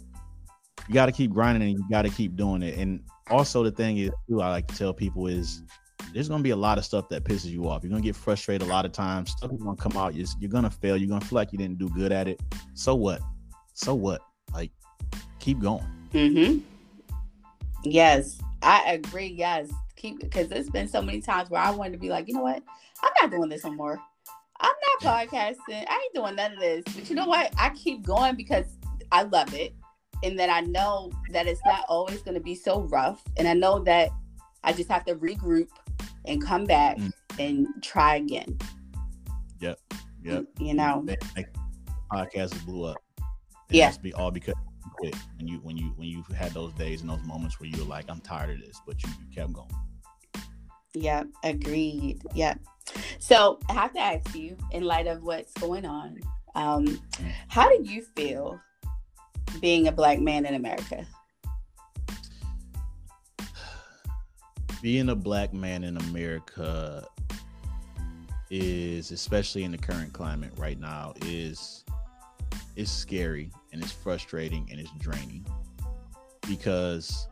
you 0.88 0.94
got 0.94 1.08
to 1.08 1.12
keep 1.12 1.32
grinding 1.32 1.68
and 1.68 1.80
you 1.80 1.86
got 1.90 2.04
to 2.04 2.10
keep 2.10 2.36
doing 2.36 2.62
it. 2.62 2.78
And 2.78 3.02
also, 3.30 3.64
the 3.64 3.72
thing 3.72 3.98
is, 3.98 4.12
too, 4.28 4.42
I 4.42 4.50
like 4.50 4.68
to 4.68 4.76
tell 4.76 4.94
people 4.94 5.28
is 5.28 5.64
there's 6.14 6.28
going 6.28 6.40
to 6.40 6.44
be 6.44 6.50
a 6.52 6.56
lot 6.56 6.78
of 6.78 6.86
stuff 6.86 7.10
that 7.10 7.24
pisses 7.24 7.50
you 7.50 7.68
off. 7.68 7.84
You're 7.84 7.92
going 7.92 8.02
to 8.02 8.08
get 8.08 8.16
frustrated 8.16 8.68
a 8.68 8.70
lot 8.70 8.86
of 8.86 8.92
times. 8.92 9.32
Stuff 9.32 9.52
is 9.52 9.62
going 9.62 9.76
to 9.76 9.82
come 9.82 9.98
out. 9.98 10.16
You're, 10.16 10.28
you're 10.40 10.52
going 10.52 10.64
to 10.64 10.70
fail. 10.70 10.98
You're 10.98 11.10
going 11.10 11.22
to 11.22 11.28
feel 11.28 11.36
like 11.36 11.52
you 11.52 11.58
didn't 11.58 11.78
do 11.78 11.90
good 11.90 12.12
at 12.12 12.28
it. 12.28 12.40
So 12.74 12.96
what? 12.96 13.22
So 13.74 13.96
what? 13.96 14.22
Like, 14.54 14.72
keep 15.40 15.60
going. 15.60 15.86
Mm-hmm. 16.14 16.60
Yes, 17.84 18.40
I 18.62 18.94
agree. 18.94 19.28
Yes, 19.28 19.70
keep 19.96 20.20
because 20.20 20.48
there's 20.48 20.70
been 20.70 20.88
so 20.88 21.02
many 21.02 21.22
times 21.22 21.50
where 21.50 21.62
I 21.62 21.72
wanted 21.72 21.94
to 21.94 21.98
be 22.00 22.10
like, 22.10 22.28
you 22.28 22.34
know 22.34 22.42
what? 22.42 22.62
I'm 23.02 23.12
not 23.22 23.32
doing 23.32 23.50
this 23.50 23.66
anymore. 23.66 24.00
I'm 24.60 24.74
not 25.02 25.30
podcasting. 25.30 25.86
I 25.88 25.94
ain't 25.94 26.14
doing 26.14 26.36
none 26.36 26.54
of 26.54 26.60
this. 26.60 26.84
But 26.94 27.10
you 27.10 27.16
know 27.16 27.28
what? 27.28 27.54
I 27.58 27.70
keep 27.70 28.04
going 28.04 28.36
because 28.36 28.66
I 29.12 29.24
love 29.24 29.54
it. 29.54 29.74
And 30.24 30.38
then 30.38 30.50
I 30.50 30.60
know 30.62 31.12
that 31.32 31.48
it's 31.48 31.62
not 31.66 31.86
always 31.88 32.22
going 32.22 32.36
to 32.36 32.42
be 32.42 32.56
so 32.56 32.82
rough. 32.82 33.24
And 33.38 33.48
I 33.48 33.54
know 33.54 33.80
that 33.80 34.10
I 34.66 34.74
just 34.74 34.90
have 34.90 35.06
to 35.06 35.16
regroup 35.16 35.70
and 36.26 36.44
come 36.44 36.66
back 36.66 36.98
mm. 36.98 37.12
and 37.40 37.68
try 37.82 38.16
again. 38.16 38.58
Yep. 39.62 39.80
Yep. 40.24 40.46
You 40.60 40.74
know, 40.74 41.06
podcast 42.12 42.66
blew 42.66 42.84
up. 42.84 42.98
It 43.70 43.76
yeah. 43.76 43.94
be 44.02 44.14
all 44.14 44.32
because 44.32 44.56
you 44.84 44.92
quit 44.98 45.16
when 45.38 45.48
you 45.48 45.60
when 45.60 45.78
you 45.78 45.94
when 45.96 46.08
you 46.08 46.24
had 46.36 46.54
those 46.54 46.74
days 46.74 47.02
and 47.02 47.10
those 47.10 47.24
moments 47.24 47.60
where 47.60 47.70
you 47.70 47.78
were 47.78 47.90
like, 47.90 48.06
I'm 48.10 48.20
tired 48.22 48.50
of 48.50 48.66
this, 48.66 48.82
but 48.86 49.02
you, 49.04 49.10
you 49.10 49.36
kept 49.36 49.54
going. 49.54 49.70
Yeah, 50.94 51.24
agreed. 51.44 52.22
Yeah. 52.34 52.56
So 53.20 53.60
I 53.70 53.74
have 53.74 53.94
to 53.94 54.00
ask 54.00 54.36
you, 54.36 54.58
in 54.72 54.84
light 54.84 55.06
of 55.06 55.24
what's 55.24 55.54
going 55.54 55.86
on, 55.86 56.20
um, 56.56 57.00
how 57.48 57.70
do 57.70 57.84
you 57.84 58.02
feel 58.16 58.60
being 59.62 59.88
a 59.88 59.92
black 59.92 60.20
man 60.20 60.46
in 60.46 60.56
America? 60.56 61.06
Being 64.82 65.10
a 65.10 65.16
black 65.16 65.54
man 65.54 65.84
in 65.84 65.98
America 65.98 67.06
is, 68.50 69.12
especially 69.12 69.64
in 69.64 69.72
the 69.72 69.78
current 69.78 70.14
climate 70.14 70.54
right 70.56 70.80
now, 70.80 71.14
is 71.26 71.84
is 72.80 72.90
scary 72.90 73.52
and 73.74 73.84
it's 73.84 73.92
frustrating 73.92 74.66
and 74.72 74.80
it's 74.80 74.92
draining 75.00 75.46
because 76.48 77.28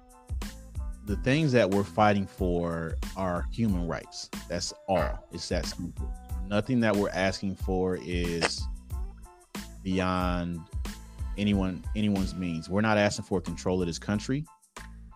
the 1.06 1.16
things 1.18 1.54
that 1.54 1.72
we're 1.72 1.86
fighting 1.86 2.28
for 2.28 2.98
are 3.16 3.46
human 3.54 3.88
rights. 3.88 4.30
That's 4.50 4.74
all. 4.90 5.26
It's 5.32 5.48
that 5.48 5.66
simple. 5.66 6.14
Nothing 6.48 6.82
that 6.82 6.94
we're 6.94 7.12
asking 7.12 7.56
for 7.56 7.98
is 8.02 8.62
beyond 9.84 10.60
anyone 11.38 11.82
anyone's 11.96 12.36
means. 12.36 12.70
We're 12.70 12.82
not 12.82 12.98
asking 12.98 13.24
for 13.24 13.40
control 13.40 13.82
of 13.82 13.88
this 13.88 14.00
country. 14.00 14.44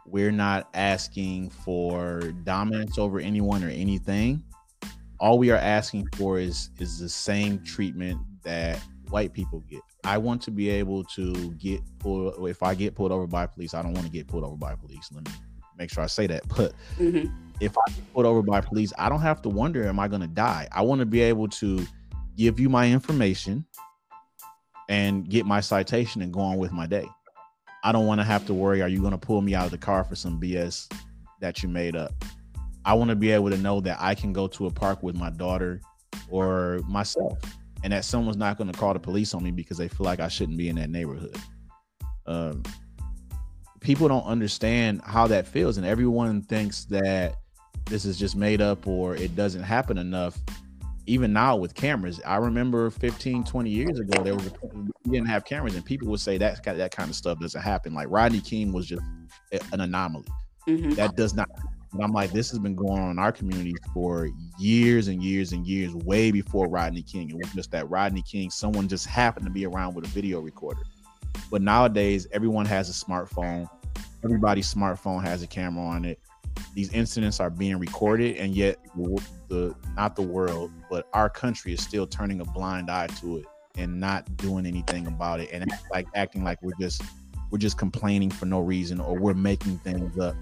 We're 0.05 0.31
not 0.31 0.69
asking 0.73 1.49
for 1.49 2.21
dominance 2.45 2.97
over 2.97 3.19
anyone 3.19 3.65
or 3.65 3.69
anything. 3.69 4.43
All 5.19 5.37
we 5.37 5.51
are 5.51 5.57
asking 5.57 6.07
for 6.15 6.39
is 6.39 6.69
is 6.79 6.99
the 6.99 7.09
same 7.09 7.61
treatment 7.65 8.21
that 8.43 8.79
white 9.09 9.33
people 9.33 9.59
get. 9.69 9.81
I 10.03 10.17
want 10.17 10.41
to 10.43 10.51
be 10.51 10.69
able 10.69 11.03
to 11.05 11.51
get 11.53 11.81
pulled 11.99 12.49
if 12.49 12.63
I 12.63 12.73
get 12.73 12.95
pulled 12.95 13.11
over 13.11 13.27
by 13.27 13.45
police, 13.45 13.73
I 13.73 13.81
don't 13.81 13.93
want 13.93 14.05
to 14.05 14.11
get 14.11 14.27
pulled 14.27 14.43
over 14.43 14.55
by 14.55 14.75
police. 14.75 15.09
Let 15.13 15.25
me 15.25 15.31
make 15.77 15.91
sure 15.91 16.03
I 16.03 16.07
say 16.07 16.27
that. 16.27 16.47
But 16.47 16.73
mm-hmm. 16.97 17.31
if 17.59 17.77
I 17.77 17.91
get 17.91 18.13
pulled 18.13 18.25
over 18.25 18.41
by 18.41 18.61
police, 18.61 18.91
I 18.97 19.09
don't 19.09 19.21
have 19.21 19.41
to 19.43 19.49
wonder, 19.49 19.87
am 19.87 19.99
I 19.99 20.07
going 20.07 20.21
to 20.21 20.27
die? 20.27 20.67
I 20.71 20.81
want 20.81 20.99
to 20.99 21.05
be 21.05 21.21
able 21.21 21.47
to 21.49 21.85
give 22.35 22.59
you 22.59 22.69
my 22.69 22.89
information 22.89 23.65
and 24.89 25.29
get 25.29 25.45
my 25.45 25.59
citation 25.59 26.21
and 26.21 26.33
go 26.33 26.39
on 26.39 26.57
with 26.57 26.71
my 26.71 26.87
day. 26.87 27.07
I 27.83 27.91
don't 27.91 28.05
want 28.05 28.21
to 28.21 28.25
have 28.25 28.45
to 28.47 28.53
worry, 28.53 28.81
are 28.81 28.87
you 28.87 28.99
going 28.99 29.11
to 29.11 29.17
pull 29.17 29.41
me 29.41 29.55
out 29.55 29.65
of 29.65 29.71
the 29.71 29.77
car 29.77 30.03
for 30.03 30.15
some 30.15 30.39
BS 30.39 30.91
that 31.39 31.63
you 31.63 31.69
made 31.69 31.95
up? 31.95 32.11
I 32.85 32.93
want 32.95 33.09
to 33.09 33.15
be 33.15 33.31
able 33.31 33.51
to 33.51 33.57
know 33.57 33.79
that 33.81 33.97
I 33.99 34.15
can 34.15 34.33
go 34.33 34.47
to 34.47 34.65
a 34.65 34.71
park 34.71 35.03
with 35.03 35.15
my 35.15 35.29
daughter 35.29 35.81
or 36.29 36.79
myself 36.87 37.39
and 37.83 37.93
that 37.93 38.05
someone's 38.05 38.37
not 38.37 38.57
going 38.57 38.71
to 38.71 38.77
call 38.77 38.93
the 38.93 38.99
police 38.99 39.33
on 39.33 39.43
me 39.43 39.51
because 39.51 39.77
they 39.77 39.87
feel 39.87 40.05
like 40.05 40.19
I 40.19 40.27
shouldn't 40.27 40.57
be 40.57 40.69
in 40.69 40.75
that 40.75 40.89
neighborhood. 40.89 41.35
Um, 42.25 42.63
people 43.81 44.07
don't 44.07 44.25
understand 44.25 45.01
how 45.03 45.27
that 45.27 45.47
feels 45.47 45.77
and 45.77 45.85
everyone 45.85 46.41
thinks 46.43 46.85
that 46.85 47.35
this 47.85 48.05
is 48.05 48.17
just 48.17 48.35
made 48.35 48.61
up 48.61 48.87
or 48.87 49.15
it 49.15 49.35
doesn't 49.35 49.63
happen 49.63 49.97
enough 49.97 50.37
even 51.07 51.33
now 51.33 51.55
with 51.55 51.73
cameras 51.73 52.21
i 52.25 52.37
remember 52.37 52.91
15 52.91 53.43
20 53.43 53.69
years 53.69 53.99
ago 53.99 54.23
there 54.23 54.35
was 54.35 54.47
a, 54.47 54.51
we 55.03 55.11
didn't 55.11 55.27
have 55.27 55.43
cameras 55.43 55.73
and 55.73 55.83
people 55.83 56.07
would 56.07 56.19
say 56.19 56.37
that 56.37 56.63
that 56.63 56.95
kind 56.95 57.09
of 57.09 57.15
stuff 57.15 57.39
doesn't 57.39 57.61
happen 57.61 57.93
like 57.93 58.07
rodney 58.09 58.39
king 58.39 58.71
was 58.71 58.85
just 58.85 59.01
an 59.73 59.81
anomaly 59.81 60.27
mm-hmm. 60.67 60.91
that 60.91 61.15
does 61.15 61.33
not 61.33 61.49
and 61.93 62.03
i'm 62.03 62.11
like 62.11 62.31
this 62.31 62.49
has 62.49 62.59
been 62.59 62.75
going 62.75 62.99
on 62.99 63.11
in 63.11 63.19
our 63.19 63.31
community 63.31 63.73
for 63.93 64.29
years 64.59 65.07
and 65.07 65.23
years 65.23 65.51
and 65.51 65.65
years 65.67 65.93
way 65.93 66.31
before 66.31 66.67
rodney 66.67 67.01
king 67.01 67.29
it 67.29 67.35
was 67.35 67.51
just 67.53 67.71
that 67.71 67.89
rodney 67.89 68.21
king 68.21 68.49
someone 68.49 68.87
just 68.87 69.05
happened 69.05 69.45
to 69.45 69.51
be 69.51 69.65
around 69.65 69.93
with 69.93 70.05
a 70.05 70.09
video 70.09 70.39
recorder 70.39 70.83
but 71.49 71.61
nowadays, 71.61 72.27
everyone 72.31 72.65
has 72.65 72.89
a 72.89 72.93
smartphone. 72.93 73.69
Everybody's 74.23 74.73
smartphone 74.73 75.23
has 75.23 75.43
a 75.43 75.47
camera 75.47 75.83
on 75.83 76.05
it. 76.05 76.19
These 76.73 76.93
incidents 76.93 77.39
are 77.39 77.49
being 77.49 77.77
recorded, 77.77 78.37
and 78.37 78.55
yet 78.55 78.77
the 79.47 79.75
not 79.95 80.15
the 80.15 80.21
world, 80.21 80.71
but 80.89 81.07
our 81.13 81.29
country 81.29 81.73
is 81.73 81.81
still 81.81 82.07
turning 82.07 82.41
a 82.41 82.45
blind 82.45 82.89
eye 82.89 83.07
to 83.07 83.37
it 83.37 83.45
and 83.77 83.99
not 83.99 84.37
doing 84.37 84.65
anything 84.65 85.07
about 85.07 85.39
it, 85.39 85.49
and 85.51 85.69
like 85.91 86.07
acting 86.15 86.43
like 86.43 86.61
we're 86.61 86.75
just 86.79 87.01
we're 87.49 87.57
just 87.57 87.77
complaining 87.77 88.29
for 88.29 88.45
no 88.45 88.59
reason 88.61 88.99
or 89.01 89.17
we're 89.17 89.33
making 89.33 89.77
things 89.79 90.17
up. 90.17 90.35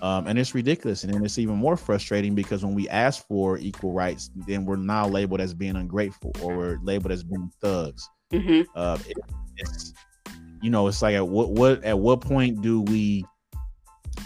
Um, 0.00 0.26
and 0.26 0.38
it's 0.38 0.54
ridiculous. 0.54 1.04
And 1.04 1.14
then 1.14 1.24
it's 1.24 1.38
even 1.38 1.56
more 1.56 1.76
frustrating 1.76 2.34
because 2.34 2.64
when 2.64 2.74
we 2.74 2.88
ask 2.88 3.26
for 3.26 3.58
equal 3.58 3.92
rights, 3.92 4.30
then 4.46 4.64
we're 4.64 4.76
now 4.76 5.06
labeled 5.06 5.40
as 5.40 5.54
being 5.54 5.76
ungrateful 5.76 6.32
or 6.42 6.56
we're 6.56 6.78
labeled 6.82 7.12
as 7.12 7.22
being 7.22 7.50
thugs. 7.60 8.08
Mm-hmm. 8.32 8.62
Uh, 8.74 8.98
it, 9.08 9.16
it's 9.58 9.92
you 10.62 10.70
know, 10.70 10.86
it's 10.88 11.02
like 11.02 11.14
at 11.14 11.26
what 11.26 11.50
what 11.50 11.84
at 11.84 11.98
what 11.98 12.20
point 12.20 12.62
do 12.62 12.82
we 12.82 13.24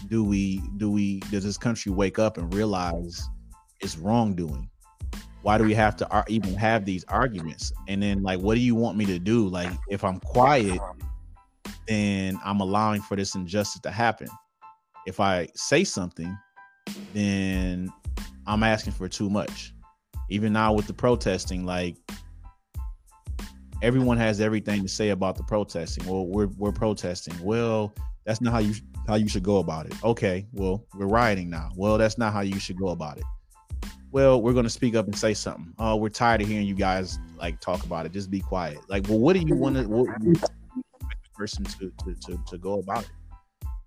do 0.09 0.23
we 0.23 0.63
do 0.77 0.91
we 0.91 1.21
does 1.31 1.45
this 1.45 1.59
country 1.59 1.93
wake 1.93 2.19
up 2.19 2.39
and 2.39 2.53
realize 2.55 3.29
it's 3.81 3.97
wrongdoing? 3.97 4.69
Why 5.43 5.59
do 5.59 5.65
we 5.65 5.75
have 5.75 5.97
to 5.97 6.09
ar- 6.11 6.25
even 6.29 6.55
have 6.55 6.85
these 6.85 7.05
arguments? 7.05 7.73
And 7.87 8.03
then 8.03 8.23
like, 8.23 8.41
what 8.41 8.55
do 8.55 8.61
you 8.61 8.75
want 8.75 8.97
me 8.97 9.07
to 9.07 9.19
do? 9.19 9.49
Like, 9.49 9.71
if 9.89 10.03
I'm 10.03 10.19
quiet, 10.21 10.81
then 11.87 12.39
I'm 12.45 12.61
allowing 12.61 13.01
for 13.01 13.17
this 13.17 13.35
injustice 13.35 13.81
to 13.83 13.91
happen. 13.91 14.29
If 15.07 15.21
I 15.21 15.49
say 15.55 15.85
something, 15.85 16.37
then 17.15 17.93
I'm 18.47 18.63
asking 18.63 18.93
for 18.93 19.09
too 19.09 19.31
much. 19.31 19.73
Even 20.29 20.53
now 20.53 20.73
with 20.73 20.87
the 20.87 20.93
protesting, 20.93 21.65
like 21.65 21.97
everyone 23.83 24.19
has 24.19 24.41
everything 24.41 24.83
to 24.83 24.89
say 24.89 25.11
about 25.11 25.37
the 25.37 25.45
protesting. 25.45 26.07
Well, 26.07 26.27
we're 26.27 26.49
we're 26.59 26.73
protesting. 26.73 27.35
Well, 27.43 27.95
that's 28.25 28.41
not 28.41 28.53
how 28.53 28.59
you 28.59 28.75
how 29.07 29.15
you 29.15 29.29
should 29.29 29.45
go 29.45 29.59
about 29.59 29.87
it. 29.87 29.95
Okay, 30.03 30.47
well, 30.53 30.85
we're 30.95 31.07
rioting 31.07 31.49
now. 31.49 31.71
Well, 31.77 31.97
that's 31.99 32.19
not 32.19 32.33
how 32.33 32.41
you 32.41 32.59
should 32.59 32.77
go 32.77 32.89
about 32.89 33.19
it. 33.19 33.25
Well, 34.11 34.41
we're 34.43 34.53
gonna 34.53 34.71
speak 34.71 34.97
up 34.97 35.07
and 35.07 35.17
say 35.17 35.35
something. 35.35 35.73
Oh, 35.79 35.97
we're 35.97 36.09
tired 36.09 36.41
of 36.41 36.49
hearing 36.49 36.67
you 36.67 36.75
guys 36.75 37.19
like 37.39 37.61
talk 37.61 37.85
about 37.85 38.07
it. 38.07 38.13
Just 38.13 38.31
be 38.31 38.41
quiet. 38.41 38.79
Like, 38.89 39.07
well, 39.09 39.19
what 39.19 39.35
do 39.35 39.41
you 39.47 39.55
want 39.55 39.77
to 39.77 40.49
person 41.35 41.65
to, 41.65 41.93
to 42.05 42.15
to 42.15 42.39
to 42.49 42.59
go 42.59 42.79
about 42.81 43.05
it? 43.05 43.11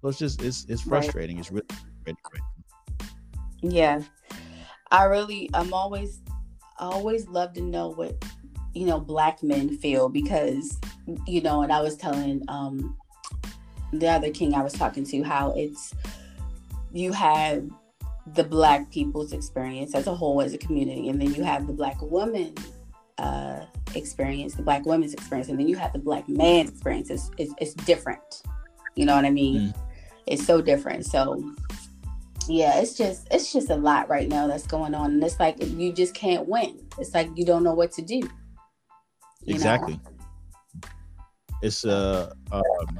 So 0.01 0.07
it's 0.07 0.19
just 0.19 0.41
it's 0.41 0.65
it's 0.69 0.81
frustrating. 0.81 1.37
Right. 1.37 1.41
It's 1.41 1.51
really 1.51 1.65
frustrating. 2.03 2.45
Yeah, 3.61 4.01
I 4.91 5.03
really 5.05 5.49
I'm 5.53 5.73
always 5.73 6.21
I 6.77 6.85
always 6.85 7.27
love 7.27 7.53
to 7.53 7.61
know 7.61 7.89
what 7.89 8.23
you 8.73 8.85
know 8.85 8.99
black 8.99 9.43
men 9.43 9.77
feel 9.77 10.09
because 10.09 10.79
you 11.27 11.41
know, 11.41 11.63
and 11.63 11.71
I 11.71 11.81
was 11.81 11.97
telling 11.97 12.43
um 12.47 12.97
the 13.91 14.07
other 14.07 14.31
king 14.31 14.53
I 14.53 14.61
was 14.61 14.73
talking 14.73 15.03
to 15.05 15.23
how 15.23 15.51
it's 15.51 15.93
you 16.93 17.11
have 17.11 17.69
the 18.35 18.43
black 18.43 18.89
people's 18.91 19.33
experience 19.33 19.95
as 19.95 20.07
a 20.07 20.13
whole 20.13 20.41
as 20.41 20.53
a 20.53 20.57
community 20.57 21.09
and 21.09 21.21
then 21.21 21.33
you 21.33 21.43
have 21.43 21.67
the 21.67 21.73
black 21.73 21.99
woman 22.01 22.53
uh, 23.17 23.65
experience 23.95 24.53
the 24.55 24.61
black 24.61 24.85
women's 24.85 25.13
experience 25.13 25.49
and 25.49 25.59
then 25.59 25.67
you 25.67 25.75
have 25.75 25.91
the 25.93 25.99
black 25.99 26.27
man's 26.29 26.69
experience 26.69 27.09
it's, 27.09 27.31
it's, 27.37 27.53
it's 27.59 27.73
different 27.85 28.43
you 28.95 29.05
know 29.05 29.15
what 29.15 29.25
i 29.25 29.29
mean 29.29 29.73
mm. 29.73 29.88
It's 30.29 30.45
so 30.45 30.61
different 30.61 31.05
so 31.05 31.53
yeah 32.47 32.79
it's 32.79 32.95
just 32.95 33.27
it's 33.31 33.51
just 33.51 33.69
a 33.69 33.75
lot 33.75 34.07
right 34.09 34.29
now 34.29 34.47
that's 34.47 34.65
going 34.65 34.95
on 34.95 35.11
and 35.11 35.23
it's 35.23 35.39
like 35.39 35.55
you 35.61 35.91
just 35.91 36.13
can't 36.13 36.47
win 36.47 36.79
it's 36.97 37.13
like 37.13 37.29
you 37.35 37.45
don't 37.45 37.63
know 37.63 37.73
what 37.73 37.91
to 37.91 38.01
do 38.01 38.21
exactly 39.45 39.93
know? 39.93 40.89
it's 41.61 41.85
uh 41.85 42.31
um, 42.51 42.99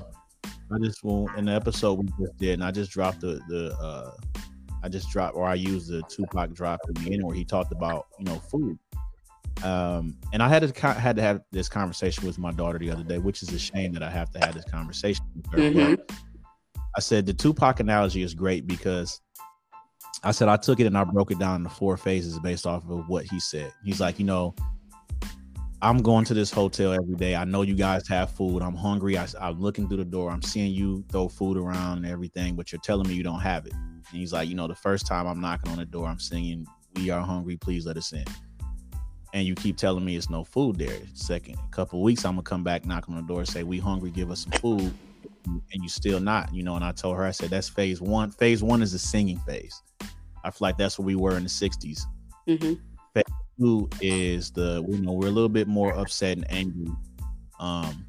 I 0.71 0.77
just 0.77 1.03
want 1.03 1.35
in 1.37 1.45
the 1.45 1.53
episode 1.53 1.93
we 1.99 2.05
just 2.19 2.37
did, 2.37 2.53
and 2.53 2.63
I 2.63 2.71
just 2.71 2.91
dropped 2.91 3.21
the 3.21 3.41
the 3.47 3.73
uh, 3.79 4.11
I 4.83 4.89
just 4.89 5.09
dropped 5.09 5.35
or 5.35 5.45
I 5.45 5.55
used 5.55 5.89
the 5.89 6.03
Tupac 6.03 6.53
drop 6.53 6.79
in 6.87 7.03
the 7.03 7.13
end 7.13 7.23
where 7.23 7.35
he 7.35 7.43
talked 7.43 7.71
about 7.71 8.07
you 8.19 8.25
know 8.25 8.35
food. 8.35 8.77
Um, 9.63 10.15
and 10.31 10.41
I 10.41 10.47
had 10.47 10.61
to 10.61 10.87
had 10.87 11.15
to 11.15 11.21
have 11.21 11.41
this 11.51 11.67
conversation 11.67 12.25
with 12.25 12.37
my 12.37 12.51
daughter 12.51 12.77
the 12.77 12.91
other 12.91 13.03
day, 13.03 13.17
which 13.17 13.41
is 13.41 13.51
a 13.51 13.59
shame 13.59 13.93
that 13.93 14.03
I 14.03 14.09
have 14.09 14.29
to 14.31 14.39
have 14.39 14.53
this 14.53 14.65
conversation 14.65 15.25
with 15.35 15.47
her. 15.47 15.57
Mm-hmm. 15.57 16.15
I 16.99 17.01
said 17.01 17.25
the 17.25 17.33
Tupac 17.33 17.79
analogy 17.79 18.23
is 18.23 18.33
great 18.33 18.67
because 18.67 19.21
I 20.21 20.31
said 20.31 20.49
I 20.49 20.57
took 20.57 20.81
it 20.81 20.85
and 20.85 20.97
I 20.97 21.05
broke 21.05 21.31
it 21.31 21.39
down 21.39 21.61
into 21.61 21.69
four 21.69 21.95
phases 21.95 22.37
based 22.39 22.67
off 22.67 22.83
of 22.89 23.07
what 23.07 23.23
he 23.23 23.39
said. 23.39 23.71
He's 23.85 24.01
like, 24.01 24.19
you 24.19 24.25
know, 24.25 24.53
I'm 25.81 25.99
going 25.99 26.25
to 26.25 26.33
this 26.33 26.51
hotel 26.51 26.91
every 26.91 27.15
day. 27.15 27.37
I 27.37 27.45
know 27.45 27.61
you 27.61 27.73
guys 27.73 28.05
have 28.09 28.31
food. 28.31 28.61
I'm 28.61 28.75
hungry. 28.75 29.17
I, 29.17 29.25
am 29.39 29.61
looking 29.61 29.87
through 29.87 29.95
the 29.95 30.03
door. 30.03 30.29
I'm 30.29 30.41
seeing 30.41 30.73
you 30.73 31.05
throw 31.09 31.29
food 31.29 31.55
around 31.55 31.99
and 31.99 32.05
everything, 32.05 32.57
but 32.57 32.73
you're 32.73 32.81
telling 32.81 33.07
me 33.07 33.13
you 33.13 33.23
don't 33.23 33.39
have 33.39 33.65
it. 33.65 33.71
And 33.71 34.03
he's 34.11 34.33
like, 34.33 34.49
you 34.49 34.55
know, 34.55 34.67
the 34.67 34.75
first 34.75 35.07
time 35.07 35.25
I'm 35.25 35.39
knocking 35.39 35.71
on 35.71 35.77
the 35.77 35.85
door, 35.85 36.05
I'm 36.05 36.19
singing, 36.19 36.67
"We 36.97 37.11
are 37.11 37.21
hungry. 37.21 37.55
Please 37.55 37.85
let 37.85 37.95
us 37.95 38.11
in." 38.11 38.25
And 39.33 39.47
you 39.47 39.55
keep 39.55 39.77
telling 39.77 40.03
me 40.03 40.17
it's 40.17 40.29
no 40.29 40.43
food 40.43 40.77
there. 40.77 40.99
Second, 41.13 41.55
couple 41.71 42.03
weeks, 42.03 42.25
I'm 42.25 42.33
gonna 42.33 42.41
come 42.41 42.65
back, 42.65 42.85
knock 42.85 43.07
on 43.07 43.15
the 43.15 43.21
door, 43.21 43.45
say, 43.45 43.63
"We 43.63 43.79
hungry. 43.79 44.11
Give 44.11 44.31
us 44.31 44.41
some 44.41 44.51
food." 44.59 44.93
And 45.45 45.83
you 45.83 45.89
still 45.89 46.19
not, 46.19 46.53
you 46.53 46.63
know. 46.63 46.75
And 46.75 46.83
I 46.85 46.91
told 46.91 47.17
her, 47.17 47.23
I 47.23 47.31
said, 47.31 47.49
"That's 47.49 47.69
phase 47.69 48.01
one. 48.01 48.31
Phase 48.31 48.61
one 48.61 48.81
is 48.81 48.91
the 48.91 48.99
singing 48.99 49.39
phase. 49.39 49.81
I 50.43 50.51
feel 50.51 50.59
like 50.61 50.77
that's 50.77 50.97
where 50.99 51.05
we 51.05 51.15
were 51.15 51.37
in 51.37 51.43
the 51.43 51.49
'60s. 51.49 52.01
Mm-hmm 52.47 52.73
two 53.59 53.89
is 54.01 54.51
the 54.51 54.83
you 54.87 55.01
know 55.01 55.11
we're 55.11 55.27
a 55.27 55.31
little 55.31 55.49
bit 55.49 55.67
more 55.67 55.93
upset 55.93 56.37
and 56.37 56.51
angry, 56.51 56.91
um, 57.59 58.05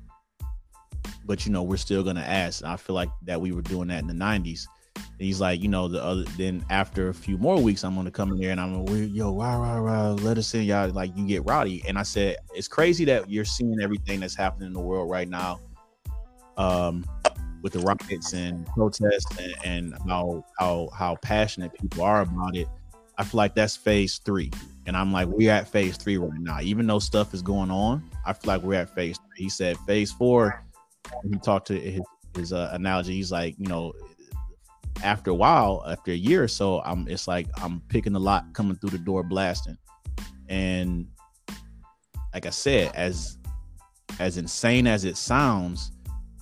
but 1.25 1.45
you 1.45 1.53
know 1.53 1.63
we're 1.63 1.77
still 1.77 2.03
gonna 2.03 2.21
ask. 2.21 2.65
I 2.65 2.77
feel 2.77 2.95
like 2.95 3.11
that 3.25 3.41
we 3.41 3.53
were 3.53 3.63
doing 3.63 3.89
that 3.89 4.01
in 4.01 4.07
the 4.07 4.15
'90s. 4.15 4.67
And 4.97 5.27
he's 5.27 5.41
like, 5.41 5.63
you 5.63 5.69
know, 5.69 5.89
the 5.89 6.03
other. 6.03 6.25
Then 6.37 6.65
after 6.71 7.09
a 7.09 7.15
few 7.15 7.39
more 7.39 7.61
weeks, 7.61 7.85
I'm 7.85 7.95
gonna 7.95 8.11
come 8.11 8.33
in 8.33 8.41
there 8.41 8.51
and 8.51 8.61
I'm 8.61 8.85
gonna, 8.85 8.99
yo, 9.01 9.35
rah 9.35 9.57
rah 9.57 9.79
rah, 9.79 10.11
let 10.13 10.39
us 10.39 10.55
in, 10.55 10.63
y'all. 10.63 10.91
Like 10.91 11.17
you 11.17 11.27
get 11.27 11.45
rowdy. 11.45 11.83
And 11.87 11.99
I 11.99 12.03
said, 12.03 12.37
it's 12.55 12.69
crazy 12.69 13.05
that 13.07 13.31
you're 13.31 13.45
seeing 13.45 13.81
everything 13.83 14.21
that's 14.21 14.35
happening 14.35 14.69
in 14.69 14.73
the 14.73 14.81
world 14.81 15.11
right 15.11 15.29
now. 15.29 15.61
Um, 16.57 17.05
with 17.63 17.73
the 17.75 17.79
riots 17.81 18.33
and 18.33 18.67
protests 18.67 19.39
and, 19.39 19.55
and 19.65 19.95
how 20.09 20.45
how 20.59 20.89
how 20.97 21.17
passionate 21.17 21.73
people 21.75 22.03
are 22.03 22.23
about 22.23 22.57
it. 22.57 22.67
I 23.19 23.25
feel 23.25 23.39
like 23.39 23.55
that's 23.55 23.77
phase 23.77 24.19
three. 24.19 24.51
And 24.87 24.97
I'm 24.97 25.13
like, 25.13 25.29
we're 25.29 25.53
at 25.53 25.69
phase 25.69 25.97
three 25.99 26.17
right 26.17 26.41
now. 26.41 26.61
Even 26.63 26.87
though 26.87 26.99
stuff 26.99 27.35
is 27.35 27.43
going 27.43 27.71
on, 27.71 28.03
I 28.25 28.33
feel 28.33 28.55
like 28.55 28.63
we're 28.63 28.81
at 28.81 28.95
phase 28.95 29.19
three. 29.19 29.45
He 29.45 29.51
said 29.51 29.77
phase 29.87 30.11
four, 30.11 30.65
he 31.31 31.39
talked 31.39 31.67
to 31.69 31.79
his, 31.79 32.01
his 32.35 32.53
uh, 32.53 32.71
analogy. 32.73 33.15
He's 33.15 33.31
like, 33.31 33.57
you 33.59 33.67
know, 33.67 33.93
after 35.03 35.31
a 35.31 35.35
while, 35.35 35.85
after 35.87 36.13
a 36.13 36.17
year 36.17 36.43
or 36.43 36.49
so, 36.49 36.81
I'm 36.81 37.07
it's 37.09 37.29
like 37.29 37.47
I'm 37.63 37.81
picking 37.89 38.15
a 38.15 38.19
lot 38.19 38.53
coming 38.55 38.77
through 38.77 38.91
the 38.91 38.99
door 38.99 39.23
blasting. 39.23 39.77
And 40.49 41.07
like 42.33 42.47
I 42.47 42.51
said, 42.51 42.93
as 42.95 43.37
as 44.19 44.39
insane 44.39 44.87
as 44.87 45.05
it 45.05 45.17
sounds, 45.17 45.93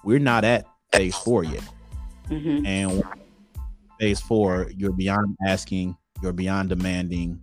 we're 0.05 0.19
not 0.19 0.45
at 0.45 0.67
phase 0.93 1.15
four 1.15 1.45
yet. 1.45 1.65
Mm-hmm. 2.29 2.67
And 2.67 3.03
phase 3.99 4.21
four, 4.21 4.71
you're 4.77 4.93
beyond 4.93 5.37
asking, 5.47 5.97
you're 6.23 6.33
beyond 6.33 6.69
demanding, 6.69 7.41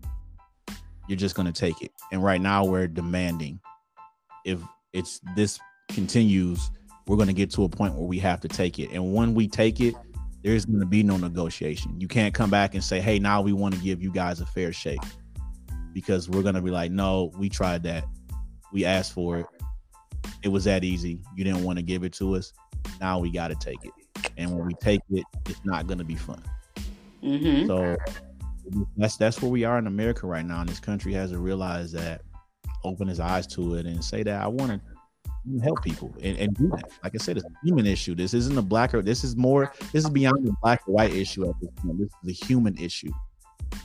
you're 1.08 1.18
just 1.18 1.36
going 1.36 1.52
to 1.52 1.60
take 1.60 1.82
it. 1.82 1.92
And 2.12 2.24
right 2.24 2.42
now 2.42 2.66
we're 2.66 2.88
demanding. 2.88 3.60
If 4.46 4.60
it's 4.94 5.22
this 5.36 5.60
continues, 5.90 6.72
we're 7.08 7.18
going 7.18 7.28
to 7.28 7.34
get 7.34 7.52
to 7.52 7.64
a 7.64 7.70
point 7.70 7.94
where 7.94 8.08
we 8.08 8.20
have 8.20 8.42
to 8.42 8.48
take 8.48 8.80
it. 8.80 8.92
And 8.92 9.14
when 9.14 9.34
we 9.34 9.48
take 9.48 9.80
it, 9.80 9.96
there's 10.44 10.66
going 10.66 10.80
to 10.80 10.86
be 10.86 11.02
no 11.02 11.18
negotiation. 11.18 12.00
You 12.00 12.08
can't 12.08 12.34
come 12.34 12.52
back 12.52 12.76
and 12.76 12.84
say, 12.84 13.02
"Hey, 13.02 13.18
now 13.18 13.42
we 13.42 13.52
want 13.52 13.74
to 13.74 13.82
give 13.82 14.02
you 14.02 14.12
guys 14.12 14.42
a 14.42 14.46
fair 14.46 14.72
shake." 14.72 15.02
Because 15.92 16.30
we're 16.30 16.44
going 16.44 16.56
to 16.56 16.62
be 16.62 16.72
like, 16.72 16.92
"No, 16.92 17.32
we 17.38 17.50
tried 17.50 17.84
that. 17.84 18.06
We 18.72 18.86
asked 18.86 19.14
for 19.14 19.40
it. 19.40 19.46
It 20.44 20.50
was 20.50 20.64
that 20.66 20.84
easy. 20.84 21.20
You 21.36 21.44
didn't 21.44 21.64
want 21.64 21.78
to 21.78 21.84
give 21.84 22.04
it 22.04 22.14
to 22.14 22.36
us. 22.36 22.54
Now 23.00 23.20
we 23.20 23.32
got 23.32 23.50
to 23.50 23.56
take 23.56 23.84
it." 23.84 23.92
And 24.38 24.52
when 24.56 24.66
we 24.66 24.74
take 24.76 25.02
it, 25.12 25.24
it's 25.48 25.64
not 25.64 25.88
going 25.88 25.98
to 25.98 26.04
be 26.04 26.16
fun. 26.16 26.44
Mm-hmm. 27.24 27.68
So 27.68 27.96
that's 28.98 29.18
that's 29.18 29.42
where 29.42 29.52
we 29.52 29.64
are 29.64 29.78
in 29.78 29.88
America 29.88 30.28
right 30.28 30.46
now, 30.46 30.62
and 30.62 30.70
this 30.70 30.80
country 30.80 31.14
has 31.14 31.32
to 31.32 31.40
realize 31.40 31.92
that, 31.94 32.22
open 32.84 33.08
his 33.08 33.20
eyes 33.20 33.48
to 33.48 33.76
it, 33.76 33.86
and 33.86 34.04
say 34.04 34.24
that 34.24 34.42
I 34.42 34.48
want 34.48 34.72
to 34.72 35.62
help 35.62 35.84
people 35.84 36.14
and, 36.22 36.38
and 36.38 36.56
do 36.56 36.68
that. 36.70 36.90
Like 37.04 37.14
I 37.16 37.18
said, 37.18 37.38
it's 37.38 37.46
a 37.46 37.66
human 37.66 37.86
issue. 37.86 38.16
This 38.16 38.34
isn't 38.34 38.58
a 38.58 38.62
black 38.62 38.94
or 38.94 39.02
this 39.02 39.24
is 39.24 39.36
more. 39.36 39.72
This 39.92 40.04
is 40.04 40.10
beyond 40.10 40.46
the 40.46 40.56
black 40.62 40.82
or 40.88 40.94
white 40.94 41.14
issue 41.14 41.48
at 41.50 41.56
this 41.62 41.70
point. 41.78 42.00
This 42.00 42.10
is 42.24 42.42
a 42.42 42.46
human 42.46 42.78
issue 42.78 43.12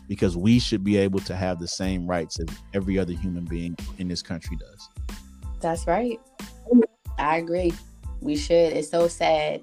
because 0.09 0.37
we 0.37 0.59
should 0.59 0.85
be 0.85 0.97
able 0.97 1.21
to 1.21 1.37
have 1.37 1.59
the 1.59 1.69
same 1.69 2.07
rights 2.07 2.39
as 2.41 2.47
every 2.75 2.99
other 2.99 3.13
human 3.13 3.45
being 3.45 3.77
in 3.99 4.09
this 4.09 4.23
country 4.23 4.57
does. 4.57 4.89
That's 5.61 5.87
right. 5.87 6.19
I 7.21 7.37
agree. 7.37 7.73
We 8.21 8.37
should. 8.37 8.73
It's 8.73 8.91
so 8.91 9.09
sad. 9.09 9.63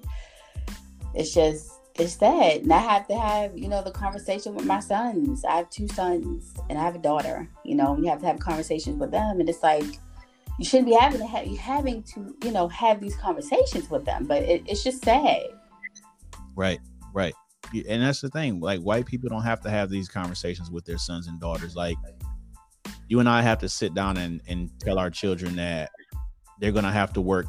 It's 1.14 1.34
just 1.34 1.72
it's 2.00 2.14
sad. 2.14 2.62
And 2.62 2.74
I 2.74 2.78
have 2.78 3.08
to 3.08 3.18
have, 3.18 3.58
you 3.58 3.68
know, 3.68 3.84
the 3.84 3.92
conversation 3.92 4.54
with 4.54 4.66
my 4.66 4.80
sons. 4.80 5.44
I 5.44 5.58
have 5.58 5.70
two 5.70 5.88
sons 5.88 6.54
and 6.70 6.78
I 6.78 6.84
have 6.84 6.96
a 6.96 7.00
daughter. 7.00 7.50
You 7.66 7.76
know, 7.76 7.98
you 7.98 8.08
have 8.10 8.20
to 8.22 8.28
have 8.28 8.40
conversations 8.40 8.98
with 9.00 9.12
them. 9.12 9.40
And 9.40 9.50
it's 9.50 9.64
like, 9.64 9.86
you 10.60 10.66
shouldn't 10.66 10.88
be 10.88 10.96
having 10.96 11.20
to 11.20 11.28
have, 11.28 11.48
having 11.58 12.04
to, 12.04 12.36
you 12.44 12.52
know, 12.52 12.68
have 12.68 13.00
these 13.00 13.16
conversations 13.16 13.90
with 13.90 14.06
them. 14.06 14.26
But 14.26 14.44
it, 14.44 14.64
it's 14.68 14.84
just 14.84 15.04
sad. 15.04 15.44
Right, 16.56 16.80
right. 17.14 17.34
And 17.74 18.02
that's 18.02 18.22
the 18.22 18.30
thing. 18.30 18.60
Like, 18.60 18.80
white 18.80 19.06
people 19.06 19.30
don't 19.30 19.44
have 19.44 19.62
to 19.62 19.70
have 19.70 19.90
these 19.90 20.08
conversations 20.08 20.72
with 20.72 20.86
their 20.86 20.98
sons 20.98 21.28
and 21.28 21.40
daughters. 21.40 21.76
Like, 21.76 21.98
you 23.08 23.20
and 23.20 23.30
I 23.30 23.42
have 23.42 23.60
to 23.60 23.70
sit 23.70 23.94
down 23.94 24.18
and, 24.18 24.42
and 24.48 24.70
tell 24.80 25.00
our 25.00 25.10
children 25.10 25.56
that 25.58 25.90
they're 26.60 26.72
going 26.72 26.86
to 26.86 26.92
have 26.92 27.14
to 27.14 27.22
work 27.22 27.46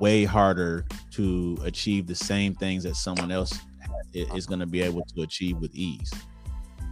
way 0.00 0.24
harder 0.24 0.86
to 1.12 1.58
achieve 1.62 2.06
the 2.06 2.14
same 2.14 2.54
things 2.54 2.82
that 2.84 2.96
someone 2.96 3.30
else 3.30 3.58
is 4.12 4.46
going 4.46 4.60
to 4.60 4.66
be 4.66 4.82
able 4.82 5.02
to 5.14 5.22
achieve 5.22 5.58
with 5.58 5.74
ease. 5.74 6.12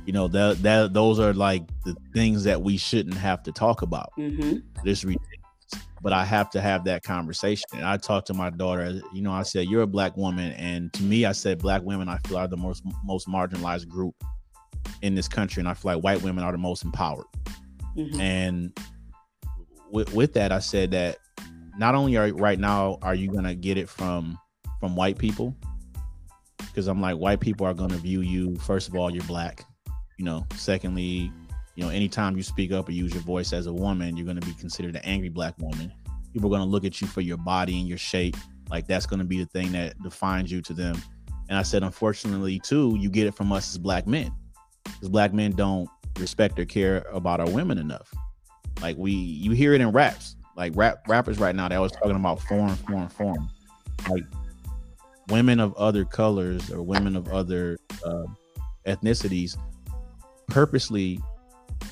You 0.06 0.12
know 0.12 0.26
that 0.28 0.62
that 0.62 0.94
those 0.94 1.18
are 1.18 1.34
like 1.34 1.64
the 1.84 1.94
things 2.14 2.42
that 2.44 2.62
we 2.62 2.78
shouldn't 2.78 3.16
have 3.16 3.42
to 3.42 3.52
talk 3.52 3.82
about. 3.82 4.10
Mm-hmm. 4.18 4.60
This 4.82 5.04
ridiculous, 5.04 5.28
but 6.00 6.14
I 6.14 6.24
have 6.24 6.48
to 6.50 6.62
have 6.62 6.84
that 6.84 7.02
conversation. 7.02 7.66
And 7.74 7.84
I 7.84 7.98
talked 7.98 8.26
to 8.28 8.34
my 8.34 8.48
daughter. 8.48 9.02
You 9.12 9.20
know, 9.20 9.32
I 9.32 9.42
said 9.42 9.68
you're 9.68 9.82
a 9.82 9.86
black 9.86 10.16
woman, 10.16 10.52
and 10.52 10.90
to 10.94 11.02
me, 11.02 11.26
I 11.26 11.32
said 11.32 11.58
black 11.58 11.82
women 11.82 12.08
I 12.08 12.16
feel 12.26 12.38
are 12.38 12.48
the 12.48 12.56
most 12.56 12.84
most 13.04 13.28
marginalized 13.28 13.86
group 13.88 14.14
in 15.02 15.14
this 15.14 15.28
country, 15.28 15.60
and 15.60 15.68
I 15.68 15.74
feel 15.74 15.92
like 15.92 16.02
white 16.02 16.22
women 16.22 16.42
are 16.42 16.52
the 16.52 16.58
most 16.58 16.84
empowered. 16.84 17.26
Mm-hmm. 17.94 18.18
And 18.18 18.80
with, 19.90 20.12
with 20.14 20.32
that, 20.34 20.52
I 20.52 20.58
said 20.58 20.90
that 20.92 21.18
not 21.78 21.94
only 21.94 22.16
are 22.16 22.32
right 22.34 22.58
now 22.58 22.98
are 23.02 23.14
you 23.14 23.30
gonna 23.30 23.54
get 23.54 23.78
it 23.78 23.88
from 23.88 24.38
from 24.80 24.94
white 24.96 25.18
people, 25.18 25.56
because 26.58 26.86
I'm 26.86 27.00
like, 27.00 27.16
white 27.16 27.40
people 27.40 27.66
are 27.66 27.74
to 27.90 27.96
view 27.96 28.20
you. 28.20 28.56
First 28.56 28.88
of 28.88 28.94
all, 28.94 29.10
you're 29.10 29.24
black. 29.24 29.64
You 30.18 30.24
know. 30.24 30.46
Secondly, 30.54 31.32
you 31.76 31.84
know, 31.84 31.90
anytime 31.90 32.36
you 32.36 32.42
speak 32.42 32.72
up 32.72 32.88
or 32.88 32.92
use 32.92 33.12
your 33.12 33.22
voice 33.22 33.52
as 33.52 33.66
a 33.66 33.72
woman, 33.72 34.16
you're 34.16 34.26
to 34.40 34.46
be 34.46 34.54
considered 34.54 34.96
an 34.96 35.02
angry 35.04 35.28
black 35.28 35.56
woman. 35.58 35.92
People 36.32 36.48
are 36.48 36.58
to 36.66 36.68
look 36.68 36.84
at 36.84 37.00
you 37.00 37.06
for 37.06 37.20
your 37.20 37.36
body 37.36 37.78
and 37.78 37.88
your 37.88 37.98
shape. 37.98 38.36
Like 38.68 38.86
that's 38.86 39.06
to 39.20 39.24
be 39.24 39.38
the 39.38 39.46
thing 39.46 39.72
that 39.72 40.00
defines 40.02 40.50
you 40.52 40.60
to 40.62 40.72
them. 40.72 40.96
And 41.48 41.56
I 41.56 41.62
said, 41.62 41.82
unfortunately, 41.82 42.58
too, 42.58 42.96
you 42.98 43.08
get 43.08 43.26
it 43.26 43.34
from 43.34 43.52
us 43.52 43.70
as 43.70 43.78
black 43.78 44.06
men, 44.06 44.30
because 44.84 45.08
black 45.08 45.32
men 45.32 45.52
don't 45.52 45.88
respect 46.18 46.58
or 46.58 46.64
care 46.64 47.06
about 47.12 47.40
our 47.40 47.48
women 47.50 47.78
enough. 47.78 48.12
Like 48.80 48.96
we, 48.96 49.12
you 49.12 49.52
hear 49.52 49.74
it 49.74 49.80
in 49.80 49.90
raps, 49.90 50.36
like 50.56 50.72
rap 50.74 51.06
rappers 51.08 51.38
right 51.38 51.54
now. 51.54 51.68
They 51.68 51.76
always 51.76 51.92
talking 51.92 52.16
about 52.16 52.40
foreign, 52.40 52.74
foreign, 52.76 53.08
form. 53.08 53.48
Like 54.08 54.24
women 55.28 55.60
of 55.60 55.74
other 55.74 56.04
colors 56.04 56.70
or 56.70 56.82
women 56.82 57.16
of 57.16 57.28
other 57.28 57.78
uh, 58.04 58.24
ethnicities 58.86 59.56
purposely 60.46 61.20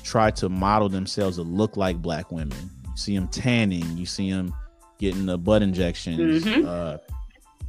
try 0.03 0.31
to 0.31 0.49
model 0.49 0.89
themselves 0.89 1.37
to 1.37 1.43
look 1.43 1.77
like 1.77 2.01
black 2.01 2.31
women. 2.31 2.57
You 2.83 2.97
see 2.97 3.15
them 3.15 3.27
tanning, 3.27 3.97
you 3.97 4.05
see 4.05 4.31
them 4.31 4.53
getting 4.97 5.25
the 5.25 5.37
butt 5.37 5.61
injections, 5.61 6.43
mm-hmm. 6.43 6.67
uh, 6.67 6.97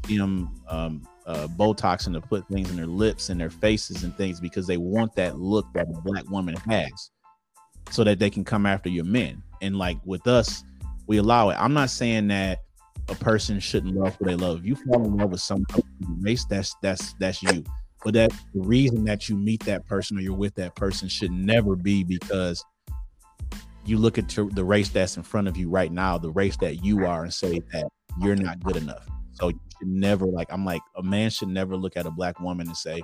see 0.06 0.16
them 0.16 0.54
um, 0.68 1.06
uh, 1.26 1.46
Botox 1.48 2.10
to 2.10 2.20
put 2.20 2.48
things 2.48 2.70
in 2.70 2.76
their 2.76 2.86
lips 2.86 3.28
and 3.28 3.40
their 3.40 3.50
faces 3.50 4.04
and 4.04 4.16
things 4.16 4.40
because 4.40 4.66
they 4.66 4.78
want 4.78 5.14
that 5.16 5.38
look 5.38 5.66
that 5.74 5.86
a 5.88 6.00
black 6.00 6.28
woman 6.30 6.56
has 6.56 7.10
so 7.90 8.04
that 8.04 8.18
they 8.18 8.30
can 8.30 8.44
come 8.44 8.66
after 8.66 8.88
your 8.88 9.04
men. 9.04 9.42
And 9.60 9.76
like 9.76 9.98
with 10.04 10.26
us, 10.26 10.64
we 11.06 11.18
allow 11.18 11.50
it. 11.50 11.56
I'm 11.58 11.74
not 11.74 11.90
saying 11.90 12.28
that 12.28 12.60
a 13.08 13.14
person 13.14 13.58
shouldn't 13.60 13.94
love 13.94 14.16
who 14.16 14.26
they 14.26 14.36
love. 14.36 14.58
If 14.58 14.66
you 14.66 14.76
fall 14.76 15.04
in 15.04 15.16
love 15.16 15.30
with 15.30 15.40
someone 15.40 15.66
race, 16.20 16.44
that's 16.44 16.74
that's 16.82 17.14
that's 17.14 17.42
you. 17.42 17.64
But 18.04 18.14
that 18.14 18.30
the 18.54 18.60
reason 18.60 19.04
that 19.04 19.28
you 19.28 19.36
meet 19.36 19.64
that 19.64 19.86
person 19.86 20.18
or 20.18 20.20
you're 20.20 20.36
with 20.36 20.54
that 20.56 20.74
person 20.74 21.08
should 21.08 21.32
never 21.32 21.74
be 21.74 22.04
because 22.04 22.64
you 23.84 23.96
look 23.96 24.18
at 24.18 24.28
the 24.28 24.64
race 24.64 24.90
that's 24.90 25.16
in 25.16 25.22
front 25.22 25.48
of 25.48 25.56
you 25.56 25.68
right 25.68 25.90
now, 25.90 26.18
the 26.18 26.30
race 26.30 26.56
that 26.58 26.84
you 26.84 27.06
are, 27.06 27.24
and 27.24 27.32
say 27.32 27.60
that 27.72 27.88
you're 28.20 28.36
not 28.36 28.62
good 28.62 28.76
enough. 28.76 29.06
So 29.32 29.48
you 29.48 29.60
should 29.78 29.88
never 29.88 30.26
like 30.26 30.48
I'm 30.50 30.64
like 30.64 30.82
a 30.96 31.02
man 31.02 31.30
should 31.30 31.48
never 31.48 31.76
look 31.76 31.96
at 31.96 32.06
a 32.06 32.10
black 32.10 32.38
woman 32.40 32.66
and 32.66 32.76
say 32.76 33.02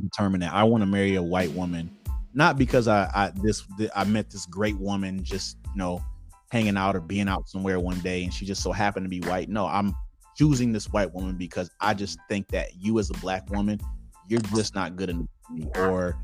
determine 0.00 0.40
that 0.40 0.52
I 0.52 0.64
want 0.64 0.82
to 0.82 0.86
marry 0.86 1.14
a 1.14 1.22
white 1.22 1.52
woman, 1.52 1.94
not 2.34 2.58
because 2.58 2.88
I, 2.88 3.10
I 3.14 3.32
this 3.42 3.64
I 3.94 4.04
met 4.04 4.30
this 4.30 4.46
great 4.46 4.78
woman 4.78 5.22
just 5.22 5.56
you 5.64 5.78
know 5.78 6.02
hanging 6.50 6.76
out 6.76 6.94
or 6.94 7.00
being 7.00 7.28
out 7.28 7.48
somewhere 7.48 7.80
one 7.80 7.98
day 8.00 8.24
and 8.24 8.32
she 8.32 8.44
just 8.44 8.62
so 8.62 8.72
happened 8.72 9.06
to 9.06 9.10
be 9.10 9.20
white. 9.20 9.48
No, 9.48 9.66
I'm 9.66 9.94
choosing 10.36 10.72
this 10.72 10.92
white 10.92 11.12
woman 11.12 11.36
because 11.36 11.70
I 11.80 11.94
just 11.94 12.18
think 12.28 12.48
that 12.48 12.74
you 12.76 12.98
as 12.98 13.10
a 13.10 13.14
black 13.14 13.48
woman, 13.50 13.80
you're 14.28 14.40
just 14.54 14.74
not 14.74 14.96
good 14.96 15.10
enough. 15.10 15.28
Or 15.76 16.16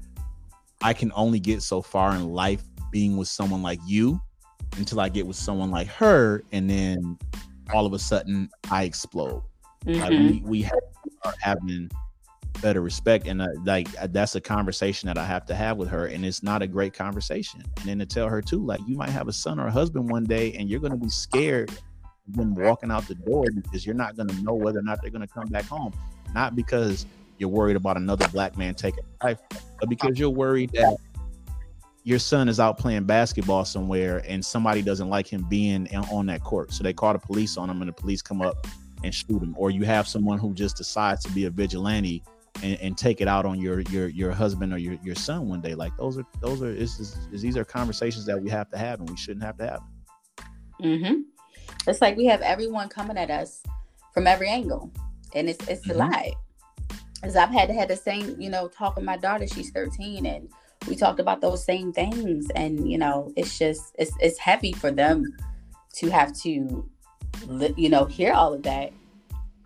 I 0.82 0.92
can 0.92 1.12
only 1.14 1.40
get 1.40 1.62
so 1.62 1.82
far 1.82 2.14
in 2.14 2.28
life 2.28 2.62
being 2.90 3.16
with 3.16 3.28
someone 3.28 3.62
like 3.62 3.80
you 3.86 4.20
until 4.76 5.00
I 5.00 5.08
get 5.08 5.26
with 5.26 5.36
someone 5.36 5.70
like 5.70 5.88
her, 5.88 6.42
and 6.52 6.68
then 6.68 7.18
all 7.72 7.86
of 7.86 7.92
a 7.92 7.98
sudden 7.98 8.48
I 8.70 8.84
explode. 8.84 9.42
Mm-hmm. 9.86 10.00
Like 10.00 10.10
we 10.10 10.42
we 10.44 10.62
have, 10.62 10.80
are 11.24 11.34
having 11.40 11.90
better 12.60 12.80
respect 12.80 13.26
and 13.26 13.40
uh, 13.40 13.46
like 13.64 13.88
uh, 14.00 14.06
that's 14.10 14.34
a 14.34 14.40
conversation 14.40 15.06
that 15.06 15.16
i 15.16 15.24
have 15.24 15.46
to 15.46 15.54
have 15.54 15.76
with 15.76 15.88
her 15.88 16.06
and 16.06 16.24
it's 16.24 16.42
not 16.42 16.62
a 16.62 16.66
great 16.66 16.92
conversation. 16.92 17.62
And 17.78 17.86
then 17.86 17.98
to 17.98 18.06
tell 18.06 18.28
her 18.28 18.42
too 18.42 18.64
like 18.64 18.80
you 18.86 18.96
might 18.96 19.10
have 19.10 19.28
a 19.28 19.32
son 19.32 19.58
or 19.58 19.66
a 19.66 19.70
husband 19.70 20.10
one 20.10 20.24
day 20.24 20.52
and 20.54 20.68
you're 20.68 20.80
going 20.80 20.92
to 20.92 20.98
be 20.98 21.08
scared 21.08 21.70
when 22.34 22.54
walking 22.54 22.90
out 22.90 23.06
the 23.08 23.14
door 23.14 23.46
because 23.54 23.86
you're 23.86 23.94
not 23.94 24.16
going 24.16 24.28
to 24.28 24.42
know 24.42 24.54
whether 24.54 24.78
or 24.78 24.82
not 24.82 25.00
they're 25.00 25.10
going 25.10 25.26
to 25.26 25.32
come 25.32 25.46
back 25.48 25.64
home. 25.64 25.92
Not 26.34 26.54
because 26.54 27.06
you're 27.38 27.48
worried 27.48 27.76
about 27.76 27.96
another 27.96 28.28
black 28.28 28.58
man 28.58 28.74
taking 28.74 29.04
life 29.22 29.38
but 29.78 29.88
because 29.88 30.18
you're 30.18 30.28
worried 30.28 30.70
that 30.72 30.96
your 32.04 32.18
son 32.18 32.48
is 32.48 32.58
out 32.58 32.78
playing 32.78 33.04
basketball 33.04 33.64
somewhere 33.64 34.22
and 34.26 34.44
somebody 34.44 34.82
doesn't 34.82 35.10
like 35.10 35.26
him 35.26 35.46
being 35.50 35.86
on 36.10 36.26
that 36.26 36.42
court. 36.42 36.72
So 36.72 36.82
they 36.82 36.94
call 36.94 37.12
the 37.12 37.18
police 37.18 37.58
on 37.58 37.68
him 37.68 37.82
and 37.82 37.88
the 37.88 37.92
police 37.92 38.22
come 38.22 38.40
up 38.40 38.66
and 39.04 39.14
shoot 39.14 39.42
him. 39.42 39.54
Or 39.58 39.70
you 39.70 39.84
have 39.84 40.08
someone 40.08 40.38
who 40.38 40.54
just 40.54 40.76
decides 40.76 41.22
to 41.24 41.30
be 41.32 41.44
a 41.44 41.50
vigilante 41.50 42.22
and, 42.62 42.78
and, 42.80 42.98
take 42.98 43.20
it 43.20 43.28
out 43.28 43.44
on 43.44 43.60
your 43.60 43.80
your 43.82 44.08
your 44.08 44.32
husband 44.32 44.72
or 44.72 44.78
your, 44.78 44.98
your 45.02 45.14
son 45.14 45.48
one 45.48 45.60
day. 45.60 45.74
Like 45.74 45.96
those 45.96 46.18
are 46.18 46.24
those 46.40 46.62
are 46.62 46.70
is, 46.70 46.98
is, 46.98 47.16
these 47.42 47.56
are 47.56 47.64
conversations 47.64 48.26
that 48.26 48.40
we 48.40 48.50
have 48.50 48.70
to 48.70 48.78
have 48.78 49.00
and 49.00 49.08
we 49.08 49.16
shouldn't 49.16 49.44
have 49.44 49.56
to 49.58 49.66
have. 49.66 49.80
Mm-hmm. 50.82 51.20
It's 51.86 52.00
like 52.00 52.16
we 52.16 52.26
have 52.26 52.40
everyone 52.42 52.88
coming 52.88 53.16
at 53.16 53.30
us 53.30 53.62
from 54.12 54.26
every 54.26 54.48
angle, 54.48 54.92
and 55.34 55.48
it's 55.48 55.66
it's 55.68 55.82
mm-hmm. 55.82 56.00
a 56.00 56.06
lie. 56.08 56.32
As 57.22 57.36
I've 57.36 57.50
had 57.50 57.68
to 57.68 57.74
have 57.74 57.88
the 57.88 57.96
same, 57.96 58.40
you 58.40 58.48
know, 58.50 58.68
talk 58.68 58.96
with 58.96 59.04
my 59.04 59.16
daughter. 59.16 59.46
She's 59.46 59.70
13, 59.70 60.26
and 60.26 60.48
we 60.86 60.94
talked 60.94 61.20
about 61.20 61.40
those 61.40 61.64
same 61.64 61.92
things. 61.92 62.48
And 62.54 62.90
you 62.90 62.98
know, 62.98 63.32
it's 63.36 63.58
just 63.58 63.94
it's 63.98 64.12
it's 64.20 64.38
heavy 64.38 64.72
for 64.72 64.90
them 64.90 65.24
to 65.94 66.10
have 66.10 66.32
to, 66.42 66.88
you 67.76 67.88
know, 67.88 68.04
hear 68.04 68.32
all 68.32 68.54
of 68.54 68.62
that 68.64 68.92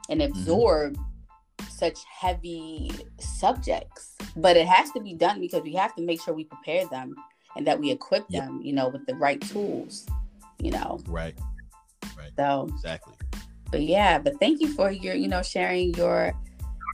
and 0.09 0.21
mm-hmm. 0.21 0.33
absorb 0.33 0.95
mm-hmm 0.95 1.12
such 1.69 1.99
heavy 2.05 2.91
subjects, 3.19 4.15
but 4.37 4.57
it 4.57 4.67
has 4.67 4.91
to 4.93 5.01
be 5.01 5.15
done 5.15 5.41
because 5.41 5.63
we 5.63 5.75
have 5.75 5.95
to 5.97 6.03
make 6.03 6.21
sure 6.23 6.35
we 6.35 6.45
prepare 6.45 6.87
them 6.87 7.15
and 7.57 7.67
that 7.67 7.79
we 7.79 7.91
equip 7.91 8.25
yep. 8.29 8.45
them, 8.45 8.61
you 8.63 8.73
know, 8.73 8.89
with 8.89 9.05
the 9.07 9.15
right 9.15 9.41
tools, 9.41 10.07
you 10.59 10.71
know. 10.71 11.01
Right. 11.07 11.39
Right. 12.17 12.31
So 12.37 12.69
exactly. 12.71 13.15
But 13.71 13.83
yeah, 13.83 14.19
but 14.19 14.39
thank 14.39 14.61
you 14.61 14.73
for 14.73 14.91
your, 14.91 15.15
you 15.15 15.29
know, 15.29 15.43
sharing 15.43 15.95
your 15.95 16.33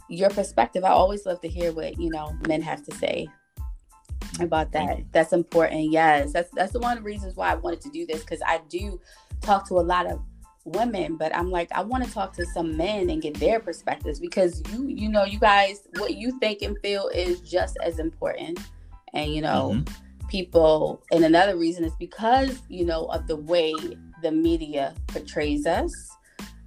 your 0.08 0.30
perspective. 0.30 0.84
I 0.84 0.90
always 0.90 1.26
love 1.26 1.40
to 1.42 1.48
hear 1.48 1.72
what, 1.72 1.98
you 1.98 2.10
know, 2.10 2.34
men 2.46 2.62
have 2.62 2.82
to 2.84 2.94
say 2.96 3.28
about 4.40 4.72
that. 4.72 5.00
That's 5.12 5.32
important. 5.32 5.90
Yes. 5.90 6.32
That's 6.32 6.50
that's 6.52 6.72
the 6.72 6.80
one 6.80 6.96
of 6.96 7.02
the 7.02 7.06
reasons 7.06 7.36
why 7.36 7.52
I 7.52 7.54
wanted 7.56 7.80
to 7.82 7.90
do 7.90 8.06
this 8.06 8.20
because 8.20 8.40
I 8.46 8.60
do 8.68 9.00
talk 9.40 9.68
to 9.68 9.74
a 9.74 9.82
lot 9.82 10.06
of 10.06 10.22
women 10.68 11.16
but 11.16 11.34
i'm 11.34 11.50
like 11.50 11.70
i 11.72 11.80
want 11.80 12.04
to 12.04 12.10
talk 12.12 12.32
to 12.32 12.44
some 12.46 12.76
men 12.76 13.10
and 13.10 13.22
get 13.22 13.34
their 13.34 13.60
perspectives 13.60 14.20
because 14.20 14.62
you 14.72 14.86
you 14.86 15.08
know 15.08 15.24
you 15.24 15.38
guys 15.38 15.82
what 15.96 16.14
you 16.14 16.38
think 16.38 16.62
and 16.62 16.76
feel 16.80 17.08
is 17.08 17.40
just 17.40 17.76
as 17.82 17.98
important 17.98 18.58
and 19.14 19.34
you 19.34 19.40
know 19.40 19.72
mm-hmm. 19.74 20.28
people 20.28 21.02
and 21.12 21.24
another 21.24 21.56
reason 21.56 21.84
is 21.84 21.94
because 21.98 22.62
you 22.68 22.84
know 22.84 23.06
of 23.06 23.26
the 23.26 23.36
way 23.36 23.74
the 24.22 24.30
media 24.30 24.94
portrays 25.06 25.66
us 25.66 25.92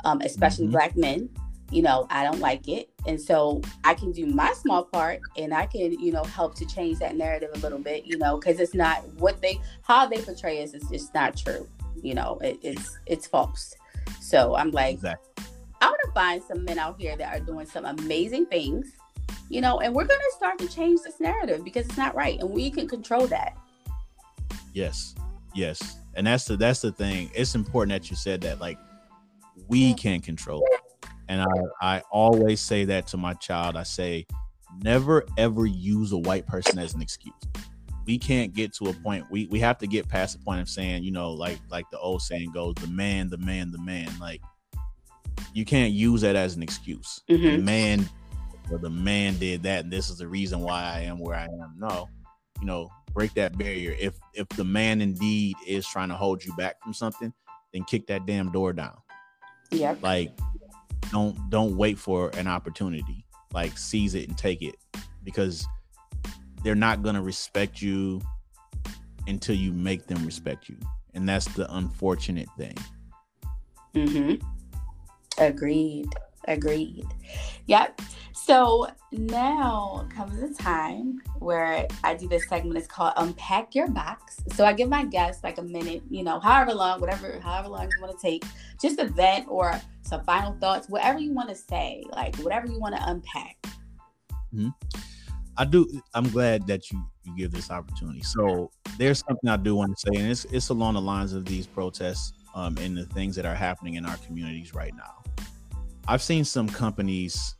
um, 0.03 0.21
especially 0.21 0.65
mm-hmm. 0.65 0.73
black 0.73 0.97
men 0.97 1.29
you 1.71 1.81
know 1.81 2.05
i 2.09 2.23
don't 2.23 2.39
like 2.39 2.67
it 2.67 2.89
and 3.07 3.19
so 3.19 3.61
i 3.83 3.93
can 3.93 4.11
do 4.11 4.25
my 4.25 4.51
small 4.53 4.83
part 4.83 5.19
and 5.37 5.53
i 5.53 5.65
can 5.65 5.97
you 5.99 6.11
know 6.11 6.23
help 6.23 6.53
to 6.53 6.65
change 6.65 6.99
that 6.99 7.15
narrative 7.15 7.49
a 7.55 7.57
little 7.59 7.79
bit 7.79 8.05
you 8.05 8.17
know 8.17 8.37
because 8.37 8.59
it's 8.59 8.75
not 8.75 9.07
what 9.15 9.41
they 9.41 9.59
how 9.83 10.05
they 10.05 10.21
portray 10.21 10.61
us 10.61 10.73
is 10.73 10.83
just 10.89 11.13
not 11.13 11.35
true 11.35 11.67
you 12.03 12.13
know 12.13 12.37
it, 12.41 12.59
it's 12.61 12.99
it's 13.05 13.25
false 13.25 13.73
so 14.19 14.55
I'm 14.55 14.71
like, 14.71 14.95
exactly. 14.95 15.45
I 15.81 15.87
want 15.87 15.99
to 16.05 16.11
find 16.11 16.43
some 16.43 16.63
men 16.63 16.77
out 16.77 16.99
here 16.99 17.15
that 17.17 17.35
are 17.35 17.43
doing 17.43 17.65
some 17.65 17.85
amazing 17.85 18.45
things, 18.45 18.91
you 19.49 19.61
know, 19.61 19.79
and 19.79 19.93
we're 19.93 20.05
going 20.05 20.19
to 20.19 20.35
start 20.35 20.59
to 20.59 20.67
change 20.67 21.01
this 21.03 21.19
narrative 21.19 21.63
because 21.63 21.85
it's 21.85 21.97
not 21.97 22.15
right, 22.15 22.39
and 22.39 22.49
we 22.49 22.69
can 22.69 22.87
control 22.87 23.27
that. 23.27 23.57
Yes, 24.73 25.15
yes, 25.53 25.97
and 26.15 26.27
that's 26.27 26.45
the 26.45 26.57
that's 26.57 26.81
the 26.81 26.91
thing. 26.91 27.31
It's 27.33 27.55
important 27.55 27.91
that 27.91 28.09
you 28.09 28.15
said 28.15 28.41
that. 28.41 28.59
Like, 28.59 28.77
we 29.67 29.93
can 29.93 30.21
control 30.21 30.63
it, 30.71 31.07
and 31.27 31.41
I 31.41 31.47
I 31.81 32.01
always 32.11 32.61
say 32.61 32.85
that 32.85 33.07
to 33.07 33.17
my 33.17 33.33
child. 33.33 33.75
I 33.75 33.83
say, 33.83 34.25
never 34.83 35.25
ever 35.37 35.65
use 35.65 36.11
a 36.11 36.17
white 36.17 36.47
person 36.47 36.79
as 36.79 36.93
an 36.93 37.01
excuse 37.01 37.33
we 38.05 38.17
can't 38.17 38.53
get 38.53 38.73
to 38.73 38.85
a 38.85 38.93
point 38.93 39.25
we 39.29 39.47
we 39.47 39.59
have 39.59 39.77
to 39.77 39.87
get 39.87 40.07
past 40.07 40.37
the 40.37 40.43
point 40.43 40.61
of 40.61 40.69
saying 40.69 41.03
you 41.03 41.11
know 41.11 41.31
like 41.31 41.59
like 41.69 41.85
the 41.91 41.99
old 41.99 42.21
saying 42.21 42.51
goes 42.51 42.75
the 42.75 42.87
man 42.87 43.29
the 43.29 43.37
man 43.37 43.71
the 43.71 43.81
man. 43.81 44.09
Like 44.19 44.41
you 45.53 45.65
can't 45.65 45.93
use 45.93 46.21
that 46.21 46.35
as 46.35 46.55
an 46.55 46.63
excuse. 46.63 47.21
Mm-hmm. 47.29 47.43
the 47.43 47.57
man 47.57 48.09
or 48.71 48.77
the 48.77 48.89
man 48.89 49.37
did 49.37 49.63
that 49.63 49.83
and 49.83 49.91
this 49.91 50.09
is 50.09 50.17
the 50.17 50.27
reason 50.27 50.59
why 50.59 50.81
i 50.81 51.01
am 51.01 51.19
where 51.19 51.35
i 51.35 51.43
am. 51.43 51.75
No 51.77 52.07
you 52.59 52.65
know 52.65 52.89
break 53.13 53.33
that 53.33 53.57
barrier. 53.57 53.95
If 53.99 54.15
if 54.33 54.47
the 54.49 54.63
man 54.63 55.01
indeed 55.01 55.55
is 55.67 55.87
trying 55.87 56.09
to 56.09 56.15
hold 56.15 56.43
you 56.43 56.55
back 56.55 56.81
from 56.81 56.93
something 56.93 57.33
then 57.73 57.83
kick 57.83 58.07
that 58.07 58.25
damn 58.25 58.51
door 58.51 58.73
down. 58.73 58.97
Yeah 59.69 59.95
like 60.01 60.31
don't 61.11 61.49
don't 61.49 61.75
wait 61.77 61.97
for 61.97 62.29
an 62.37 62.47
opportunity. 62.47 63.25
Like 63.53 63.77
seize 63.77 64.15
it 64.15 64.27
and 64.27 64.37
take 64.37 64.61
it. 64.61 64.75
Because 65.23 65.67
they're 66.63 66.75
not 66.75 67.03
going 67.03 67.15
to 67.15 67.21
respect 67.21 67.81
you 67.81 68.21
until 69.27 69.55
you 69.55 69.71
make 69.71 70.07
them 70.07 70.25
respect 70.25 70.69
you. 70.69 70.77
And 71.13 71.27
that's 71.27 71.45
the 71.45 71.71
unfortunate 71.75 72.49
thing. 72.57 72.77
Mhm. 73.93 74.41
Agreed. 75.37 76.09
Agreed. 76.47 77.05
Yep. 77.67 78.01
So 78.33 78.87
now 79.11 80.07
comes 80.15 80.39
the 80.39 80.53
time 80.53 81.21
where 81.39 81.87
I 82.03 82.15
do 82.15 82.27
this 82.27 82.47
segment. 82.49 82.77
It's 82.77 82.87
called 82.87 83.13
Unpack 83.17 83.75
Your 83.75 83.87
Box. 83.87 84.37
So 84.55 84.65
I 84.65 84.73
give 84.73 84.89
my 84.89 85.05
guests 85.05 85.43
like 85.43 85.59
a 85.59 85.61
minute, 85.61 86.01
you 86.09 86.23
know, 86.23 86.39
however 86.39 86.73
long, 86.73 86.99
whatever, 86.99 87.39
however 87.39 87.67
long 87.67 87.83
you 87.83 88.01
want 88.01 88.17
to 88.17 88.21
take, 88.21 88.43
just 88.81 88.99
a 88.99 89.05
vent 89.05 89.45
or 89.47 89.79
some 90.01 90.23
final 90.23 90.53
thoughts, 90.53 90.89
whatever 90.89 91.19
you 91.19 91.33
want 91.33 91.49
to 91.49 91.55
say, 91.55 92.03
like 92.11 92.35
whatever 92.37 92.65
you 92.67 92.79
want 92.79 92.95
to 92.95 93.01
unpack. 93.07 93.57
Mm-hmm. 94.53 94.69
I 95.57 95.65
do. 95.65 96.01
I'm 96.13 96.29
glad 96.29 96.67
that 96.67 96.91
you 96.91 97.03
you 97.23 97.35
give 97.35 97.51
this 97.51 97.69
opportunity. 97.69 98.21
So 98.21 98.71
there's 98.97 99.19
something 99.19 99.49
I 99.49 99.57
do 99.57 99.75
want 99.75 99.97
to 99.97 100.01
say, 100.01 100.21
and 100.21 100.31
it's 100.31 100.45
it's 100.45 100.69
along 100.69 100.95
the 100.95 101.01
lines 101.01 101.33
of 101.33 101.45
these 101.45 101.67
protests 101.67 102.33
um, 102.55 102.77
and 102.77 102.97
the 102.97 103.05
things 103.05 103.35
that 103.35 103.45
are 103.45 103.55
happening 103.55 103.95
in 103.95 104.05
our 104.05 104.17
communities 104.17 104.73
right 104.73 104.93
now. 104.95 105.23
I've 106.07 106.21
seen 106.21 106.43
some 106.45 106.67
companies. 106.67 107.55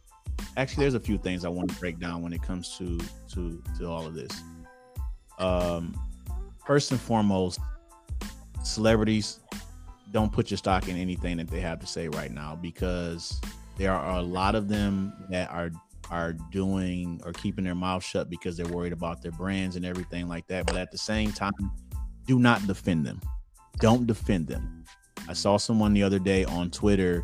Actually, 0.58 0.84
there's 0.84 0.96
a 0.96 1.00
few 1.00 1.18
things 1.18 1.46
I 1.46 1.50
want 1.50 1.70
to 1.70 1.80
break 1.80 2.00
down 2.00 2.22
when 2.22 2.34
it 2.34 2.42
comes 2.42 2.78
to 2.78 2.98
to 3.34 3.62
to 3.78 3.88
all 3.88 4.06
of 4.06 4.14
this. 4.14 4.32
Um, 5.38 6.00
first 6.66 6.92
and 6.92 7.00
foremost, 7.00 7.60
celebrities 8.64 9.40
don't 10.12 10.32
put 10.32 10.52
your 10.52 10.58
stock 10.58 10.88
in 10.88 10.98
anything 10.98 11.38
that 11.38 11.48
they 11.48 11.62
have 11.62 11.80
to 11.80 11.88
say 11.88 12.08
right 12.10 12.32
now 12.32 12.56
because 12.56 13.40
there 13.78 13.94
are 13.94 14.18
a 14.18 14.22
lot 14.22 14.56
of 14.56 14.68
them 14.68 15.14
that 15.30 15.50
are 15.52 15.72
are 16.12 16.34
doing 16.34 17.22
or 17.26 17.32
keeping 17.34 17.64
their 17.64 17.76
mouth 17.76 18.04
shut 18.04 18.30
because 18.30 18.58
they're 18.58 18.68
worried 18.68 18.94
about 18.94 19.22
their 19.22 19.32
brands 19.32 19.78
and 19.78 19.86
everything 19.86 20.28
like 20.28 20.46
that. 20.48 20.66
But 20.68 20.76
at 20.76 20.92
the 20.92 20.98
same 20.98 21.32
time, 21.32 21.72
do 22.28 22.38
not 22.38 22.66
defend 22.68 23.06
them. 23.06 23.22
Don't 23.80 24.06
defend 24.06 24.48
them. 24.48 24.84
I 25.28 25.34
saw 25.34 25.58
someone 25.58 25.94
the 25.94 26.04
other 26.04 26.20
day 26.20 26.44
on 26.46 26.70
Twitter 26.70 27.24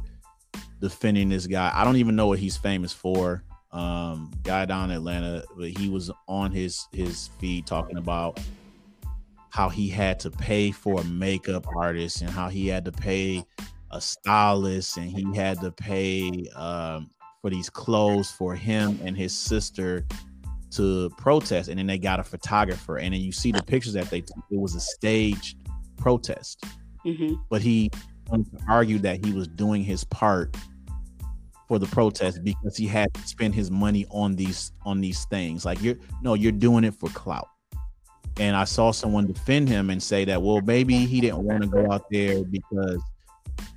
defending 0.80 1.30
this 1.30 1.46
guy. 1.46 1.72
I 1.74 1.84
don't 1.84 1.98
even 1.98 2.16
know 2.16 2.28
what 2.28 2.40
he's 2.40 2.58
famous 2.58 2.94
for. 2.94 3.44
Um, 3.72 4.32
guy 4.44 4.66
down 4.66 4.90
in 4.90 4.98
Atlanta, 4.98 5.44
but 5.58 5.70
he 5.70 5.90
was 5.90 6.10
on 6.28 6.52
his 6.52 6.88
his 6.94 7.30
feed 7.38 7.68
talking 7.68 7.98
about 7.98 8.40
how 9.50 9.68
he 9.70 9.90
had 9.90 10.20
to 10.22 10.32
pay 10.32 10.72
for 10.72 11.02
a 11.02 11.04
makeup 11.04 11.68
artist 11.76 12.22
and 12.22 12.30
how 12.30 12.48
he 12.48 12.68
had 12.68 12.86
to 12.86 12.92
pay 12.92 13.44
a 13.92 14.00
stylist 14.00 14.98
and 14.98 15.10
he 15.10 15.36
had 15.36 15.60
to 15.62 15.72
pay 15.72 16.48
um, 16.56 17.10
for 17.42 17.50
these 17.50 17.70
clothes 17.70 18.32
for 18.32 18.56
him 18.56 19.00
and 19.04 19.18
his 19.18 19.34
sister 19.34 20.06
to 20.72 21.10
protest 21.18 21.70
and 21.70 21.80
then 21.80 21.88
they 21.88 21.98
got 21.98 22.20
a 22.20 22.24
photographer 22.24 22.98
and 22.98 23.14
then 23.14 23.22
you 23.22 23.32
see 23.32 23.52
the 23.52 23.64
pictures 23.64 23.94
that 23.94 24.10
they 24.10 24.22
took. 24.22 24.44
It 24.52 24.60
was 24.60 24.76
a 24.76 24.80
staged 24.80 25.58
protest. 25.98 26.64
Mm-hmm. 27.06 27.36
but 27.50 27.62
he 27.62 27.90
argued 28.68 29.04
that 29.04 29.24
he 29.24 29.32
was 29.32 29.48
doing 29.48 29.82
his 29.82 30.04
part 30.04 30.58
for 31.68 31.80
the 31.80 31.86
protest 31.86 32.44
because 32.44 32.76
he 32.76 32.86
had 32.86 33.14
to 33.14 33.22
spend 33.26 33.56
his 33.56 33.72
money 33.72 34.06
on 34.12 34.36
these 34.36 34.74
on 34.86 35.00
these 35.00 35.24
things. 35.26 35.64
Like 35.64 35.82
you're 35.82 35.96
no 36.22 36.34
you're 36.34 36.52
doing 36.52 36.84
it 36.84 36.94
for 36.94 37.10
clout. 37.10 37.48
And 38.40 38.56
i 38.56 38.66
saw 38.66 38.92
someone 38.92 39.26
defend 39.26 39.70
him 39.70 39.90
and 39.90 40.04
say 40.04 40.26
that 40.26 40.42
well 40.42 40.62
maybe 40.62 41.06
he 41.06 41.22
didn't 41.22 41.44
want 41.44 41.64
to 41.64 41.70
go 41.70 41.92
out 41.92 42.06
there 42.12 42.44
because 42.44 43.02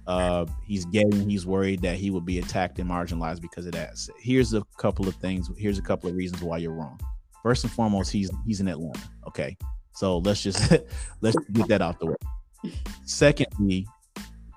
uh, 0.07 0.47
he's 0.65 0.85
gay 0.87 1.03
and 1.03 1.31
he's 1.31 1.47
worried 1.47 1.83
that 1.83 1.97
he 1.97 2.11
will 2.11 2.21
be 2.21 2.39
attacked 2.39 2.79
and 2.79 2.91
marginalized 2.91 3.41
because 3.41 3.67
of 3.67 3.73
that. 3.73 3.97
So 3.99 4.13
here's 4.19 4.55
a 4.55 4.63
couple 4.79 5.09
of 5.09 5.15
things. 5.17 5.51
Here's 5.57 5.79
a 5.79 5.83
couple 5.83 6.11
of 6.11 6.17
reasons 6.17 6.43
why 6.43 6.59
you're 6.59 6.73
wrong. 6.73 6.99
First 7.43 7.65
and 7.65 7.73
foremost, 7.73 8.11
he's 8.11 8.31
he's 8.47 8.61
in 8.61 8.69
Atlanta. 8.69 9.01
Okay, 9.27 9.57
so 9.93 10.19
let's 10.19 10.43
just 10.43 10.73
let's 11.21 11.37
get 11.53 11.69
that 11.69 11.83
out 11.83 11.99
the 12.01 12.07
way. 12.07 12.73
Secondly, 13.05 13.87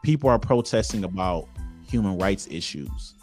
people 0.04 0.30
are 0.30 0.40
protesting 0.40 1.04
about 1.04 1.48
human 1.88 2.18
rights 2.18 2.48
issues. 2.50 3.14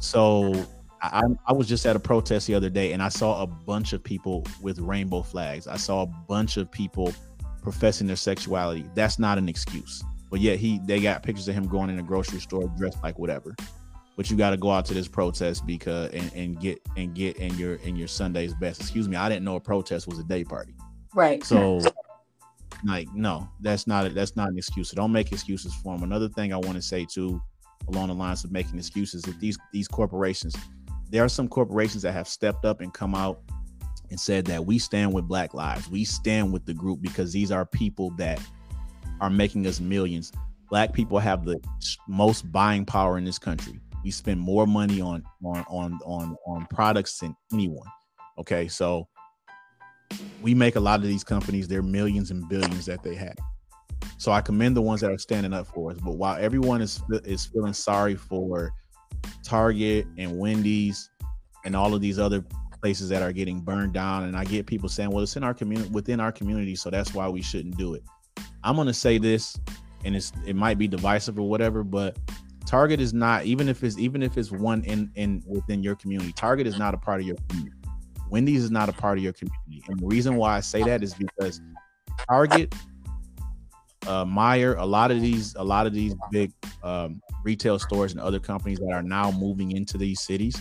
So 0.00 0.66
I, 1.02 1.22
I, 1.46 1.52
was 1.52 1.68
just 1.68 1.84
at 1.86 1.96
a 1.96 2.00
protest 2.00 2.46
the 2.46 2.54
other 2.54 2.70
day 2.70 2.92
and 2.92 3.02
I 3.02 3.08
saw 3.08 3.42
a 3.42 3.46
bunch 3.46 3.92
of 3.92 4.02
people 4.02 4.44
with 4.62 4.78
rainbow 4.78 5.22
flags. 5.22 5.66
I 5.66 5.76
saw 5.76 6.02
a 6.02 6.06
bunch 6.06 6.56
of 6.56 6.70
people 6.70 7.12
professing 7.62 8.06
their 8.06 8.16
sexuality. 8.16 8.88
That's 8.94 9.18
not 9.18 9.38
an 9.38 9.48
excuse. 9.48 10.02
But 10.30 10.40
yet 10.40 10.58
he 10.58 10.80
they 10.84 11.00
got 11.00 11.22
pictures 11.22 11.48
of 11.48 11.54
him 11.54 11.68
going 11.68 11.90
in 11.90 11.98
a 11.98 12.02
grocery 12.02 12.40
store 12.40 12.72
dressed 12.76 13.02
like 13.02 13.18
whatever. 13.18 13.54
But 14.16 14.30
you 14.30 14.36
got 14.36 14.50
to 14.50 14.56
go 14.56 14.70
out 14.70 14.86
to 14.86 14.94
this 14.94 15.08
protest 15.08 15.66
because 15.66 16.10
and, 16.12 16.32
and 16.34 16.60
get 16.60 16.80
and 16.96 17.14
get 17.14 17.36
in 17.36 17.56
your 17.58 17.74
in 17.76 17.96
your 17.96 18.08
Sunday's 18.08 18.54
best. 18.54 18.80
Excuse 18.80 19.08
me, 19.08 19.16
I 19.16 19.28
didn't 19.28 19.44
know 19.44 19.56
a 19.56 19.60
protest 19.60 20.06
was 20.08 20.18
a 20.18 20.24
day 20.24 20.42
party. 20.42 20.74
Right. 21.14 21.44
So 21.44 21.80
like 22.84 23.12
no, 23.14 23.48
that's 23.60 23.86
not 23.86 24.12
that's 24.14 24.36
not 24.36 24.48
an 24.48 24.58
excuse. 24.58 24.90
So 24.90 24.96
don't 24.96 25.12
make 25.12 25.32
excuses 25.32 25.74
for 25.74 25.94
him. 25.94 26.02
Another 26.02 26.28
thing 26.28 26.52
I 26.52 26.56
want 26.56 26.74
to 26.74 26.82
say 26.82 27.04
too, 27.04 27.40
along 27.88 28.08
the 28.08 28.14
lines 28.14 28.44
of 28.44 28.52
making 28.52 28.78
excuses, 28.78 29.22
that 29.22 29.38
these 29.40 29.58
these 29.72 29.88
corporations, 29.88 30.54
there 31.10 31.24
are 31.24 31.28
some 31.28 31.48
corporations 31.48 32.02
that 32.02 32.12
have 32.12 32.28
stepped 32.28 32.64
up 32.64 32.80
and 32.80 32.92
come 32.92 33.14
out 33.14 33.40
and 34.10 34.20
said 34.20 34.44
that 34.46 34.64
we 34.64 34.78
stand 34.78 35.12
with 35.12 35.26
Black 35.26 35.54
Lives. 35.54 35.90
We 35.90 36.04
stand 36.04 36.52
with 36.52 36.64
the 36.64 36.74
group 36.74 37.00
because 37.00 37.32
these 37.32 37.50
are 37.50 37.66
people 37.66 38.10
that 38.18 38.40
are 39.20 39.30
making 39.30 39.66
us 39.66 39.80
millions. 39.80 40.32
Black 40.70 40.92
people 40.92 41.18
have 41.18 41.44
the 41.44 41.60
most 42.08 42.50
buying 42.50 42.84
power 42.84 43.18
in 43.18 43.24
this 43.24 43.38
country. 43.38 43.80
We 44.04 44.10
spend 44.10 44.40
more 44.40 44.66
money 44.66 45.00
on 45.00 45.22
on 45.44 45.64
on 45.68 45.98
on 46.04 46.36
on 46.46 46.66
products 46.66 47.18
than 47.18 47.34
anyone. 47.52 47.86
Okay, 48.38 48.68
so 48.68 49.08
we 50.42 50.54
make 50.54 50.76
a 50.76 50.80
lot 50.80 51.00
of 51.00 51.06
these 51.06 51.24
companies 51.24 51.68
their 51.68 51.82
millions 51.82 52.30
and 52.30 52.48
billions 52.48 52.86
that 52.86 53.02
they 53.02 53.14
have. 53.14 53.36
So 54.18 54.32
I 54.32 54.40
commend 54.40 54.76
the 54.76 54.82
ones 54.82 55.00
that 55.00 55.10
are 55.10 55.18
standing 55.18 55.52
up 55.52 55.66
for 55.66 55.90
us. 55.90 55.98
But 55.98 56.16
while 56.16 56.36
everyone 56.40 56.82
is 56.82 57.02
is 57.24 57.46
feeling 57.46 57.72
sorry 57.72 58.14
for 58.14 58.72
Target 59.42 60.06
and 60.18 60.38
Wendy's 60.38 61.10
and 61.64 61.74
all 61.74 61.94
of 61.94 62.00
these 62.00 62.18
other 62.18 62.44
places 62.80 63.08
that 63.08 63.22
are 63.22 63.32
getting 63.32 63.60
burned 63.60 63.92
down, 63.92 64.24
and 64.24 64.36
I 64.36 64.44
get 64.44 64.66
people 64.66 64.88
saying, 64.88 65.10
"Well, 65.10 65.22
it's 65.22 65.36
in 65.36 65.44
our 65.44 65.54
community, 65.54 65.90
within 65.90 66.20
our 66.20 66.32
community, 66.32 66.76
so 66.76 66.90
that's 66.90 67.14
why 67.14 67.28
we 67.28 67.42
shouldn't 67.42 67.76
do 67.76 67.94
it." 67.94 68.02
I'm 68.66 68.74
gonna 68.74 68.92
say 68.92 69.18
this, 69.18 69.56
and 70.04 70.16
it's 70.16 70.32
it 70.44 70.56
might 70.56 70.76
be 70.76 70.88
divisive 70.88 71.38
or 71.38 71.48
whatever, 71.48 71.84
but 71.84 72.18
Target 72.66 73.00
is 73.00 73.14
not 73.14 73.44
even 73.44 73.68
if 73.68 73.84
it's 73.84 73.96
even 73.96 74.24
if 74.24 74.36
it's 74.36 74.50
one 74.50 74.82
in 74.84 75.08
in 75.14 75.40
within 75.46 75.84
your 75.84 75.94
community. 75.94 76.32
Target 76.32 76.66
is 76.66 76.76
not 76.76 76.92
a 76.92 76.96
part 76.96 77.20
of 77.20 77.26
your 77.28 77.36
community. 77.48 77.76
Wendy's 78.28 78.64
is 78.64 78.72
not 78.72 78.88
a 78.88 78.92
part 78.92 79.18
of 79.18 79.24
your 79.24 79.32
community, 79.32 79.84
and 79.88 80.00
the 80.00 80.06
reason 80.06 80.34
why 80.34 80.56
I 80.56 80.60
say 80.60 80.82
that 80.82 81.04
is 81.04 81.14
because 81.14 81.60
Target, 82.28 82.74
uh, 84.08 84.24
Meijer, 84.24 84.76
a 84.76 84.84
lot 84.84 85.12
of 85.12 85.20
these 85.20 85.54
a 85.54 85.62
lot 85.62 85.86
of 85.86 85.94
these 85.94 86.16
big 86.32 86.50
um, 86.82 87.22
retail 87.44 87.78
stores 87.78 88.10
and 88.10 88.20
other 88.20 88.40
companies 88.40 88.80
that 88.80 88.92
are 88.92 89.02
now 89.02 89.30
moving 89.30 89.70
into 89.76 89.96
these 89.96 90.20
cities 90.20 90.60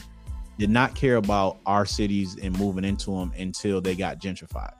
did 0.59 0.69
not 0.69 0.93
care 0.93 1.15
about 1.15 1.57
our 1.65 1.87
cities 1.87 2.37
and 2.39 2.55
moving 2.59 2.85
into 2.85 3.17
them 3.17 3.33
until 3.35 3.81
they 3.81 3.95
got 3.95 4.21
gentrified. 4.21 4.73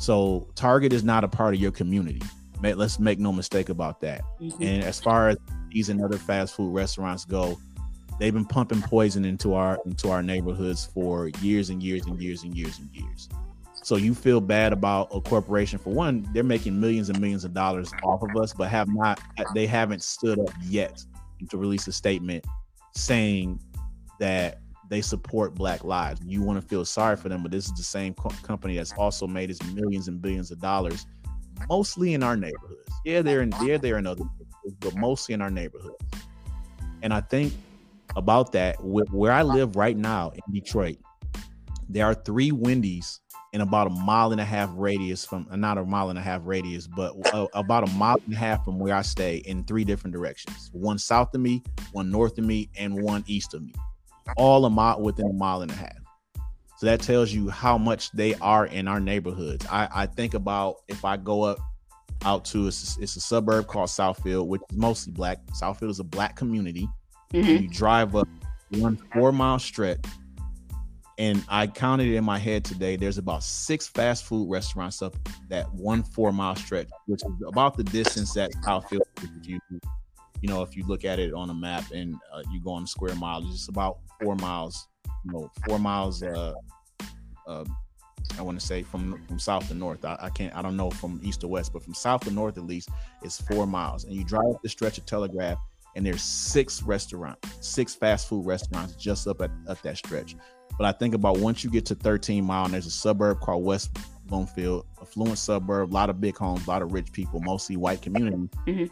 So 0.00 0.48
Target 0.56 0.92
is 0.92 1.04
not 1.04 1.22
a 1.22 1.28
part 1.28 1.54
of 1.54 1.60
your 1.60 1.70
community 1.70 2.20
let's 2.62 2.98
make 2.98 3.18
no 3.18 3.32
mistake 3.32 3.68
about 3.68 4.00
that. 4.00 4.22
Mm-hmm. 4.40 4.62
And 4.62 4.84
as 4.84 5.00
far 5.00 5.30
as 5.30 5.38
these 5.70 5.88
and 5.88 6.02
other 6.02 6.18
fast 6.18 6.54
food 6.54 6.72
restaurants 6.72 7.24
go, 7.24 7.58
they've 8.18 8.34
been 8.34 8.44
pumping 8.44 8.82
poison 8.82 9.24
into 9.24 9.54
our 9.54 9.78
into 9.86 10.10
our 10.10 10.22
neighborhoods 10.22 10.86
for 10.86 11.28
years 11.40 11.70
and 11.70 11.82
years 11.82 12.06
and 12.06 12.20
years 12.20 12.42
and 12.42 12.56
years 12.56 12.78
and 12.78 12.88
years. 12.92 13.28
So 13.82 13.96
you 13.96 14.14
feel 14.14 14.40
bad 14.40 14.72
about 14.72 15.08
a 15.14 15.20
corporation 15.20 15.78
for 15.78 15.90
one, 15.90 16.28
they're 16.34 16.44
making 16.44 16.78
millions 16.78 17.08
and 17.08 17.18
millions 17.18 17.44
of 17.44 17.54
dollars 17.54 17.90
off 18.02 18.22
of 18.22 18.36
us, 18.36 18.52
but 18.52 18.68
have 18.68 18.88
not 18.88 19.20
they 19.54 19.66
haven't 19.66 20.02
stood 20.02 20.38
up 20.38 20.50
yet 20.62 21.02
to 21.48 21.56
release 21.56 21.88
a 21.88 21.92
statement 21.92 22.44
saying 22.94 23.58
that 24.18 24.60
they 24.90 25.00
support 25.00 25.54
black 25.54 25.84
lives. 25.84 26.20
You 26.24 26.42
want 26.42 26.60
to 26.60 26.66
feel 26.66 26.84
sorry 26.84 27.16
for 27.16 27.28
them, 27.28 27.42
but 27.42 27.52
this 27.52 27.66
is 27.66 27.72
the 27.72 27.82
same 27.82 28.12
co- 28.12 28.28
company 28.42 28.76
that's 28.76 28.92
also 28.92 29.26
made 29.26 29.50
us 29.50 29.62
millions 29.72 30.08
and 30.08 30.20
billions 30.20 30.50
of 30.50 30.60
dollars 30.60 31.06
mostly 31.68 32.14
in 32.14 32.22
our 32.22 32.36
neighborhoods. 32.36 32.92
Yeah, 33.04 33.22
they're 33.22 33.42
in 33.42 33.52
yeah, 33.62 33.78
they're 33.78 33.98
in 33.98 34.06
other 34.06 34.24
but 34.80 34.96
mostly 34.96 35.34
in 35.34 35.42
our 35.42 35.50
neighborhoods. 35.50 36.04
And 37.02 37.14
I 37.14 37.20
think 37.20 37.52
about 38.16 38.52
that, 38.52 38.76
where 38.82 39.32
I 39.32 39.42
live 39.42 39.76
right 39.76 39.96
now 39.96 40.30
in 40.30 40.52
Detroit, 40.52 40.98
there 41.88 42.06
are 42.06 42.14
three 42.14 42.52
Wendy's 42.52 43.20
in 43.52 43.62
about 43.62 43.88
a 43.88 43.90
mile 43.90 44.32
and 44.32 44.40
a 44.40 44.44
half 44.44 44.70
radius 44.74 45.24
from 45.24 45.46
uh, 45.50 45.56
not 45.56 45.76
a 45.76 45.84
mile 45.84 46.10
and 46.10 46.18
a 46.18 46.22
half 46.22 46.40
radius, 46.44 46.86
but 46.86 47.14
uh, 47.34 47.46
about 47.54 47.88
a 47.88 47.92
mile 47.92 48.20
and 48.24 48.34
a 48.34 48.36
half 48.36 48.64
from 48.64 48.78
where 48.78 48.94
I 48.94 49.02
stay 49.02 49.38
in 49.38 49.64
three 49.64 49.84
different 49.84 50.14
directions. 50.14 50.70
One 50.72 50.98
south 50.98 51.34
of 51.34 51.40
me, 51.40 51.62
one 51.92 52.10
north 52.10 52.38
of 52.38 52.44
me, 52.44 52.70
and 52.76 53.02
one 53.02 53.24
east 53.26 53.54
of 53.54 53.62
me. 53.62 53.74
All 54.36 54.64
a 54.64 54.70
mile 54.70 55.00
within 55.00 55.26
a 55.26 55.32
mile 55.32 55.62
and 55.62 55.70
a 55.70 55.74
half. 55.74 55.99
So 56.80 56.86
that 56.86 57.02
tells 57.02 57.30
you 57.30 57.50
how 57.50 57.76
much 57.76 58.10
they 58.12 58.34
are 58.36 58.64
in 58.64 58.88
our 58.88 59.00
neighborhoods. 59.00 59.66
I, 59.70 59.86
I 59.94 60.06
think 60.06 60.32
about 60.32 60.76
if 60.88 61.04
I 61.04 61.18
go 61.18 61.42
up 61.42 61.58
out 62.24 62.46
to 62.46 62.68
it's, 62.68 62.96
it's 62.96 63.16
a 63.16 63.20
suburb 63.20 63.66
called 63.66 63.90
Southfield, 63.90 64.46
which 64.46 64.62
is 64.70 64.78
mostly 64.78 65.12
black. 65.12 65.44
Southfield 65.48 65.90
is 65.90 66.00
a 66.00 66.04
black 66.04 66.36
community. 66.36 66.88
Mm-hmm. 67.34 67.64
You 67.64 67.68
drive 67.68 68.16
up 68.16 68.26
one 68.70 68.96
four 69.12 69.30
mile 69.30 69.58
stretch, 69.58 70.02
and 71.18 71.44
I 71.50 71.66
counted 71.66 72.14
in 72.14 72.24
my 72.24 72.38
head 72.38 72.64
today. 72.64 72.96
There's 72.96 73.18
about 73.18 73.42
six 73.42 73.86
fast 73.86 74.24
food 74.24 74.50
restaurants 74.50 75.02
up 75.02 75.14
that 75.50 75.70
one 75.74 76.02
four 76.02 76.32
mile 76.32 76.56
stretch, 76.56 76.88
which 77.04 77.20
is 77.22 77.32
about 77.46 77.76
the 77.76 77.84
distance 77.84 78.32
that 78.32 78.52
Southfield 78.64 79.02
is. 79.22 79.28
you 79.46 79.60
you 80.40 80.48
know, 80.48 80.62
if 80.62 80.74
you 80.74 80.86
look 80.86 81.04
at 81.04 81.18
it 81.18 81.34
on 81.34 81.50
a 81.50 81.54
map 81.54 81.84
and 81.92 82.14
uh, 82.32 82.42
you 82.50 82.58
go 82.62 82.70
on 82.70 82.86
square 82.86 83.14
miles, 83.16 83.44
it's 83.52 83.68
about 83.68 83.98
four 84.18 84.34
miles. 84.36 84.88
You 85.24 85.32
know, 85.32 85.50
four 85.66 85.78
miles. 85.78 86.22
Uh, 86.22 86.54
uh, 87.46 87.64
I 88.38 88.42
want 88.42 88.60
to 88.60 88.64
say 88.64 88.82
from 88.82 89.20
from 89.26 89.38
south 89.38 89.68
to 89.68 89.74
north. 89.74 90.04
I, 90.04 90.16
I, 90.20 90.30
can't. 90.30 90.54
I 90.54 90.62
don't 90.62 90.76
know 90.76 90.90
from 90.90 91.20
east 91.22 91.40
to 91.40 91.48
west, 91.48 91.72
but 91.72 91.82
from 91.82 91.94
south 91.94 92.22
to 92.22 92.30
north 92.30 92.56
at 92.56 92.64
least, 92.64 92.90
it's 93.22 93.40
four 93.40 93.66
miles. 93.66 94.04
And 94.04 94.14
you 94.14 94.24
drive 94.24 94.46
up 94.54 94.62
the 94.62 94.68
stretch 94.68 94.98
of 94.98 95.06
Telegraph, 95.06 95.58
and 95.96 96.06
there's 96.06 96.22
six 96.22 96.82
restaurants, 96.82 97.48
six 97.60 97.94
fast 97.94 98.28
food 98.28 98.46
restaurants 98.46 98.94
just 98.94 99.26
up 99.26 99.40
at, 99.42 99.50
at 99.68 99.82
that 99.82 99.96
stretch. 99.96 100.36
But 100.78 100.86
I 100.86 100.92
think 100.92 101.14
about 101.14 101.38
once 101.38 101.64
you 101.64 101.70
get 101.70 101.84
to 101.86 101.94
13 101.94 102.44
mile, 102.44 102.64
and 102.64 102.74
there's 102.74 102.86
a 102.86 102.90
suburb 102.90 103.40
called 103.40 103.64
West 103.64 103.98
Bloomfield, 104.26 104.86
affluent 105.02 105.38
suburb, 105.38 105.90
a 105.90 105.92
lot 105.92 106.08
of 106.08 106.20
big 106.20 106.36
homes, 106.36 106.66
a 106.66 106.70
lot 106.70 106.82
of 106.82 106.92
rich 106.92 107.12
people, 107.12 107.40
mostly 107.40 107.76
white 107.76 108.00
community. 108.00 108.48
Mm-hmm. 108.66 108.84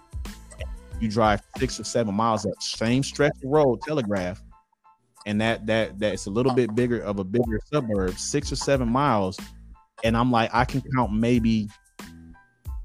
You 1.00 1.08
drive 1.08 1.40
six 1.58 1.78
or 1.78 1.84
seven 1.84 2.14
miles 2.14 2.42
that 2.42 2.60
same 2.60 3.04
stretch 3.04 3.36
of 3.42 3.50
road, 3.50 3.80
Telegraph, 3.82 4.42
and 5.28 5.38
that 5.42 5.66
that 5.66 5.98
that's 5.98 6.24
a 6.24 6.30
little 6.30 6.54
bit 6.54 6.74
bigger 6.74 7.00
of 7.02 7.18
a 7.18 7.24
bigger 7.24 7.60
suburb, 7.70 8.18
six 8.18 8.50
or 8.50 8.56
seven 8.56 8.88
miles, 8.88 9.38
and 10.02 10.16
I'm 10.16 10.32
like, 10.32 10.48
I 10.54 10.64
can 10.64 10.82
count 10.96 11.12
maybe 11.12 11.68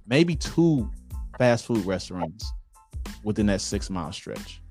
maybe 0.06 0.36
two 0.36 0.92
fast 1.38 1.66
food 1.66 1.86
restaurants 1.86 2.52
within 3.24 3.46
that 3.46 3.62
six 3.62 3.90
mile 3.90 4.12
stretch. 4.12 4.62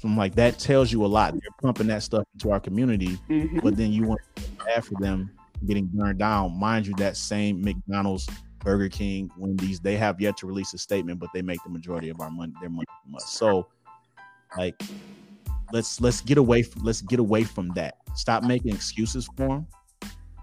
So 0.00 0.08
I'm 0.08 0.16
like, 0.16 0.34
that 0.34 0.58
tells 0.58 0.90
you 0.90 1.04
a 1.04 1.06
lot. 1.06 1.34
They're 1.34 1.42
pumping 1.62 1.86
that 1.86 2.02
stuff 2.02 2.24
into 2.34 2.50
our 2.50 2.58
community, 2.58 3.16
mm-hmm. 3.30 3.60
but 3.60 3.76
then 3.76 3.92
you 3.92 4.02
want 4.02 4.20
after 4.74 4.96
them 4.98 5.30
getting 5.64 5.86
burned 5.86 6.18
down. 6.18 6.58
Mind 6.58 6.88
you, 6.88 6.94
that 6.96 7.16
same 7.16 7.62
McDonald's, 7.62 8.28
Burger 8.58 8.88
King, 8.88 9.30
Wendy's, 9.38 9.78
they 9.78 9.96
have 9.96 10.20
yet 10.20 10.36
to 10.38 10.48
release 10.48 10.74
a 10.74 10.78
statement, 10.78 11.20
but 11.20 11.28
they 11.32 11.40
make 11.40 11.62
the 11.62 11.70
majority 11.70 12.08
of 12.08 12.20
our 12.20 12.30
money, 12.30 12.52
their 12.60 12.68
money 12.68 12.86
from 13.04 13.14
us. 13.14 13.30
So, 13.30 13.68
like, 14.58 14.82
let's 15.72 16.00
let's 16.00 16.20
get 16.20 16.38
away 16.38 16.62
from 16.62 16.82
let's 16.82 17.00
get 17.02 17.18
away 17.18 17.44
from 17.44 17.68
that. 17.70 17.96
Stop 18.14 18.44
making 18.44 18.74
excuses 18.74 19.28
for 19.36 19.48
them. 19.48 19.66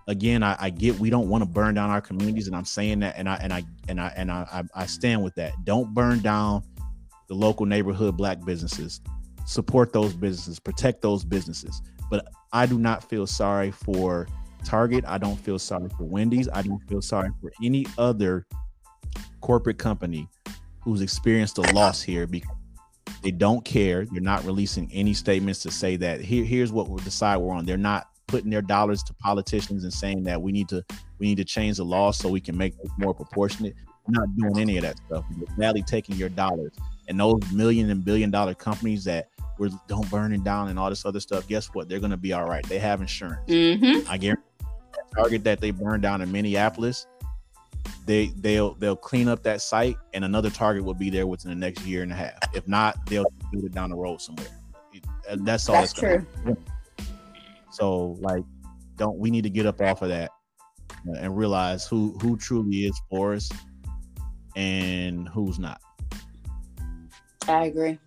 Again, 0.08 0.42
I, 0.42 0.58
I 0.60 0.70
get 0.72 1.00
we 1.00 1.10
don't 1.10 1.30
want 1.30 1.44
to 1.44 1.50
burn 1.50 1.76
down 1.76 1.90
our 1.90 2.02
communities, 2.02 2.48
and 2.48 2.56
I'm 2.56 2.66
saying 2.66 3.00
that, 3.00 3.16
and 3.18 3.30
I 3.30 3.36
and 3.36 3.54
I 3.54 3.64
and 3.88 4.02
I 4.02 4.14
and 4.16 4.32
I, 4.32 4.64
I 4.74 4.86
stand 4.86 5.24
with 5.24 5.36
that. 5.36 5.54
Don't 5.66 5.94
burn 5.94 6.20
down 6.20 6.64
the 7.28 7.36
local 7.36 7.66
neighborhood 7.66 8.18
black 8.18 8.44
businesses. 8.44 9.02
Support 9.46 9.94
those 9.94 10.14
businesses, 10.14 10.60
protect 10.60 11.02
those 11.02 11.24
businesses. 11.24 11.82
But 12.10 12.28
I 12.52 12.66
do 12.66 12.80
not 12.80 13.08
feel 13.08 13.28
sorry 13.28 13.72
for 13.72 14.28
Target. 14.66 15.06
I 15.08 15.18
don't 15.18 15.38
feel 15.38 15.60
sorry 15.60 15.90
for 15.90 16.04
Wendy's. 16.04 16.50
I 16.50 16.64
don't 16.64 16.82
feel 16.90 17.02
sorry 17.02 17.30
for 17.40 17.52
any 17.64 17.86
other 17.98 18.46
corporate 19.42 19.78
company 19.78 20.28
who's 20.82 21.02
experienced 21.02 21.58
a 21.60 21.62
loss 21.74 22.02
here 22.02 22.28
because 22.28 22.50
they 23.22 23.32
don't 23.32 23.64
care. 23.64 24.06
They're 24.06 24.22
not 24.22 24.44
releasing 24.46 24.90
any 24.94 25.14
statements 25.14 25.62
to 25.64 25.72
say 25.72 25.96
that 25.98 26.22
here, 26.22 26.44
here's 26.44 26.72
what 26.72 26.88
we'll 26.88 27.00
decide 27.00 27.38
we're 27.38 27.54
on. 27.54 27.66
They're 27.66 27.78
not 27.78 28.08
putting 28.28 28.50
their 28.50 28.62
dollars 28.62 29.02
to 29.04 29.14
politicians 29.16 29.84
and 29.84 29.94
saying 29.94 30.24
that 30.24 30.42
we 30.42 30.52
need 30.52 30.70
to 30.70 30.84
we 31.18 31.28
need 31.28 31.38
to 31.38 31.44
change 31.44 31.78
the 31.78 31.84
law 31.84 32.12
so 32.12 32.30
we 32.30 32.40
can 32.40 32.56
make 32.56 32.74
it 32.84 32.90
more 32.98 33.14
proportionate. 33.14 33.76
They're 34.08 34.26
not 34.26 34.36
doing 34.38 34.60
any 34.60 34.78
of 34.78 34.84
that 34.84 34.98
stuff. 34.98 35.26
They're 35.32 35.56
badly 35.58 35.84
taking 35.84 36.16
your 36.16 36.30
dollars. 36.30 36.72
And 37.08 37.20
those 37.20 37.40
million 37.52 37.90
and 37.90 38.06
billion 38.06 38.32
dollar 38.32 38.54
companies 38.54 39.04
that 39.06 39.30
were 39.58 39.70
don't 39.88 40.10
burn 40.10 40.34
it 40.34 40.44
down 40.44 40.70
and 40.70 40.80
all 40.80 40.90
this 40.90 41.06
other 41.06 41.20
stuff, 41.20 41.48
guess 41.48 41.68
what? 41.74 41.90
They're 41.90 42.00
gonna 42.00 42.18
be 42.18 42.34
all 42.34 42.46
right. 42.46 42.64
They 42.68 42.80
have 42.80 43.02
insurance. 43.02 43.50
Mm-hmm. 43.50 44.10
I 44.10 44.18
guarantee 44.18 44.44
target 45.16 45.44
that 45.44 45.60
they 45.60 45.72
burned 45.72 46.02
down 46.02 46.22
in 46.22 46.32
Minneapolis, 46.32 47.08
they 48.06 48.28
they'll 48.38 48.74
they'll 48.76 48.96
clean 48.96 49.28
up 49.28 49.44
that 49.44 49.62
site 49.62 49.98
and 50.14 50.26
another 50.26 50.50
target 50.50 50.84
will 50.84 50.94
be 50.94 51.10
there 51.10 51.28
within 51.28 51.50
the 51.50 51.56
next 51.56 51.86
year 51.86 52.04
and 52.04 52.12
a 52.12 52.16
half. 52.16 52.40
If 52.56 52.68
not, 52.68 53.06
they'll 53.06 53.32
do 53.52 53.66
it 53.66 53.72
down 53.72 53.92
the 53.92 53.96
road 53.96 54.22
somewhere. 54.22 54.48
Uh, 55.30 55.38
that's 55.42 55.70
all. 55.70 55.76
That's 55.76 55.94
true. 55.94 56.26
So 57.72 58.18
like, 58.20 58.44
don't 58.96 59.18
we 59.18 59.30
need 59.30 59.44
to 59.44 59.50
get 59.50 59.66
up 59.66 59.80
off 59.82 60.02
of 60.02 60.10
that 60.10 60.32
and 61.06 61.38
realize 61.38 61.88
who 61.88 62.18
who 62.22 62.36
truly 62.38 62.86
is 62.86 63.00
for 63.10 63.34
us 63.34 63.50
and 64.56 65.28
who's 65.30 65.60
not. 65.60 65.80
I 67.48 67.66
agree. 67.66 68.00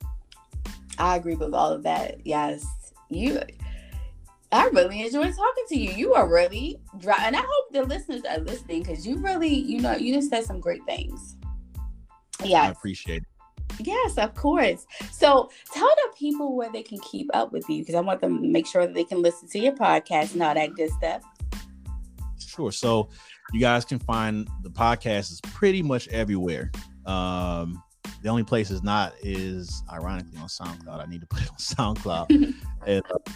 I 0.98 1.16
agree 1.16 1.34
with 1.34 1.54
all 1.54 1.72
of 1.72 1.82
that. 1.84 2.26
Yes, 2.26 2.66
you 3.08 3.40
I 4.52 4.66
really 4.66 5.00
enjoy 5.00 5.32
talking 5.32 5.64
to 5.68 5.76
you. 5.78 5.92
You 5.92 6.14
are 6.14 6.28
really 6.28 6.78
dry, 6.98 7.16
and 7.20 7.34
I 7.34 7.40
hope 7.40 7.72
the 7.72 7.84
listeners 7.84 8.22
are 8.28 8.38
listening 8.38 8.82
because 8.82 9.06
you 9.06 9.16
really, 9.16 9.52
you 9.52 9.80
know, 9.80 9.96
you 9.96 10.14
just 10.14 10.28
said 10.28 10.44
some 10.44 10.60
great 10.60 10.84
things. 10.84 11.36
Yeah, 12.44 12.62
I 12.62 12.68
appreciate 12.68 13.22
it. 13.22 13.28
Yes, 13.80 14.18
of 14.18 14.34
course. 14.34 14.86
So 15.10 15.50
tell 15.72 15.88
the 15.88 16.12
people 16.16 16.54
where 16.54 16.70
they 16.70 16.82
can 16.82 16.98
keep 16.98 17.30
up 17.32 17.52
with 17.52 17.68
you 17.70 17.78
because 17.78 17.94
I 17.94 18.00
want 18.00 18.20
them 18.20 18.42
to 18.42 18.48
make 18.48 18.66
sure 18.66 18.86
that 18.86 18.94
they 18.94 19.04
can 19.04 19.22
listen 19.22 19.48
to 19.48 19.58
your 19.58 19.72
podcast 19.72 20.34
and 20.34 20.42
all 20.42 20.54
that 20.54 20.74
good 20.74 20.90
stuff. 20.90 21.22
Sure. 22.38 22.70
So 22.70 23.08
you 23.52 23.60
guys 23.60 23.86
can 23.86 23.98
find 23.98 24.48
the 24.62 24.70
podcast 24.70 25.32
is 25.32 25.40
pretty 25.40 25.82
much 25.82 26.08
everywhere. 26.08 26.70
Um, 27.06 27.82
the 28.22 28.28
only 28.28 28.44
place 28.44 28.70
is 28.70 28.82
not 28.82 29.14
is 29.22 29.82
ironically 29.90 30.38
on 30.38 30.48
SoundCloud. 30.48 31.02
I 31.02 31.06
need 31.06 31.22
to 31.22 31.26
put 31.26 31.42
it 31.42 31.48
on 31.48 31.56
SoundCloud. 31.94 32.54
and, 32.86 33.02
uh, 33.10 33.32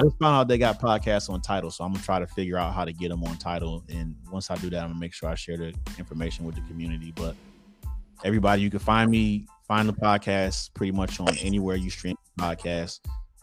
I 0.00 0.04
just 0.04 0.18
found 0.18 0.34
out 0.34 0.48
they 0.48 0.56
got 0.56 0.80
podcasts 0.80 1.28
on 1.28 1.42
Tidal, 1.42 1.70
so 1.70 1.84
I'm 1.84 1.92
gonna 1.92 2.02
try 2.02 2.18
to 2.18 2.26
figure 2.26 2.56
out 2.56 2.72
how 2.72 2.86
to 2.86 2.92
get 2.92 3.10
them 3.10 3.22
on 3.24 3.36
Tidal. 3.36 3.84
And 3.90 4.16
once 4.32 4.50
I 4.50 4.56
do 4.56 4.70
that, 4.70 4.82
I'm 4.82 4.88
gonna 4.88 4.98
make 4.98 5.12
sure 5.12 5.28
I 5.28 5.34
share 5.34 5.58
the 5.58 5.74
information 5.98 6.46
with 6.46 6.54
the 6.54 6.62
community. 6.62 7.12
But 7.14 7.36
everybody, 8.24 8.62
you 8.62 8.70
can 8.70 8.78
find 8.78 9.10
me, 9.10 9.46
find 9.68 9.86
the 9.86 9.92
podcast 9.92 10.72
pretty 10.72 10.92
much 10.92 11.20
on 11.20 11.36
anywhere 11.42 11.76
you 11.76 11.90
stream 11.90 12.16
podcasts. 12.38 13.00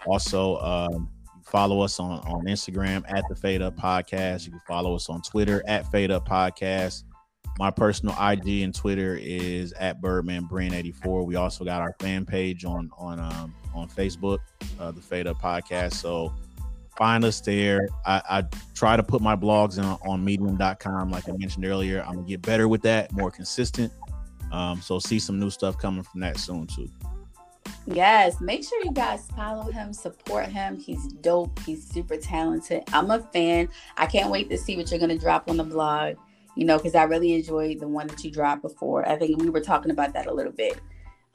Also, 0.07 0.57
um, 0.57 1.11
follow 1.45 1.81
us 1.81 1.99
on 1.99 2.21
on 2.21 2.45
Instagram 2.45 3.03
at 3.07 3.23
the 3.29 3.35
Fade 3.35 3.61
Up 3.61 3.75
Podcast. 3.75 4.45
You 4.45 4.51
can 4.51 4.61
follow 4.67 4.95
us 4.95 5.09
on 5.09 5.21
Twitter 5.21 5.63
at 5.67 5.85
Fade 5.91 6.09
Up 6.09 6.27
Podcast. 6.27 7.03
My 7.59 7.69
personal 7.69 8.15
IG 8.19 8.63
and 8.63 8.73
Twitter 8.73 9.15
is 9.21 9.73
at 9.73 10.01
Birdman 10.01 10.45
Brand 10.45 10.73
84. 10.73 11.23
We 11.23 11.35
also 11.35 11.63
got 11.63 11.83
our 11.83 11.95
fan 11.99 12.25
page 12.25 12.65
on 12.65 12.89
on 12.97 13.19
um, 13.19 13.53
on 13.75 13.87
Facebook, 13.87 14.39
uh, 14.79 14.89
the 14.89 15.01
Fade 15.01 15.27
Up 15.27 15.37
Podcast. 15.37 15.93
So 15.93 16.33
find 16.97 17.23
us 17.23 17.39
there. 17.41 17.87
I, 18.05 18.21
I 18.29 18.43
try 18.73 18.97
to 18.97 19.03
put 19.03 19.21
my 19.21 19.35
blogs 19.35 19.81
on, 19.81 19.99
on 20.05 20.25
medium.com, 20.25 21.11
like 21.11 21.29
I 21.29 21.33
mentioned 21.33 21.65
earlier. 21.65 22.03
I'm 22.03 22.15
gonna 22.15 22.27
get 22.27 22.41
better 22.41 22.67
with 22.67 22.81
that, 22.81 23.11
more 23.13 23.31
consistent. 23.31 23.93
Um, 24.51 24.81
so 24.81 24.99
see 24.99 25.19
some 25.19 25.39
new 25.39 25.49
stuff 25.49 25.77
coming 25.77 26.03
from 26.03 26.21
that 26.21 26.37
soon 26.37 26.67
too. 26.67 26.89
Yes, 27.85 28.41
make 28.41 28.63
sure 28.65 28.83
you 28.83 28.91
guys 28.91 29.27
follow 29.35 29.71
him, 29.71 29.93
support 29.93 30.47
him. 30.47 30.77
He's 30.77 31.07
dope. 31.07 31.57
He's 31.59 31.85
super 31.85 32.17
talented. 32.17 32.83
I'm 32.91 33.09
a 33.11 33.19
fan. 33.19 33.69
I 33.95 34.07
can't 34.07 34.29
wait 34.29 34.49
to 34.49 34.57
see 34.57 34.75
what 34.75 34.89
you're 34.91 34.99
gonna 34.99 35.17
drop 35.17 35.49
on 35.49 35.57
the 35.57 35.63
blog. 35.63 36.15
You 36.55 36.65
know, 36.65 36.77
because 36.77 36.95
I 36.95 37.03
really 37.03 37.33
enjoyed 37.33 37.79
the 37.79 37.87
one 37.87 38.07
that 38.07 38.23
you 38.23 38.31
dropped 38.31 38.63
before. 38.63 39.07
I 39.07 39.15
think 39.15 39.39
we 39.39 39.49
were 39.49 39.61
talking 39.61 39.91
about 39.91 40.13
that 40.13 40.25
a 40.25 40.33
little 40.33 40.51
bit. 40.51 40.79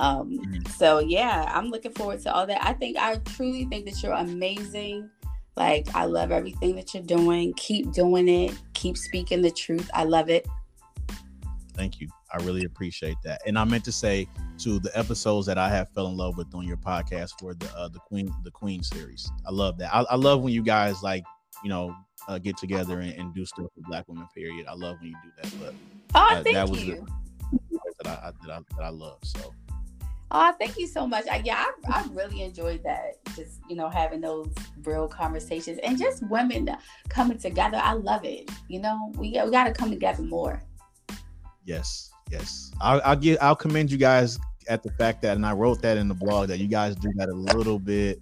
Um, 0.01 0.39
mm-hmm. 0.39 0.67
So 0.73 0.99
yeah, 0.99 1.51
I'm 1.55 1.69
looking 1.69 1.93
forward 1.93 2.21
to 2.23 2.35
all 2.35 2.47
that. 2.47 2.65
I 2.65 2.73
think 2.73 2.97
I 2.99 3.17
truly 3.17 3.67
think 3.67 3.87
that 3.87 4.03
you're 4.03 4.13
amazing. 4.13 5.09
Like 5.57 5.95
I 5.95 6.07
love 6.07 6.33
everything 6.33 6.77
that 6.77 6.95
you're 6.95 7.03
doing. 7.03 7.53
Keep 7.55 7.93
doing 7.93 8.29
it. 8.29 8.59
Keep 8.75 8.97
speaking 8.97 9.43
the 9.43 9.51
truth. 9.51 9.91
I 9.93 10.05
love 10.05 10.31
it. 10.31 10.47
Thank 11.75 12.01
you. 12.01 12.09
I 12.33 12.39
really 12.39 12.65
appreciate 12.65 13.17
that. 13.25 13.43
And 13.47 13.59
I 13.59 13.65
meant 13.65 13.85
to 13.85 13.93
say 13.93 14.27
to 14.59 14.79
the 14.79 14.97
episodes 14.99 15.47
that 15.47 15.59
I 15.59 15.69
have 15.69 15.91
fell 15.91 16.07
in 16.07 16.17
love 16.17 16.39
with 16.39 16.55
on 16.55 16.67
your 16.67 16.79
podcast 16.79 17.39
for 17.39 17.55
the 17.55 17.71
uh, 17.77 17.89
the 17.89 17.99
Queen 17.99 18.33
the 18.45 18.51
Queen 18.51 18.83
series. 18.83 19.31
I 19.47 19.51
love 19.51 19.79
that. 19.79 19.95
I, 19.95 20.03
I 20.03 20.17
love 20.17 20.43
when 20.43 20.55
you 20.55 20.63
guys 20.63 21.03
like 21.03 21.25
you 21.63 21.69
know 21.69 21.95
uh, 22.29 22.39
get 22.39 22.57
together 22.57 23.01
and, 23.01 23.13
and, 23.15 23.35
do 23.35 23.45
stuff 23.45 23.67
for 23.75 23.81
Black 23.89 24.09
women. 24.09 24.27
Period. 24.35 24.67
I 24.67 24.75
love 24.75 24.99
when 25.01 25.11
you 25.11 25.17
do 25.23 25.31
that. 25.43 25.53
But 25.61 25.75
oh, 26.15 26.37
uh, 26.37 26.43
thank 26.43 26.55
that 26.55 26.69
was 26.69 26.85
you. 26.85 27.07
The, 27.51 27.79
that 28.05 28.07
I, 28.07 28.33
that 28.47 28.51
I 28.53 28.61
that 28.77 28.85
I 28.85 28.89
love. 28.91 29.19
So 29.25 29.53
Oh, 30.35 30.51
thank 30.59 30.78
you 30.78 30.87
so 30.87 31.07
much. 31.07 31.26
I, 31.30 31.43
yeah, 31.45 31.66
I, 31.87 32.01
I 32.01 32.07
really 32.12 32.43
enjoyed 32.43 32.83
that. 32.85 33.16
Just 33.37 33.61
you 33.68 33.76
know, 33.76 33.91
having 33.91 34.22
those 34.22 34.49
real 34.83 35.07
conversations 35.07 35.78
and 35.83 35.99
just 35.99 36.26
women 36.30 36.70
coming 37.11 37.37
together. 37.37 37.78
I 37.83 37.93
love 37.93 38.24
it. 38.24 38.51
You 38.68 38.80
know, 38.80 39.12
we 39.16 39.39
we 39.45 39.51
got 39.51 39.64
to 39.64 39.72
come 39.72 39.91
together 39.91 40.22
more. 40.22 40.62
Yes, 41.66 42.11
yes. 42.30 42.72
I'll, 42.80 43.03
I'll 43.05 43.16
get. 43.16 43.43
I'll 43.43 43.55
commend 43.55 43.93
you 43.93 43.99
guys 43.99 44.39
at 44.68 44.83
the 44.83 44.91
fact 44.93 45.20
that, 45.22 45.37
and 45.37 45.45
I 45.45 45.53
wrote 45.53 45.83
that 45.83 45.99
in 45.99 46.09
the 46.09 46.14
blog 46.14 46.49
that 46.49 46.59
you 46.59 46.66
guys 46.66 46.97
do 46.97 47.12
that 47.16 47.28
a 47.28 47.35
little 47.35 47.78
bit. 47.78 48.20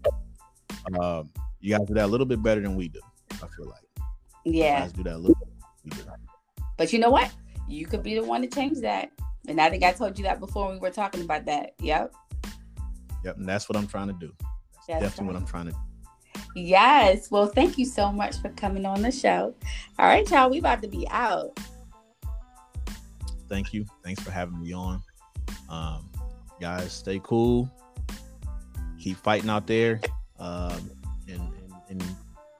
Um, 0.98 1.30
you 1.61 1.76
guys 1.76 1.86
do 1.86 1.94
that 1.94 2.06
a 2.06 2.08
little 2.08 2.26
bit 2.26 2.42
better 2.42 2.61
than 2.61 2.74
we 2.74 2.88
do. 2.88 3.00
I 3.34 3.46
feel 3.56 3.66
like. 3.66 4.06
Yeah. 4.44 4.78
You 4.78 4.82
guys 4.82 4.92
do 4.92 5.02
that 5.04 5.14
a 5.14 5.18
little. 5.18 5.36
Bit, 5.84 6.04
but 6.76 6.92
you 6.92 6.98
know 6.98 7.11
what? 7.11 7.30
You 7.68 7.86
could 7.86 8.02
be 8.02 8.14
the 8.14 8.24
one 8.24 8.42
to 8.42 8.48
change 8.48 8.80
that. 8.80 9.11
And 9.49 9.61
I 9.61 9.70
think 9.70 9.82
I 9.82 9.93
told 9.93 10.18
you 10.18 10.24
that 10.24 10.41
before 10.41 10.70
we 10.70 10.78
were 10.78 10.91
talking 10.91 11.22
about 11.22 11.45
that. 11.47 11.72
Yep. 11.80 12.14
Yep. 13.24 13.36
And 13.36 13.49
that's 13.49 13.68
what 13.68 13.76
I'm 13.76 13.86
trying 13.86 14.09
to 14.09 14.12
do. 14.14 14.32
That's 14.88 15.03
definitely 15.03 15.26
right. 15.26 15.34
what 15.34 15.41
I'm 15.43 15.47
trying 15.47 15.66
to 15.66 15.72
do. 15.72 15.78
Yes. 16.57 17.30
Well, 17.30 17.47
thank 17.47 17.78
you 17.78 17.84
so 17.84 18.11
much 18.11 18.41
for 18.41 18.49
coming 18.51 18.84
on 18.84 19.03
the 19.03 19.12
show. 19.12 19.55
All 19.99 20.07
right, 20.07 20.28
y'all. 20.30 20.51
We 20.51 20.59
about 20.59 20.82
to 20.82 20.88
be 20.88 21.07
out. 21.11 21.59
Thank 23.49 23.72
you. 23.72 23.84
Thanks 24.05 24.22
for 24.22 24.30
having 24.30 24.61
me 24.61 24.72
on. 24.72 25.03
Um, 25.68 26.09
guys, 26.61 26.93
stay 26.93 27.20
cool. 27.22 27.70
keep 29.01 29.16
fighting 29.16 29.51
out 29.51 29.66
there, 29.66 30.01
um, 30.38 30.91
and, 31.28 31.41
and, 31.41 31.72
and 31.88 32.16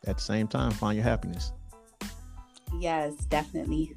at 0.07 0.16
the 0.16 0.22
same 0.22 0.49
time, 0.49 0.70
find 0.72 0.97
your 0.97 1.05
happiness. 1.05 1.53
Yes, 2.78 3.14
definitely. 3.26 3.95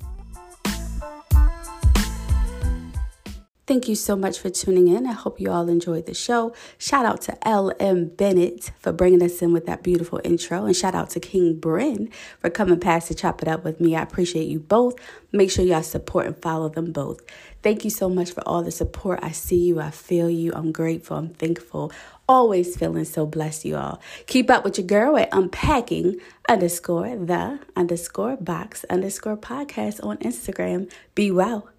Thank 3.66 3.88
you 3.88 3.96
so 3.96 4.18
much 4.18 4.40
for 4.40 4.50
tuning 4.50 4.90
in. 4.90 5.08
I 5.08 5.14
hope 5.14 5.40
you 5.40 5.50
all 5.50 5.70
enjoyed 5.70 6.06
the 6.06 6.14
show. 6.14 6.54
Shout 6.78 7.06
out 7.06 7.22
to 7.22 7.48
L.M. 7.48 8.08
Bennett 8.10 8.72
for 8.78 8.92
bringing 8.92 9.24
us 9.24 9.42
in 9.42 9.54
with 9.54 9.66
that 9.68 9.84
beautiful 9.84 10.20
intro. 10.26 10.66
And 10.66 10.76
shout 10.76 10.94
out 10.94 11.12
to 11.12 11.22
King 11.22 11.56
Bren 11.62 12.12
for 12.42 12.50
coming 12.50 12.82
past 12.82 13.08
to 13.08 13.16
chop 13.16 13.42
it 13.42 13.48
up 13.48 13.64
with 13.64 13.80
me. 13.80 13.96
I 13.96 14.02
appreciate 14.02 14.50
you 14.50 14.60
both. 14.60 14.96
Make 15.32 15.50
sure 15.50 15.64
y'all 15.64 15.82
support 15.82 16.26
and 16.26 16.36
follow 16.42 16.68
them 16.68 16.92
both. 16.92 17.22
Thank 17.62 17.86
you 17.86 17.90
so 17.90 18.10
much 18.10 18.32
for 18.32 18.46
all 18.46 18.64
the 18.64 18.72
support. 18.72 19.20
I 19.24 19.32
see 19.32 19.60
you. 19.60 19.80
I 19.80 19.92
feel 19.92 20.30
you. 20.30 20.52
I'm 20.54 20.74
grateful. 20.74 21.16
I'm 21.16 21.30
thankful. 21.30 21.94
Always 22.28 22.76
feeling 22.76 23.06
so 23.06 23.26
blessed, 23.26 23.64
you 23.64 23.78
all. 23.78 24.02
Keep 24.28 24.50
up 24.50 24.66
with 24.66 24.78
your 24.78 24.88
girl 24.88 25.16
at 25.18 25.30
unpacking 25.32 26.20
underscore 26.50 27.16
the 27.16 27.60
underscore 27.78 28.36
box 28.36 28.84
underscore 28.90 29.38
podcast 29.38 30.06
on 30.06 30.18
Instagram. 30.18 30.92
Be 31.16 31.32
well. 31.32 31.73